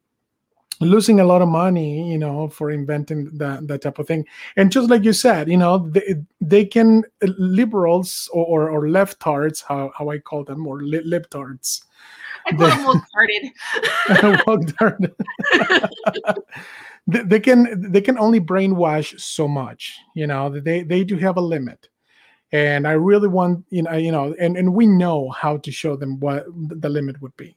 losing 0.81 1.19
a 1.19 1.25
lot 1.25 1.43
of 1.43 1.49
money 1.49 2.09
you 2.11 2.19
know 2.19 2.49
for 2.49 2.71
inventing 2.71 3.31
that 3.39 3.67
that 3.67 3.83
type 3.83 3.99
of 3.99 4.07
thing. 4.07 4.25
And 4.57 4.71
just 4.71 4.91
like 4.91 5.05
you 5.05 5.13
said 5.13 5.49
you 5.49 5.57
know 5.57 5.89
they, 5.91 6.17
they 6.41 6.65
can 6.65 7.05
liberals 7.39 8.29
or, 8.33 8.45
or, 8.45 8.71
or 8.71 8.83
leftards 8.83 9.65
how, 9.67 9.91
how 9.97 10.11
i 10.11 10.19
call 10.19 10.45
them 10.45 10.67
or 10.67 10.83
li- 10.83 11.03
libtards. 11.05 11.83
I 12.47 12.53
call 14.45 14.59
them 14.59 15.13
they, 17.09 17.23
they 17.23 17.41
can 17.41 17.91
they 17.91 18.01
can 18.01 18.19
only 18.19 18.41
brainwash 18.41 19.19
so 19.19 19.49
much 19.49 19.99
you 20.15 20.27
know 20.27 20.49
they 20.49 20.83
they 20.83 21.03
do 21.03 21.17
have 21.17 21.37
a 21.37 21.41
limit 21.41 21.88
and 22.53 22.87
i 22.87 22.93
really 22.93 23.29
want 23.29 23.65
you 23.71 23.83
know 23.83 23.93
you 23.93 24.13
know 24.13 24.35
and 24.41 24.57
and 24.57 24.73
we 24.73 24.87
know 24.87 25.31
how 25.31 25.57
to 25.59 25.71
show 25.71 25.97
them 25.97 26.19
what 26.21 26.45
the 26.81 26.89
limit 26.89 27.21
would 27.21 27.37
be 27.37 27.57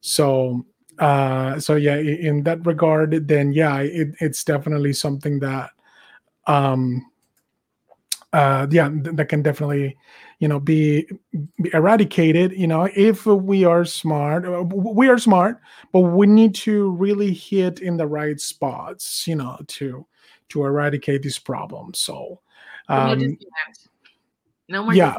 so 0.00 0.64
uh, 1.00 1.58
so 1.58 1.76
yeah, 1.76 1.96
in 1.96 2.42
that 2.42 2.64
regard, 2.66 3.26
then 3.26 3.52
yeah, 3.52 3.78
it, 3.80 4.08
it's 4.20 4.44
definitely 4.44 4.92
something 4.92 5.40
that, 5.40 5.70
um, 6.46 7.10
uh, 8.34 8.66
yeah, 8.70 8.90
that 8.92 9.28
can 9.30 9.42
definitely, 9.42 9.96
you 10.40 10.46
know, 10.46 10.60
be, 10.60 11.08
be 11.62 11.70
eradicated. 11.72 12.52
You 12.52 12.66
know, 12.66 12.86
if 12.94 13.24
we 13.24 13.64
are 13.64 13.84
smart, 13.86 14.44
uh, 14.44 14.62
we 14.62 15.08
are 15.08 15.18
smart, 15.18 15.58
but 15.90 16.00
we 16.00 16.26
need 16.26 16.54
to 16.56 16.90
really 16.90 17.32
hit 17.32 17.80
in 17.80 17.96
the 17.96 18.06
right 18.06 18.38
spots. 18.38 19.26
You 19.26 19.36
know, 19.36 19.58
to 19.68 20.06
to 20.50 20.64
eradicate 20.64 21.22
these 21.22 21.38
problems. 21.38 21.98
So, 21.98 22.40
um, 22.88 23.38
no, 24.70 24.84
more. 24.84 24.94
Yeah. 24.94 25.16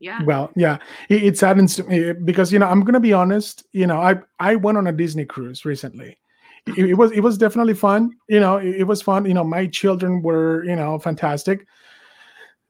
Yeah. 0.00 0.22
Well 0.24 0.50
yeah. 0.54 0.78
It, 1.08 1.22
it 1.22 1.38
saddens 1.38 1.82
me 1.86 2.12
because 2.12 2.52
you 2.52 2.58
know 2.58 2.66
i'm 2.66 2.84
gonna 2.84 3.00
be 3.00 3.14
honest 3.14 3.64
you 3.72 3.86
know 3.86 4.00
i 4.00 4.16
i 4.38 4.54
went 4.54 4.76
on 4.76 4.88
a 4.88 4.92
disney 4.92 5.24
cruise 5.24 5.64
recently. 5.64 6.18
It, 6.66 6.78
it 6.78 6.94
was 6.94 7.12
it 7.12 7.20
was 7.20 7.38
definitely 7.38 7.74
fun 7.74 8.10
you 8.28 8.40
know 8.40 8.56
it, 8.56 8.80
it, 8.80 8.84
was 8.84 9.00
fun 9.00 9.24
you 9.24 9.34
know 9.34 9.44
my 9.44 9.66
children 9.66 10.20
were 10.20 10.64
you 10.64 10.76
know 10.76 10.98
fantastic. 10.98 11.66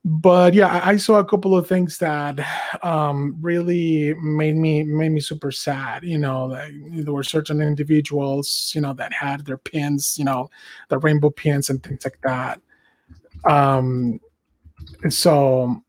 But 0.05 0.53
yeah 0.53 0.67
I, 0.67 0.91
I 0.91 0.97
saw 0.97 1.15
a 1.15 1.25
couple 1.25 1.57
of 1.57 1.67
things 1.67 1.97
that 1.97 2.39
um 2.83 3.35
really 3.41 4.13
made 4.13 4.55
me 4.55 4.83
made 4.83 5.11
me 5.11 5.19
super 5.19 5.51
sad 5.51 6.03
you 6.03 6.19
know 6.19 6.45
like, 6.45 6.71
there 6.91 7.13
were 7.13 7.23
certain 7.23 7.59
individuals 7.61 8.71
you 8.75 8.81
know 8.81 8.93
that 8.93 9.11
had 9.11 9.45
their 9.45 9.57
pins 9.57 10.17
you 10.17 10.23
know 10.23 10.49
the 10.89 10.99
rainbow 10.99 11.31
pins 11.31 11.69
and 11.69 11.83
things 11.83 12.05
like 12.05 12.19
that. 12.21 12.61
Um 13.43 14.21
so 15.09 15.81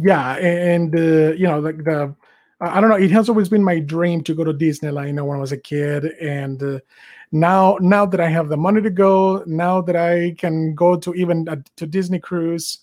yeah, 0.00 0.36
and 0.36 0.94
uh, 0.94 1.32
you 1.32 1.46
know, 1.46 1.58
like 1.60 1.78
the, 1.84 2.14
I 2.60 2.80
don't 2.80 2.90
know, 2.90 2.96
it 2.96 3.10
has 3.10 3.28
always 3.28 3.48
been 3.48 3.64
my 3.64 3.78
dream 3.78 4.22
to 4.24 4.34
go 4.34 4.44
to 4.44 4.52
Disneyland. 4.54 5.08
You 5.08 5.12
know, 5.14 5.24
when 5.24 5.38
I 5.38 5.40
was 5.40 5.52
a 5.52 5.56
kid, 5.58 6.04
and 6.20 6.62
uh, 6.62 6.78
now 7.32 7.78
now 7.80 8.06
that 8.06 8.20
I 8.20 8.28
have 8.28 8.48
the 8.48 8.56
money 8.56 8.80
to 8.82 8.90
go, 8.90 9.42
now 9.46 9.80
that 9.82 9.96
I 9.96 10.34
can 10.38 10.74
go 10.74 10.96
to 10.96 11.14
even 11.14 11.46
a, 11.48 11.58
to 11.76 11.86
Disney 11.86 12.20
cruise, 12.20 12.78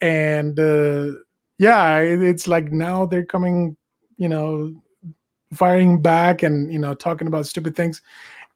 and 0.00 0.58
uh, 0.58 1.12
yeah, 1.58 1.98
it, 1.98 2.22
it's 2.22 2.48
like 2.48 2.72
now 2.72 3.06
they're 3.06 3.24
coming, 3.24 3.76
you 4.16 4.28
know, 4.28 4.74
firing 5.52 6.00
back 6.02 6.42
and 6.42 6.72
you 6.72 6.78
know 6.78 6.94
talking 6.94 7.28
about 7.28 7.46
stupid 7.46 7.76
things 7.76 8.02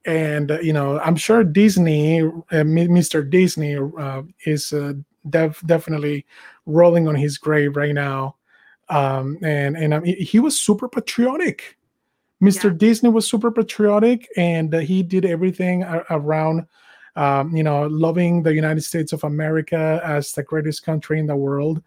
and 0.07 0.51
uh, 0.51 0.61
you 0.61 0.73
know 0.73 0.99
i'm 1.01 1.17
sure 1.17 1.45
disney 1.45 2.23
uh, 2.23 2.65
mr 2.65 3.29
disney 3.29 3.77
uh, 3.77 4.23
is 4.47 4.73
uh, 4.73 4.93
def- 5.29 5.63
definitely 5.67 6.25
rolling 6.71 7.09
on 7.09 7.15
his 7.15 7.39
grave 7.39 7.77
right 7.77 7.95
now. 7.95 8.37
Um, 8.89 9.39
and 9.43 9.77
and 9.77 9.95
um, 9.95 10.05
he 10.05 10.41
was 10.41 10.61
super 10.61 10.89
patriotic. 10.89 11.77
Mr. 12.43 12.65
Yeah. 12.65 12.77
Disney 12.77 13.11
was 13.11 13.29
super 13.29 13.51
patriotic, 13.51 14.29
and 14.37 14.75
uh, 14.75 14.79
he 14.79 15.03
did 15.03 15.25
everything 15.25 15.85
around, 16.09 16.67
um, 17.15 17.55
you 17.55 17.63
know, 17.63 17.87
loving 17.87 18.43
the 18.43 18.55
United 18.55 18.81
States 18.81 19.13
of 19.13 19.23
America 19.25 20.01
as 20.05 20.33
the 20.33 20.43
greatest 20.43 20.83
country 20.83 21.21
in 21.21 21.27
the 21.27 21.37
world. 21.37 21.83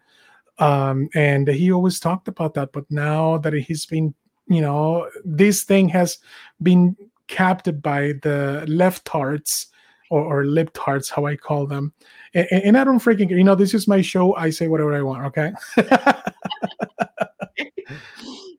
Um, 0.58 1.08
and 1.14 1.48
he 1.48 1.72
always 1.72 1.98
talked 1.98 2.28
about 2.28 2.54
that. 2.54 2.72
But 2.72 2.84
now 2.88 3.38
that 3.38 3.52
he's 3.52 3.84
been, 3.84 4.14
you 4.46 4.60
know, 4.60 5.10
this 5.24 5.64
thing 5.64 5.88
has 5.88 6.18
been 6.62 6.96
captured 7.26 7.82
by 7.82 8.14
the 8.22 8.64
left 8.68 9.04
leftards 9.06 9.66
or, 10.10 10.22
or 10.22 10.44
libtards, 10.44 11.10
how 11.10 11.26
I 11.26 11.36
call 11.36 11.66
them. 11.66 11.92
And, 12.34 12.48
and, 12.50 12.76
I 12.76 12.84
don't 12.84 12.98
freaking, 12.98 13.30
you 13.30 13.44
know, 13.44 13.54
this 13.54 13.74
is 13.74 13.86
my 13.86 14.00
show. 14.00 14.34
I 14.34 14.50
say 14.50 14.66
whatever 14.66 14.94
I 14.94 15.02
want. 15.02 15.24
Okay. 15.26 15.52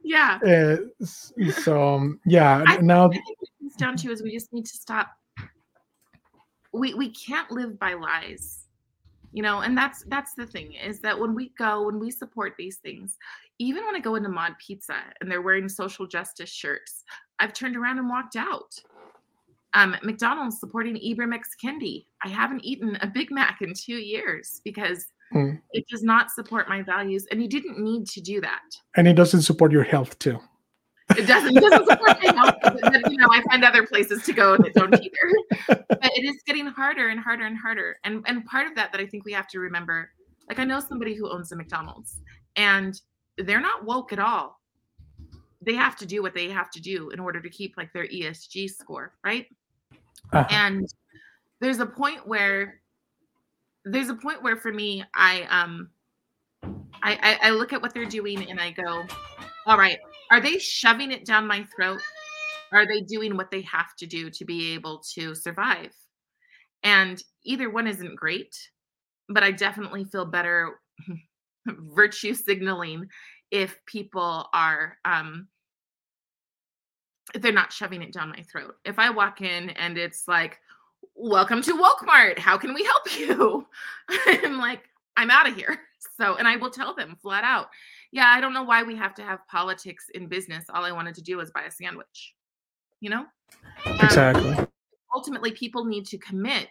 yeah. 0.04 0.40
Uh, 0.46 0.78
so 1.62 1.96
um, 1.96 2.20
yeah, 2.26 2.64
I, 2.66 2.78
now 2.78 3.12
I 3.12 3.20
it's 3.66 3.76
down 3.76 3.98
to 3.98 4.12
is 4.12 4.24
we 4.24 4.32
just 4.32 4.54
need 4.54 4.66
to 4.66 4.78
stop. 4.78 5.10
We 6.72 6.94
we 6.94 7.10
can't 7.10 7.52
live 7.52 7.78
by 7.80 7.94
lies 7.94 8.66
you 9.36 9.44
know 9.44 9.60
and 9.60 9.78
that's 9.78 10.04
that's 10.08 10.34
the 10.34 10.46
thing 10.46 10.74
is 10.74 11.02
that 11.02 11.20
when 11.20 11.36
we 11.36 11.52
go 11.58 11.84
when 11.84 12.00
we 12.00 12.10
support 12.10 12.54
these 12.58 12.78
things 12.78 13.18
even 13.60 13.86
when 13.86 13.96
i 13.96 14.00
go 14.00 14.16
into 14.16 14.30
mod 14.30 14.54
pizza 14.66 14.96
and 15.20 15.30
they're 15.30 15.42
wearing 15.42 15.68
social 15.68 16.08
justice 16.08 16.50
shirts 16.50 17.04
i've 17.40 17.54
turned 17.54 17.76
around 17.76 18.00
and 18.00 18.10
walked 18.10 18.38
out 18.38 18.74
um, 19.76 19.96
McDonald's 20.02 20.60
supporting 20.60 20.96
Ibram 20.96 21.34
X. 21.34 21.50
Kendi. 21.64 22.06
I 22.24 22.30
haven't 22.30 22.64
eaten 22.64 22.98
a 23.02 23.08
Big 23.08 23.30
Mac 23.30 23.62
in 23.62 23.74
two 23.74 23.98
years 23.98 24.62
because 24.64 25.06
mm. 25.34 25.60
it 25.72 25.86
does 25.90 26.02
not 26.02 26.32
support 26.32 26.70
my 26.70 26.82
values, 26.82 27.28
and 27.30 27.42
you 27.42 27.50
didn't 27.50 27.78
need 27.78 28.08
to 28.08 28.22
do 28.22 28.42
that. 28.42 28.62
And 28.96 29.08
it 29.08 29.14
doesn't 29.14 29.42
support 29.42 29.72
your 29.72 29.84
health 29.84 30.18
too. 30.18 30.40
It 31.18 31.28
doesn't. 31.28 31.56
It 31.56 31.62
doesn't 31.62 31.88
support 31.88 32.18
my 32.24 32.34
health. 32.34 32.56
But, 32.64 33.12
you 33.12 33.18
know, 33.18 33.28
I 33.32 33.44
find 33.50 33.64
other 33.64 33.86
places 33.86 34.24
to 34.24 34.34
go 34.34 34.58
that 34.58 34.74
don't 34.74 34.96
either. 34.96 35.58
but 35.90 36.12
it 36.16 36.24
is 36.24 36.42
getting 36.48 36.66
harder 36.68 37.10
and 37.10 37.20
harder 37.20 37.46
and 37.46 37.58
harder. 37.58 37.98
And 38.04 38.24
and 38.28 38.46
part 38.46 38.68
of 38.68 38.76
that 38.76 38.92
that 38.92 39.02
I 39.02 39.06
think 39.06 39.26
we 39.26 39.34
have 39.34 39.48
to 39.50 39.60
remember, 39.60 40.10
like 40.48 40.58
I 40.58 40.64
know 40.64 40.80
somebody 40.80 41.16
who 41.16 41.30
owns 41.30 41.52
a 41.52 41.56
McDonald's, 41.56 42.22
and 42.56 43.00
they're 43.38 43.62
not 43.62 43.86
woke 43.86 44.14
at 44.14 44.20
all. 44.20 44.60
They 45.62 45.76
have 45.76 45.96
to 45.98 46.06
do 46.06 46.22
what 46.22 46.34
they 46.34 46.50
have 46.50 46.72
to 46.72 46.82
do 46.82 47.10
in 47.10 47.20
order 47.20 47.42
to 47.42 47.50
keep 47.50 47.76
like 47.78 47.92
their 47.94 48.08
ESG 48.08 48.70
score, 48.70 49.14
right? 49.24 49.48
Uh-huh. 50.34 50.48
And 50.50 50.88
there's 51.62 51.80
a 51.80 51.86
point 51.86 52.28
where 52.28 52.82
there's 53.86 54.10
a 54.10 54.16
point 54.16 54.42
where 54.44 54.58
for 54.58 54.74
me, 54.74 55.04
I 55.14 55.44
um 55.44 55.90
I, 57.04 57.38
I, 57.42 57.48
I 57.48 57.50
look 57.52 57.72
at 57.72 57.82
what 57.82 57.94
they're 57.94 58.06
doing 58.06 58.50
and 58.50 58.60
I 58.60 58.72
go, 58.72 59.06
all 59.68 59.78
right, 59.78 60.00
are 60.32 60.42
they 60.42 60.58
shoving 60.58 61.12
it 61.12 61.26
down 61.26 61.46
my 61.46 61.64
throat? 61.76 62.02
Are 62.72 62.88
they 62.88 63.02
doing 63.02 63.38
what 63.38 63.52
they 63.52 63.62
have 63.62 63.96
to 63.98 64.08
do 64.08 64.30
to 64.32 64.46
be 64.46 64.74
able 64.74 65.04
to 65.14 65.36
survive? 65.36 65.92
And 66.84 67.22
either 67.44 67.70
one 67.70 67.88
isn't 67.88 68.16
great, 68.16 68.56
but 69.30 69.44
I 69.44 69.52
definitely 69.52 70.06
feel 70.06 70.26
better 70.26 70.80
virtue 71.68 72.34
signaling 72.34 73.08
if 73.52 73.78
people 73.86 74.50
are 74.54 74.98
um 75.06 75.48
they're 77.36 77.52
not 77.52 77.74
shoving 77.74 78.02
it 78.02 78.14
down 78.14 78.30
my 78.30 78.44
throat. 78.44 78.76
If 78.86 79.00
I 79.00 79.10
walk 79.10 79.42
in 79.42 79.70
and 79.72 79.98
it's 79.98 80.28
like, 80.28 80.60
welcome 81.16 81.62
to 81.62 81.74
Woke 81.74 82.06
How 82.38 82.58
can 82.58 82.74
we 82.74 82.84
help 82.84 83.18
you? 83.18 83.68
I'm 84.10 84.58
like, 84.58 84.84
I'm 85.18 85.30
out 85.30 85.48
of 85.48 85.56
here. 85.56 85.80
So, 86.18 86.36
and 86.36 86.48
I 86.48 86.56
will 86.56 86.70
tell 86.70 86.96
them 86.96 87.18
flat 87.22 87.44
out, 87.44 87.68
yeah, 88.14 88.28
I 88.28 88.40
don't 88.40 88.54
know 88.54 88.64
why 88.64 88.84
we 88.84 88.96
have 88.96 89.14
to 89.16 89.22
have 89.22 89.46
politics 89.50 90.06
in 90.14 90.28
business. 90.28 90.64
All 90.70 90.86
I 90.86 90.94
wanted 90.94 91.14
to 91.16 91.22
do 91.22 91.36
was 91.36 91.52
buy 91.52 91.64
a 91.64 91.72
sandwich, 91.72 92.36
you 93.02 93.10
know? 93.10 93.26
Exactly. 93.86 94.50
Um, 94.52 94.68
ultimately, 95.14 95.52
people 95.52 95.84
need 95.84 96.06
to 96.06 96.18
commit 96.20 96.70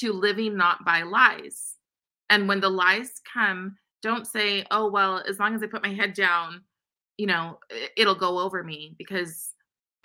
to 0.00 0.12
living 0.12 0.56
not 0.56 0.84
by 0.84 1.02
lies. 1.02 1.76
And 2.28 2.48
when 2.48 2.58
the 2.58 2.68
lies 2.68 3.20
come, 3.32 3.76
don't 4.02 4.26
say, 4.26 4.66
oh, 4.72 4.90
well, 4.90 5.22
as 5.28 5.38
long 5.38 5.54
as 5.54 5.62
I 5.62 5.66
put 5.66 5.84
my 5.84 5.94
head 5.94 6.12
down, 6.12 6.62
you 7.18 7.26
know, 7.26 7.60
it'll 7.96 8.16
go 8.16 8.40
over 8.40 8.64
me 8.64 8.96
because 8.98 9.52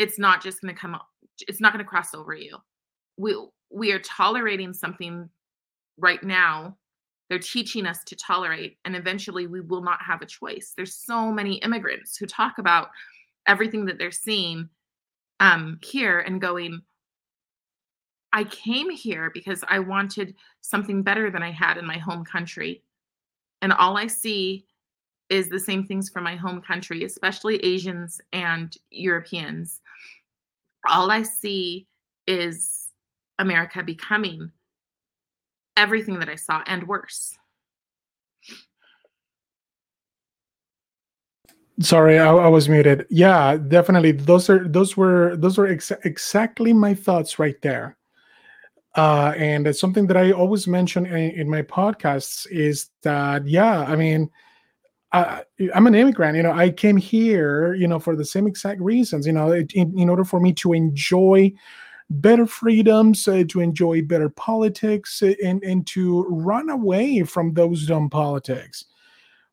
it's 0.01 0.19
not 0.19 0.41
just 0.41 0.61
going 0.61 0.73
to 0.73 0.79
come, 0.79 0.97
it's 1.47 1.61
not 1.61 1.73
going 1.73 1.83
to 1.83 1.89
cross 1.89 2.13
over 2.13 2.33
you. 2.33 2.57
We, 3.17 3.35
we 3.69 3.91
are 3.91 3.99
tolerating 3.99 4.73
something 4.73 5.29
right 5.97 6.23
now. 6.23 6.77
They're 7.29 7.39
teaching 7.39 7.85
us 7.85 8.03
to 8.05 8.15
tolerate 8.15 8.77
and 8.83 8.95
eventually 8.95 9.47
we 9.47 9.61
will 9.61 9.81
not 9.81 10.01
have 10.01 10.21
a 10.21 10.25
choice. 10.25 10.73
There's 10.75 10.95
so 10.95 11.31
many 11.31 11.55
immigrants 11.55 12.17
who 12.17 12.25
talk 12.25 12.57
about 12.57 12.89
everything 13.47 13.85
that 13.85 13.97
they're 13.97 14.11
seeing 14.11 14.69
um, 15.39 15.79
here 15.83 16.19
and 16.19 16.39
going 16.39 16.81
i 18.33 18.43
came 18.45 18.89
here 18.89 19.29
because 19.33 19.63
i 19.67 19.79
wanted 19.79 20.35
something 20.61 21.01
better 21.01 21.29
than 21.29 21.43
i 21.43 21.51
had 21.51 21.77
in 21.77 21.85
my 21.85 21.97
home 21.97 22.23
country 22.23 22.83
and 23.61 23.73
all 23.73 23.97
i 23.97 24.07
see 24.07 24.65
is 25.29 25.49
the 25.49 25.59
same 25.59 25.85
things 25.85 26.09
from 26.09 26.23
my 26.23 26.35
home 26.35 26.61
country 26.61 27.03
especially 27.03 27.57
asians 27.57 28.21
and 28.31 28.77
europeans 28.91 29.80
all 30.89 31.11
i 31.11 31.21
see 31.21 31.87
is 32.27 32.89
america 33.39 33.83
becoming 33.83 34.51
everything 35.77 36.19
that 36.19 36.29
I 36.29 36.35
saw 36.35 36.61
and 36.67 36.87
worse. 36.87 37.37
Sorry, 41.79 42.19
I, 42.19 42.27
I, 42.27 42.47
was 42.47 42.69
muted. 42.69 43.07
Yeah, 43.09 43.57
definitely. 43.57 44.11
Those 44.11 44.49
are 44.49 44.67
those 44.67 44.95
were 44.95 45.35
those 45.35 45.57
were 45.57 45.67
ex- 45.67 45.91
exactly 46.03 46.73
my 46.73 46.93
thoughts 46.93 47.39
right 47.39 47.59
there. 47.61 47.97
Uh, 48.95 49.33
and 49.37 49.65
it's 49.65 49.79
something 49.79 50.05
that 50.07 50.17
I 50.17 50.31
always 50.31 50.67
mention 50.67 51.05
in, 51.07 51.31
in 51.31 51.49
my 51.49 51.63
podcasts 51.63 52.45
is 52.51 52.89
that 53.01 53.47
yeah, 53.47 53.79
I 53.79 53.95
mean, 53.95 54.29
I, 55.13 55.43
am 55.73 55.87
an 55.87 55.95
immigrant. 55.95 56.37
You 56.37 56.43
know, 56.43 56.53
I 56.53 56.69
came 56.69 56.97
here, 56.97 57.73
you 57.73 57.87
know, 57.87 57.99
for 57.99 58.15
the 58.15 58.25
same 58.25 58.47
exact 58.47 58.81
reasons. 58.81 59.27
You 59.27 59.33
know, 59.33 59.51
in, 59.51 59.67
in 59.97 60.09
order 60.09 60.23
for 60.23 60.39
me 60.39 60.53
to 60.53 60.73
enjoy 60.73 61.51
better 62.09 62.45
freedoms, 62.45 63.27
uh, 63.27 63.43
to 63.49 63.61
enjoy 63.61 64.01
better 64.01 64.29
politics, 64.29 65.21
uh, 65.21 65.33
and, 65.43 65.63
and 65.63 65.87
to 65.87 66.23
run 66.29 66.69
away 66.69 67.23
from 67.23 67.53
those 67.53 67.85
dumb 67.85 68.09
politics. 68.09 68.85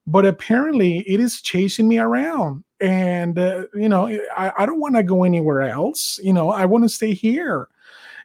But 0.07 0.25
apparently, 0.25 1.01
it 1.01 1.21
is 1.21 1.43
chasing 1.43 1.87
me 1.87 1.99
around. 1.99 2.65
And, 2.81 3.39
uh, 3.39 3.65
you 3.75 3.89
know, 3.89 4.07
I, 4.37 4.53
I 4.59 4.67
don't 4.67 4.81
want 4.81 4.97
to 4.97 5.03
go 5.03 5.25
anywhere 5.25 5.63
else. 5.63 6.19
You 6.23 6.33
know, 6.33 6.51
I 6.51 6.65
want 6.65 6.85
to 6.85 6.89
stay 6.89 7.13
here. 7.13 7.69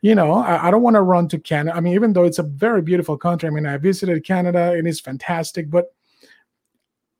You 0.02 0.16
know, 0.16 0.34
I, 0.34 0.68
I 0.68 0.72
don't 0.72 0.82
want 0.82 0.96
to 0.96 1.02
run 1.02 1.28
to 1.30 1.40
Canada. 1.40 1.76
I 1.76 1.80
mean, 1.80 1.94
even 1.94 2.14
though 2.14 2.26
it's 2.26 2.40
a 2.40 2.44
very 2.44 2.82
beautiful 2.82 3.18
country, 3.18 3.48
I 3.48 3.52
mean, 3.52 3.66
I 3.66 3.78
visited 3.78 4.24
Canada 4.26 4.74
and 4.74 4.88
it's 4.88 5.00
fantastic, 5.00 5.70
but 5.70 5.94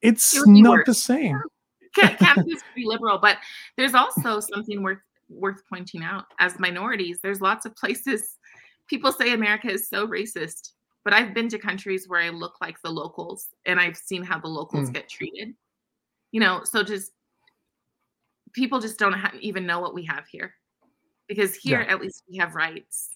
it's 0.04 0.46
not 0.46 0.86
the 0.86 0.94
same. 0.94 1.42
Canada 1.96 2.44
is 2.48 2.64
be 2.76 2.86
liberal, 2.86 3.20
but 3.20 3.38
there's 3.78 3.94
also 3.94 4.40
something 4.40 4.82
worth 4.84 5.00
worth 5.30 5.62
pointing 5.70 6.04
out 6.04 6.26
as 6.40 6.60
minorities 6.60 7.20
there's 7.22 7.42
lots 7.42 7.66
of 7.66 7.76
places 7.76 8.38
people 8.88 9.12
say 9.12 9.34
america 9.34 9.70
is 9.70 9.88
so 9.88 10.08
racist 10.08 10.72
but 11.04 11.14
i've 11.14 11.34
been 11.34 11.50
to 11.50 11.58
countries 11.58 12.08
where 12.08 12.22
i 12.22 12.30
look 12.30 12.56
like 12.62 12.80
the 12.82 12.90
locals 12.90 13.48
and 13.66 13.80
i've 13.80 13.98
seen 13.98 14.24
how 14.24 14.40
the 14.40 14.48
locals 14.48 14.90
mm. 14.90 14.94
get 14.94 15.10
treated 15.10 15.54
you 16.32 16.40
know 16.40 16.62
so 16.64 16.84
just 16.84 17.12
people 18.54 18.80
just 18.80 19.00
don't 19.00 19.14
ha- 19.14 19.34
even 19.40 19.66
know 19.66 19.80
what 19.80 19.94
we 19.94 20.04
have 20.04 20.28
here 20.28 20.54
because 21.28 21.56
here 21.56 21.82
yeah. 21.82 21.92
at 21.92 22.02
least 22.02 22.24
we 22.30 22.38
have 22.38 22.56
rights 22.56 23.10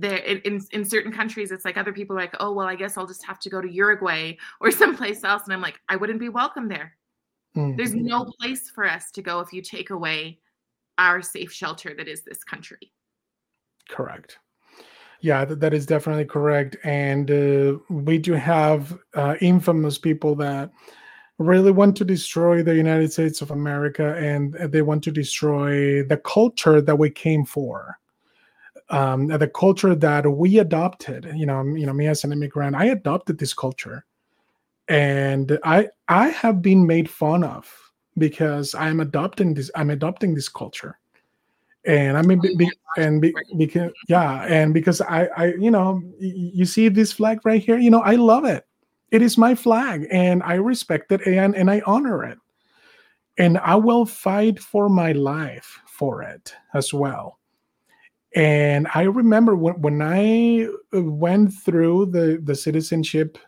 there 0.00 0.18
in, 0.18 0.60
in 0.72 0.84
certain 0.84 1.12
countries 1.12 1.50
it's 1.50 1.64
like 1.64 1.76
other 1.76 1.92
people 1.92 2.16
are 2.16 2.20
like 2.20 2.34
oh 2.40 2.52
well 2.52 2.66
i 2.66 2.74
guess 2.74 2.96
i'll 2.96 3.06
just 3.06 3.24
have 3.24 3.38
to 3.38 3.50
go 3.50 3.60
to 3.60 3.70
uruguay 3.70 4.36
or 4.60 4.70
someplace 4.82 5.24
else 5.24 5.42
and 5.44 5.52
i'm 5.52 5.60
like 5.60 5.80
i 5.88 5.96
wouldn't 5.96 6.20
be 6.20 6.28
welcome 6.28 6.68
there 6.68 6.96
mm. 7.56 7.76
there's 7.76 7.94
no 7.94 8.24
place 8.40 8.70
for 8.70 8.84
us 8.84 9.10
to 9.10 9.22
go 9.22 9.40
if 9.40 9.52
you 9.52 9.60
take 9.62 9.90
away 9.90 10.38
our 10.98 11.22
safe 11.22 11.52
shelter 11.52 11.94
that 11.96 12.08
is 12.08 12.22
this 12.22 12.44
country. 12.44 12.92
Correct. 13.88 14.38
Yeah, 15.20 15.44
that, 15.44 15.60
that 15.60 15.74
is 15.74 15.86
definitely 15.86 16.24
correct. 16.24 16.76
And 16.84 17.30
uh, 17.30 17.78
we 17.88 18.18
do 18.18 18.32
have 18.32 18.98
uh, 19.14 19.36
infamous 19.40 19.98
people 19.98 20.34
that 20.36 20.70
really 21.38 21.70
want 21.70 21.96
to 21.96 22.04
destroy 22.04 22.62
the 22.62 22.74
United 22.74 23.12
States 23.12 23.40
of 23.40 23.50
America 23.50 24.16
and 24.16 24.54
they 24.54 24.82
want 24.82 25.02
to 25.04 25.10
destroy 25.10 26.02
the 26.02 26.20
culture 26.24 26.80
that 26.80 26.98
we 26.98 27.10
came 27.10 27.44
for. 27.44 27.98
Um, 28.92 29.28
the 29.28 29.48
culture 29.48 29.94
that 29.94 30.30
we 30.30 30.58
adopted, 30.58 31.32
you 31.34 31.46
know, 31.46 31.62
you 31.64 31.86
know, 31.86 31.94
me 31.94 32.08
as 32.08 32.24
an 32.24 32.32
immigrant, 32.32 32.76
I 32.76 32.86
adopted 32.86 33.38
this 33.38 33.54
culture, 33.54 34.04
and 34.86 35.58
I 35.64 35.88
I 36.08 36.28
have 36.28 36.60
been 36.60 36.86
made 36.86 37.08
fun 37.08 37.42
of 37.42 37.72
because 38.18 38.74
I'm 38.74 39.00
adopting 39.00 39.54
this. 39.54 39.70
I'm 39.74 39.88
adopting 39.88 40.34
this 40.34 40.50
culture, 40.50 40.98
and 41.86 42.18
I 42.18 42.22
mean, 42.22 42.38
be, 42.40 42.54
be, 42.54 42.70
and 42.98 43.22
be, 43.22 43.34
because 43.56 43.92
yeah, 44.08 44.44
and 44.44 44.74
because 44.74 45.00
I, 45.00 45.24
I, 45.36 45.46
you 45.54 45.70
know, 45.70 46.02
you 46.18 46.66
see 46.66 46.90
this 46.90 47.14
flag 47.14 47.40
right 47.44 47.62
here. 47.62 47.78
You 47.78 47.90
know, 47.90 48.02
I 48.02 48.16
love 48.16 48.44
it. 48.44 48.66
It 49.10 49.22
is 49.22 49.38
my 49.38 49.54
flag, 49.54 50.06
and 50.10 50.42
I 50.42 50.54
respect 50.54 51.12
it 51.12 51.26
and 51.26 51.56
and 51.56 51.70
I 51.70 51.80
honor 51.86 52.24
it, 52.24 52.36
and 53.38 53.56
I 53.56 53.76
will 53.76 54.04
fight 54.04 54.60
for 54.60 54.90
my 54.90 55.12
life 55.12 55.80
for 55.86 56.22
it 56.22 56.54
as 56.74 56.92
well. 56.92 57.38
And 58.34 58.88
I 58.94 59.02
remember 59.02 59.56
when 59.56 59.80
when 59.80 60.02
I 60.02 60.68
went 60.92 61.52
through 61.52 62.06
the 62.06 62.40
the 62.42 62.54
citizenship 62.54 63.38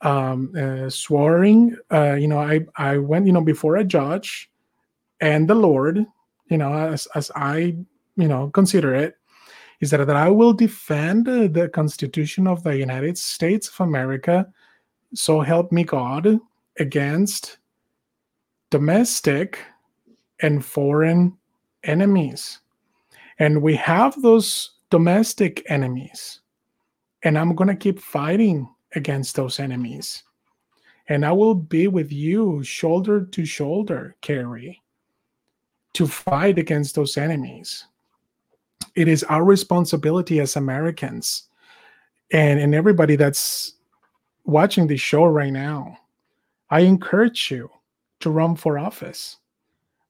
um, 0.00 0.52
uh, 0.56 0.90
swearing. 0.90 1.76
Uh, 1.90 2.14
you 2.14 2.28
know, 2.28 2.38
I 2.38 2.66
I 2.76 2.98
went 2.98 3.26
you 3.26 3.32
know 3.32 3.42
before 3.42 3.76
a 3.76 3.84
judge 3.84 4.50
and 5.20 5.48
the 5.48 5.54
Lord, 5.54 6.04
you 6.50 6.58
know, 6.58 6.72
as 6.72 7.06
as 7.14 7.30
I 7.34 7.76
you 8.16 8.28
know 8.28 8.50
consider 8.50 8.94
it, 8.94 9.16
is 9.80 9.90
that 9.90 10.04
that 10.04 10.16
I 10.16 10.30
will 10.30 10.52
defend 10.52 11.26
the 11.26 11.70
Constitution 11.72 12.46
of 12.46 12.62
the 12.62 12.76
United 12.76 13.18
States 13.18 13.68
of 13.68 13.80
America. 13.80 14.46
So 15.14 15.40
help 15.40 15.72
me 15.72 15.84
God 15.84 16.38
against 16.78 17.58
domestic 18.70 19.58
and 20.40 20.64
foreign 20.64 21.36
enemies. 21.84 22.60
And 23.38 23.62
we 23.62 23.76
have 23.76 24.20
those 24.20 24.72
domestic 24.90 25.64
enemies. 25.70 26.40
And 27.22 27.38
I'm 27.38 27.54
going 27.54 27.68
to 27.68 27.76
keep 27.76 28.00
fighting 28.00 28.68
against 28.94 29.36
those 29.36 29.60
enemies. 29.60 30.22
And 31.08 31.24
I 31.24 31.32
will 31.32 31.54
be 31.54 31.88
with 31.88 32.12
you 32.12 32.62
shoulder 32.62 33.24
to 33.24 33.44
shoulder, 33.44 34.16
Cari, 34.20 34.82
to 35.94 36.06
fight 36.06 36.58
against 36.58 36.94
those 36.94 37.16
enemies. 37.16 37.84
It 38.94 39.08
is 39.08 39.24
our 39.24 39.44
responsibility 39.44 40.40
as 40.40 40.56
Americans 40.56 41.44
and, 42.32 42.60
and 42.60 42.74
everybody 42.74 43.16
that's 43.16 43.74
watching 44.44 44.86
this 44.86 45.00
show 45.00 45.24
right 45.24 45.52
now. 45.52 45.96
I 46.70 46.80
encourage 46.80 47.50
you 47.50 47.70
to 48.20 48.30
run 48.30 48.56
for 48.56 48.78
office. 48.78 49.36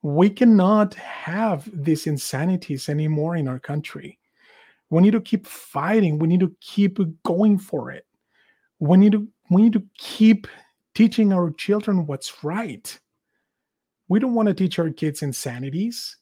We 0.02 0.30
cannot 0.30 0.94
have 0.94 1.68
these 1.72 2.06
insanities 2.06 2.88
anymore 2.88 3.36
in 3.36 3.48
our 3.48 3.58
country. 3.58 4.18
We 4.90 5.02
need 5.02 5.12
to 5.12 5.20
keep 5.20 5.46
fighting. 5.46 6.18
We 6.18 6.28
need 6.28 6.40
to 6.40 6.54
keep 6.60 6.98
going 7.24 7.58
for 7.58 7.90
it 7.90 8.06
we 8.78 8.96
need 8.96 9.12
to 9.12 9.26
we 9.50 9.62
need 9.62 9.72
to 9.72 9.82
keep 9.96 10.46
teaching 10.94 11.32
our 11.32 11.50
children 11.52 12.06
what's 12.06 12.44
right. 12.44 12.98
We 14.08 14.18
don't 14.18 14.34
want 14.34 14.48
to 14.48 14.54
teach 14.54 14.78
our 14.78 14.90
kids 14.90 15.22
insanities. 15.22 16.16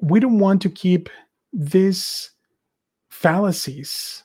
We 0.00 0.20
don't 0.20 0.38
want 0.38 0.62
to 0.62 0.70
keep 0.70 1.08
these 1.52 2.30
fallacies. 3.08 4.24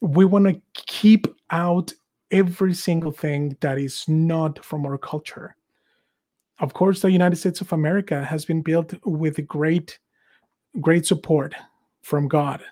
We 0.00 0.24
want 0.24 0.46
to 0.46 0.60
keep 0.74 1.26
out 1.50 1.92
every 2.30 2.74
single 2.74 3.12
thing 3.12 3.56
that 3.60 3.78
is 3.78 4.04
not 4.08 4.62
from 4.64 4.84
our 4.84 4.98
culture. 4.98 5.54
Of 6.58 6.74
course, 6.74 7.00
the 7.00 7.10
United 7.10 7.36
States 7.36 7.60
of 7.60 7.72
America 7.72 8.24
has 8.24 8.44
been 8.44 8.62
built 8.62 8.94
with 9.04 9.46
great, 9.48 9.98
great 10.80 11.06
support 11.06 11.54
from 12.02 12.28
God 12.28 12.62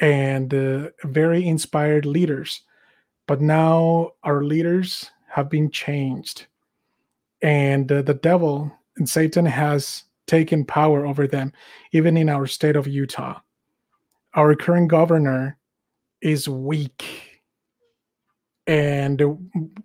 and 0.00 0.52
uh, 0.54 0.90
very 1.04 1.46
inspired 1.46 2.06
leaders. 2.06 2.62
But 3.26 3.40
now 3.40 4.12
our 4.22 4.44
leaders 4.44 5.10
have 5.28 5.50
been 5.50 5.70
changed, 5.70 6.46
and 7.42 7.90
uh, 7.90 8.02
the 8.02 8.14
devil 8.14 8.70
and 8.96 9.08
Satan 9.08 9.46
has 9.46 10.04
taken 10.26 10.64
power 10.64 11.06
over 11.06 11.26
them, 11.26 11.52
even 11.92 12.16
in 12.16 12.28
our 12.28 12.46
state 12.46 12.76
of 12.76 12.86
Utah. 12.88 13.40
our 14.34 14.54
current 14.56 14.88
governor 14.88 15.56
is 16.20 16.48
weak. 16.48 17.04
And 18.66 19.22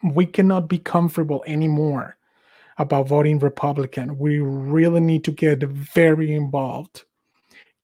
we 0.04 0.26
cannot 0.26 0.70
be 0.70 0.80
comfortable 0.80 1.44
anymore 1.48 2.18
about 2.80 3.08
voting 3.08 3.38
Republican. 3.40 4.18
We 4.18 4.40
really 4.40 5.02
need 5.02 5.24
to 5.26 5.32
get 5.32 5.60
very 5.60 6.34
involved. 6.34 7.04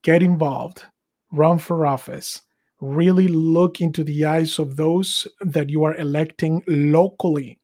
Get 0.01 0.23
involved, 0.23 0.83
run 1.31 1.59
for 1.59 1.85
office, 1.85 2.41
really 2.79 3.27
look 3.27 3.81
into 3.81 4.03
the 4.03 4.25
eyes 4.25 4.57
of 4.57 4.77
those 4.77 5.27
that 5.41 5.69
you 5.69 5.83
are 5.83 5.95
electing 5.95 6.63
locally. 6.67 7.59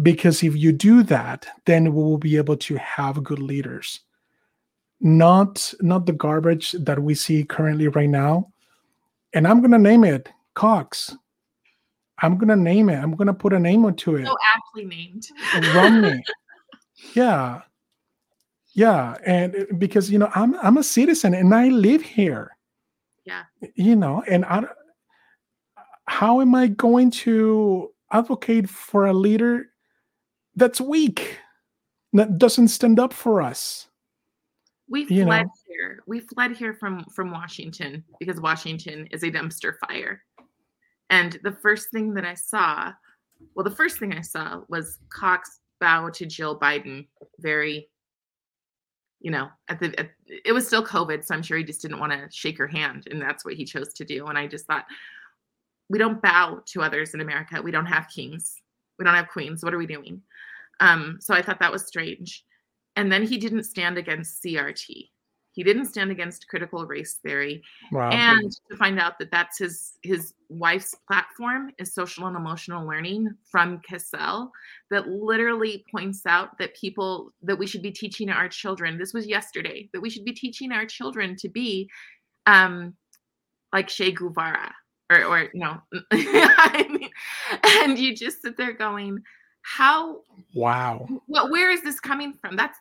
Because 0.00 0.42
if 0.42 0.56
you 0.56 0.72
do 0.72 1.02
that, 1.04 1.46
then 1.66 1.92
we 1.92 2.02
will 2.02 2.18
be 2.18 2.36
able 2.36 2.56
to 2.56 2.76
have 2.76 3.22
good 3.24 3.40
leaders. 3.40 4.00
Not 5.00 5.74
not 5.80 6.06
the 6.06 6.12
garbage 6.12 6.72
that 6.72 7.00
we 7.00 7.14
see 7.14 7.44
currently 7.44 7.88
right 7.88 8.08
now. 8.08 8.52
And 9.34 9.46
I'm 9.46 9.60
gonna 9.60 9.78
name 9.78 10.04
it 10.04 10.28
Cox. 10.54 11.16
I'm 12.20 12.36
gonna 12.38 12.56
name 12.56 12.88
it. 12.88 12.96
I'm 12.96 13.14
gonna 13.14 13.34
put 13.34 13.52
a 13.52 13.58
name 13.58 13.84
onto 13.84 14.16
it. 14.16 14.26
So 14.26 14.36
aptly 14.56 14.84
named. 14.84 15.26
Romney. 15.74 16.22
yeah. 17.14 17.62
Yeah. 18.74 19.16
And 19.24 19.54
uh, 19.54 19.64
because 19.78 20.10
you 20.10 20.18
know, 20.18 20.30
I'm 20.34 20.56
I'm 20.56 20.76
a 20.78 20.82
citizen 20.82 21.34
and 21.34 21.54
I 21.54 21.68
live 21.68 22.02
here. 22.02 22.56
Yeah. 23.24 23.44
You 23.74 23.96
know, 23.96 24.22
and 24.26 24.44
I 24.44 24.64
how 26.08 26.40
am 26.40 26.54
I 26.54 26.68
going 26.68 27.10
to 27.10 27.90
advocate 28.10 28.68
for 28.68 29.06
a 29.06 29.12
leader 29.12 29.66
that's 30.56 30.80
weak, 30.80 31.38
that 32.14 32.38
doesn't 32.38 32.68
stand 32.68 32.98
up 32.98 33.12
for 33.12 33.42
us? 33.42 33.88
We 34.88 35.04
fled 35.04 35.46
know? 35.46 35.52
here. 35.66 36.02
We 36.06 36.20
fled 36.20 36.56
here 36.56 36.74
from 36.74 37.04
from 37.14 37.30
Washington 37.30 38.04
because 38.18 38.40
Washington 38.40 39.06
is 39.10 39.22
a 39.22 39.30
dumpster 39.30 39.74
fire. 39.86 40.22
And 41.10 41.38
the 41.42 41.52
first 41.52 41.90
thing 41.90 42.14
that 42.14 42.24
I 42.24 42.34
saw, 42.34 42.92
well, 43.54 43.64
the 43.64 43.70
first 43.70 43.98
thing 43.98 44.12
I 44.12 44.20
saw 44.20 44.62
was 44.68 44.98
Cox 45.10 45.60
bow 45.80 46.10
to 46.10 46.26
Jill 46.26 46.58
Biden. 46.58 47.06
Very, 47.38 47.88
you 49.20 49.30
know, 49.30 49.48
at 49.68 49.80
the 49.80 49.98
at, 49.98 50.10
it 50.44 50.52
was 50.52 50.66
still 50.66 50.84
COVID, 50.84 51.24
so 51.24 51.34
I'm 51.34 51.42
sure 51.42 51.56
he 51.56 51.64
just 51.64 51.82
didn't 51.82 52.00
want 52.00 52.12
to 52.12 52.28
shake 52.30 52.58
her 52.58 52.66
hand, 52.66 53.08
and 53.10 53.20
that's 53.20 53.44
what 53.44 53.54
he 53.54 53.64
chose 53.64 53.92
to 53.94 54.04
do. 54.04 54.26
And 54.26 54.38
I 54.38 54.46
just 54.46 54.66
thought, 54.66 54.84
we 55.88 55.98
don't 55.98 56.20
bow 56.20 56.60
to 56.66 56.82
others 56.82 57.14
in 57.14 57.20
America. 57.20 57.62
We 57.62 57.70
don't 57.70 57.86
have 57.86 58.08
kings. 58.08 58.56
We 58.98 59.04
don't 59.04 59.14
have 59.14 59.28
queens. 59.28 59.64
What 59.64 59.72
are 59.72 59.78
we 59.78 59.86
doing? 59.86 60.22
Um, 60.80 61.18
so 61.20 61.34
I 61.34 61.42
thought 61.42 61.60
that 61.60 61.72
was 61.72 61.86
strange. 61.86 62.44
And 62.96 63.10
then 63.10 63.22
he 63.22 63.38
didn't 63.38 63.64
stand 63.64 63.96
against 63.96 64.42
CRT. 64.42 65.08
He 65.58 65.64
didn't 65.64 65.86
stand 65.86 66.12
against 66.12 66.46
critical 66.46 66.86
race 66.86 67.14
theory 67.14 67.64
Wow. 67.90 68.10
and 68.10 68.48
to 68.70 68.76
find 68.76 69.00
out 69.00 69.18
that 69.18 69.32
that's 69.32 69.58
his 69.58 69.98
his 70.04 70.32
wife's 70.48 70.94
platform 71.08 71.72
is 71.78 71.92
social 71.92 72.28
and 72.28 72.36
emotional 72.36 72.86
learning 72.86 73.28
from 73.50 73.80
CASEL 73.80 74.50
that 74.92 75.08
literally 75.08 75.84
points 75.90 76.24
out 76.26 76.56
that 76.58 76.76
people 76.76 77.32
that 77.42 77.58
we 77.58 77.66
should 77.66 77.82
be 77.82 77.90
teaching 77.90 78.30
our 78.30 78.48
children 78.48 78.98
this 78.98 79.12
was 79.12 79.26
yesterday 79.26 79.90
that 79.92 80.00
we 80.00 80.10
should 80.10 80.24
be 80.24 80.32
teaching 80.32 80.70
our 80.70 80.86
children 80.86 81.34
to 81.34 81.48
be 81.48 81.90
um 82.46 82.94
like 83.72 83.88
Che 83.88 84.12
Guevara 84.12 84.72
or 85.10 85.24
or 85.24 85.48
no 85.54 85.82
I 86.12 86.86
mean 86.88 87.10
and 87.82 87.98
you 87.98 88.14
just 88.14 88.42
sit 88.42 88.56
there 88.56 88.74
going 88.74 89.24
how 89.62 90.20
wow. 90.54 91.06
well, 91.26 91.50
where 91.50 91.70
is 91.70 91.82
this 91.82 92.00
coming 92.00 92.32
from? 92.32 92.56
That's, 92.56 92.78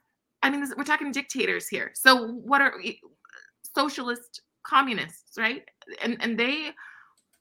I 0.48 0.50
mean, 0.50 0.62
this, 0.62 0.74
we're 0.78 0.84
talking 0.86 1.12
dictators 1.12 1.68
here. 1.68 1.92
So 1.94 2.28
what 2.30 2.62
are 2.62 2.74
socialist 3.76 4.42
communists, 4.64 5.38
right? 5.38 5.64
And 6.02 6.18
and 6.22 6.40
they 6.40 6.72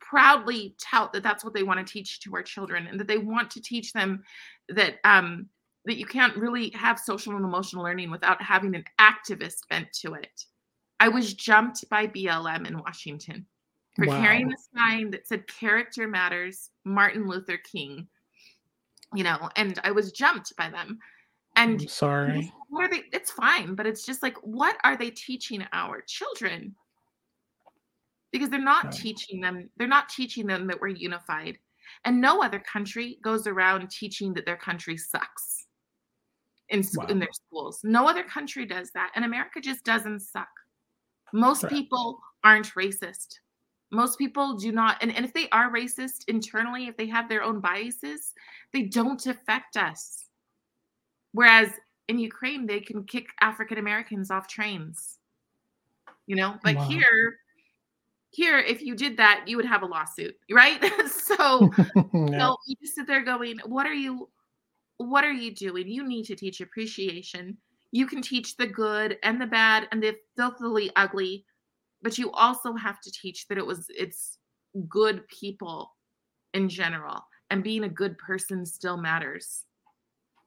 proudly 0.00 0.74
tout 0.80 1.12
that 1.12 1.22
that's 1.22 1.44
what 1.44 1.54
they 1.54 1.62
want 1.62 1.84
to 1.84 1.92
teach 1.92 2.20
to 2.20 2.34
our 2.34 2.42
children, 2.42 2.88
and 2.88 2.98
that 2.98 3.06
they 3.06 3.18
want 3.18 3.50
to 3.52 3.60
teach 3.62 3.92
them 3.92 4.24
that 4.68 4.94
um 5.04 5.48
that 5.84 5.98
you 5.98 6.06
can't 6.06 6.36
really 6.36 6.70
have 6.70 6.98
social 6.98 7.36
and 7.36 7.44
emotional 7.44 7.84
learning 7.84 8.10
without 8.10 8.42
having 8.42 8.74
an 8.74 8.84
activist 9.00 9.68
bent 9.70 9.92
to 9.92 10.14
it. 10.14 10.44
I 10.98 11.08
was 11.08 11.32
jumped 11.34 11.88
by 11.88 12.08
BLM 12.08 12.66
in 12.66 12.78
Washington 12.78 13.46
for 13.94 14.06
Wow. 14.06 14.16
carrying 14.16 14.52
a 14.52 14.56
sign 14.76 15.12
that 15.12 15.28
said 15.28 15.46
"Character 15.46 16.08
Matters," 16.08 16.70
Martin 16.84 17.28
Luther 17.28 17.56
King 17.58 18.08
you 19.14 19.22
know, 19.22 19.48
and 19.56 19.78
I 19.84 19.92
was 19.92 20.12
jumped 20.12 20.54
by 20.56 20.68
them. 20.68 20.98
And 21.56 21.80
I'm 21.80 21.88
sorry. 21.88 22.52
what 22.68 22.84
are 22.84 22.90
they? 22.90 23.04
It's 23.12 23.30
fine, 23.30 23.74
but 23.74 23.86
it's 23.86 24.04
just 24.04 24.22
like, 24.22 24.36
what 24.42 24.76
are 24.84 24.96
they 24.96 25.10
teaching 25.10 25.64
our 25.72 26.02
children? 26.06 26.74
Because 28.32 28.50
they're 28.50 28.60
not 28.60 28.92
teaching 28.92 29.40
them, 29.40 29.70
they're 29.76 29.88
not 29.88 30.08
teaching 30.08 30.46
them 30.46 30.66
that 30.66 30.80
we're 30.80 30.88
unified. 30.88 31.58
And 32.04 32.20
no 32.20 32.42
other 32.42 32.58
country 32.60 33.18
goes 33.22 33.46
around 33.46 33.90
teaching 33.90 34.34
that 34.34 34.44
their 34.44 34.56
country 34.56 34.96
sucks 34.96 35.66
in, 36.68 36.84
Wow. 36.94 37.06
in 37.06 37.18
their 37.18 37.32
schools. 37.32 37.80
No 37.84 38.06
other 38.06 38.24
country 38.24 38.66
does 38.66 38.90
that. 38.92 39.12
And 39.14 39.24
America 39.24 39.60
just 39.60 39.84
doesn't 39.84 40.20
suck. 40.20 40.48
Most 41.32 41.60
Correct. 41.60 41.74
people 41.74 42.20
aren't 42.44 42.74
racist. 42.74 43.38
Most 43.92 44.18
people 44.18 44.56
do 44.56 44.72
not. 44.72 44.98
And, 45.00 45.14
and 45.14 45.24
if 45.24 45.32
they 45.32 45.48
are 45.50 45.72
racist 45.72 46.24
internally, 46.28 46.88
if 46.88 46.96
they 46.96 47.06
have 47.06 47.28
their 47.28 47.42
own 47.42 47.60
biases, 47.60 48.32
they 48.72 48.82
don't 48.82 49.24
affect 49.26 49.76
us. 49.76 50.25
Whereas 51.36 51.68
in 52.08 52.18
Ukraine, 52.18 52.66
they 52.66 52.80
can 52.80 53.04
kick 53.04 53.26
African 53.42 53.76
Americans 53.76 54.30
off 54.30 54.48
trains. 54.48 55.18
You 56.26 56.34
know, 56.34 56.54
but 56.64 56.76
Wow. 56.76 56.88
here, 56.88 57.36
here, 58.30 58.58
if 58.58 58.80
you 58.80 58.96
did 58.96 59.18
that, 59.18 59.44
you 59.46 59.58
would 59.58 59.66
have 59.66 59.82
a 59.82 59.86
lawsuit, 59.86 60.34
right? 60.50 60.82
so, 61.10 61.70
Yeah. 62.14 62.38
so 62.38 62.56
you 62.66 62.74
just 62.80 62.94
sit 62.94 63.06
there 63.06 63.22
going, 63.22 63.58
"What 63.66 63.86
are 63.86 63.92
you? 63.92 64.30
What 64.96 65.24
are 65.24 65.32
you 65.44 65.54
doing? 65.54 65.86
You 65.88 66.08
need 66.08 66.24
to 66.24 66.36
teach 66.36 66.62
appreciation. 66.62 67.58
You 67.92 68.06
can 68.06 68.22
teach 68.22 68.56
the 68.56 68.66
good 68.66 69.18
and 69.22 69.38
the 69.38 69.46
bad 69.46 69.88
and 69.92 70.02
the 70.02 70.16
filthily 70.38 70.88
ugly, 70.96 71.44
but 72.00 72.16
you 72.16 72.32
also 72.32 72.72
have 72.76 72.98
to 73.02 73.10
teach 73.10 73.46
that 73.48 73.58
it 73.58 73.66
was 73.66 73.84
it's 73.90 74.38
good 74.88 75.28
people 75.28 75.92
in 76.54 76.70
general, 76.70 77.26
and 77.50 77.62
being 77.62 77.84
a 77.84 77.90
good 77.90 78.16
person 78.16 78.64
still 78.64 78.96
matters. 78.96 79.65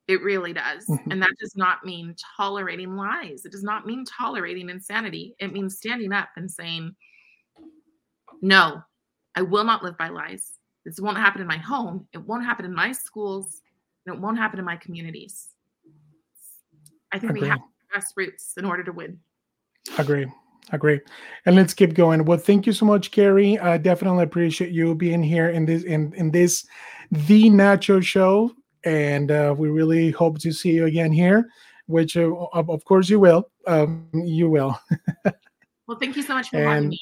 It 0.09 0.23
really 0.23 0.53
does. 0.53 0.87
Mhm. 0.87 1.11
And 1.11 1.21
that 1.21 1.35
does 1.39 1.55
not 1.55 1.85
mean 1.85 2.15
tolerating 2.35 2.95
lies. 2.95 3.45
It 3.45 3.51
does 3.51 3.63
not 3.63 3.85
mean 3.85 4.05
tolerating 4.05 4.67
insanity. 4.67 5.35
It 5.37 5.53
means 5.53 5.77
standing 5.77 6.11
up 6.11 6.29
and 6.35 6.49
saying, 6.49 6.95
no, 8.41 8.81
I 9.35 9.43
will 9.43 9.63
not 9.63 9.83
live 9.83 9.99
by 9.99 10.09
lies. 10.09 10.57
This 10.83 10.99
won't 10.99 11.17
happen 11.17 11.41
in 11.41 11.47
my 11.47 11.57
home. 11.57 12.07
It 12.11 12.17
won't 12.17 12.43
happen 12.43 12.65
in 12.65 12.73
my 12.73 12.91
schools. 12.91 13.61
And 14.07 14.15
it 14.15 14.19
won't 14.19 14.39
happen 14.39 14.57
in 14.57 14.65
my 14.65 14.77
communities. 14.77 15.49
I 17.11 17.19
think 17.19 17.33
we 17.33 17.47
have 17.47 17.59
grassroots 17.93 18.57
in 18.57 18.65
order 18.65 18.83
to 18.83 18.91
win. 18.91 19.19
Agree. 19.99 20.25
Agree. 20.71 21.01
And 21.45 21.55
let's 21.55 21.75
keep 21.75 21.93
going. 21.93 22.25
Well, 22.25 22.39
thank 22.39 22.65
you 22.65 22.73
so 22.73 22.85
much, 22.87 23.11
Cari. 23.11 23.59
I 23.59 23.77
definitely 23.77 24.23
appreciate 24.23 24.71
you 24.71 24.95
being 24.95 25.21
here 25.21 25.49
in 25.49 25.67
this 25.67 25.83
in 25.83 26.13
in 26.13 26.31
this 26.31 26.65
the 27.11 27.49
Nacho 27.51 28.01
Show, 28.03 28.55
and 28.83 29.31
uh, 29.31 29.55
we 29.57 29.69
really 29.69 30.11
hope 30.11 30.39
to 30.39 30.51
see 30.51 30.71
you 30.71 30.85
again 30.85 31.11
here. 31.11 31.49
Which, 31.87 32.15
uh, 32.17 32.31
of, 32.53 32.85
course, 32.85 33.09
you 33.09 33.19
will. 33.19 33.49
Um, 33.65 34.07
you 34.13 34.49
will. 34.49 34.79
Well, 35.89 35.97
thank 35.97 36.15
you 36.15 36.21
so 36.21 36.35
much 36.35 36.51
for 36.51 36.61
having 36.61 36.89
me. 36.89 36.99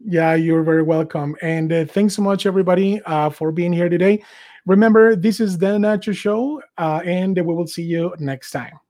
Yeah, 0.00 0.36
you're 0.36 0.62
very 0.62 0.82
welcome. 0.82 1.36
And 1.42 1.70
uh, 1.70 1.84
thanks 1.84 2.14
so 2.14 2.22
much, 2.22 2.46
everybody, 2.46 3.02
uh, 3.02 3.28
for 3.28 3.52
being 3.52 3.74
here 3.74 3.90
today. 3.90 4.24
Remember, 4.64 5.14
this 5.14 5.38
is 5.38 5.58
the 5.58 5.76
Nacho 5.76 6.16
Show, 6.16 6.62
uh, 6.78 7.02
and 7.04 7.36
we 7.36 7.42
will 7.42 7.66
see 7.66 7.82
you 7.82 8.14
next 8.18 8.52
time. 8.52 8.80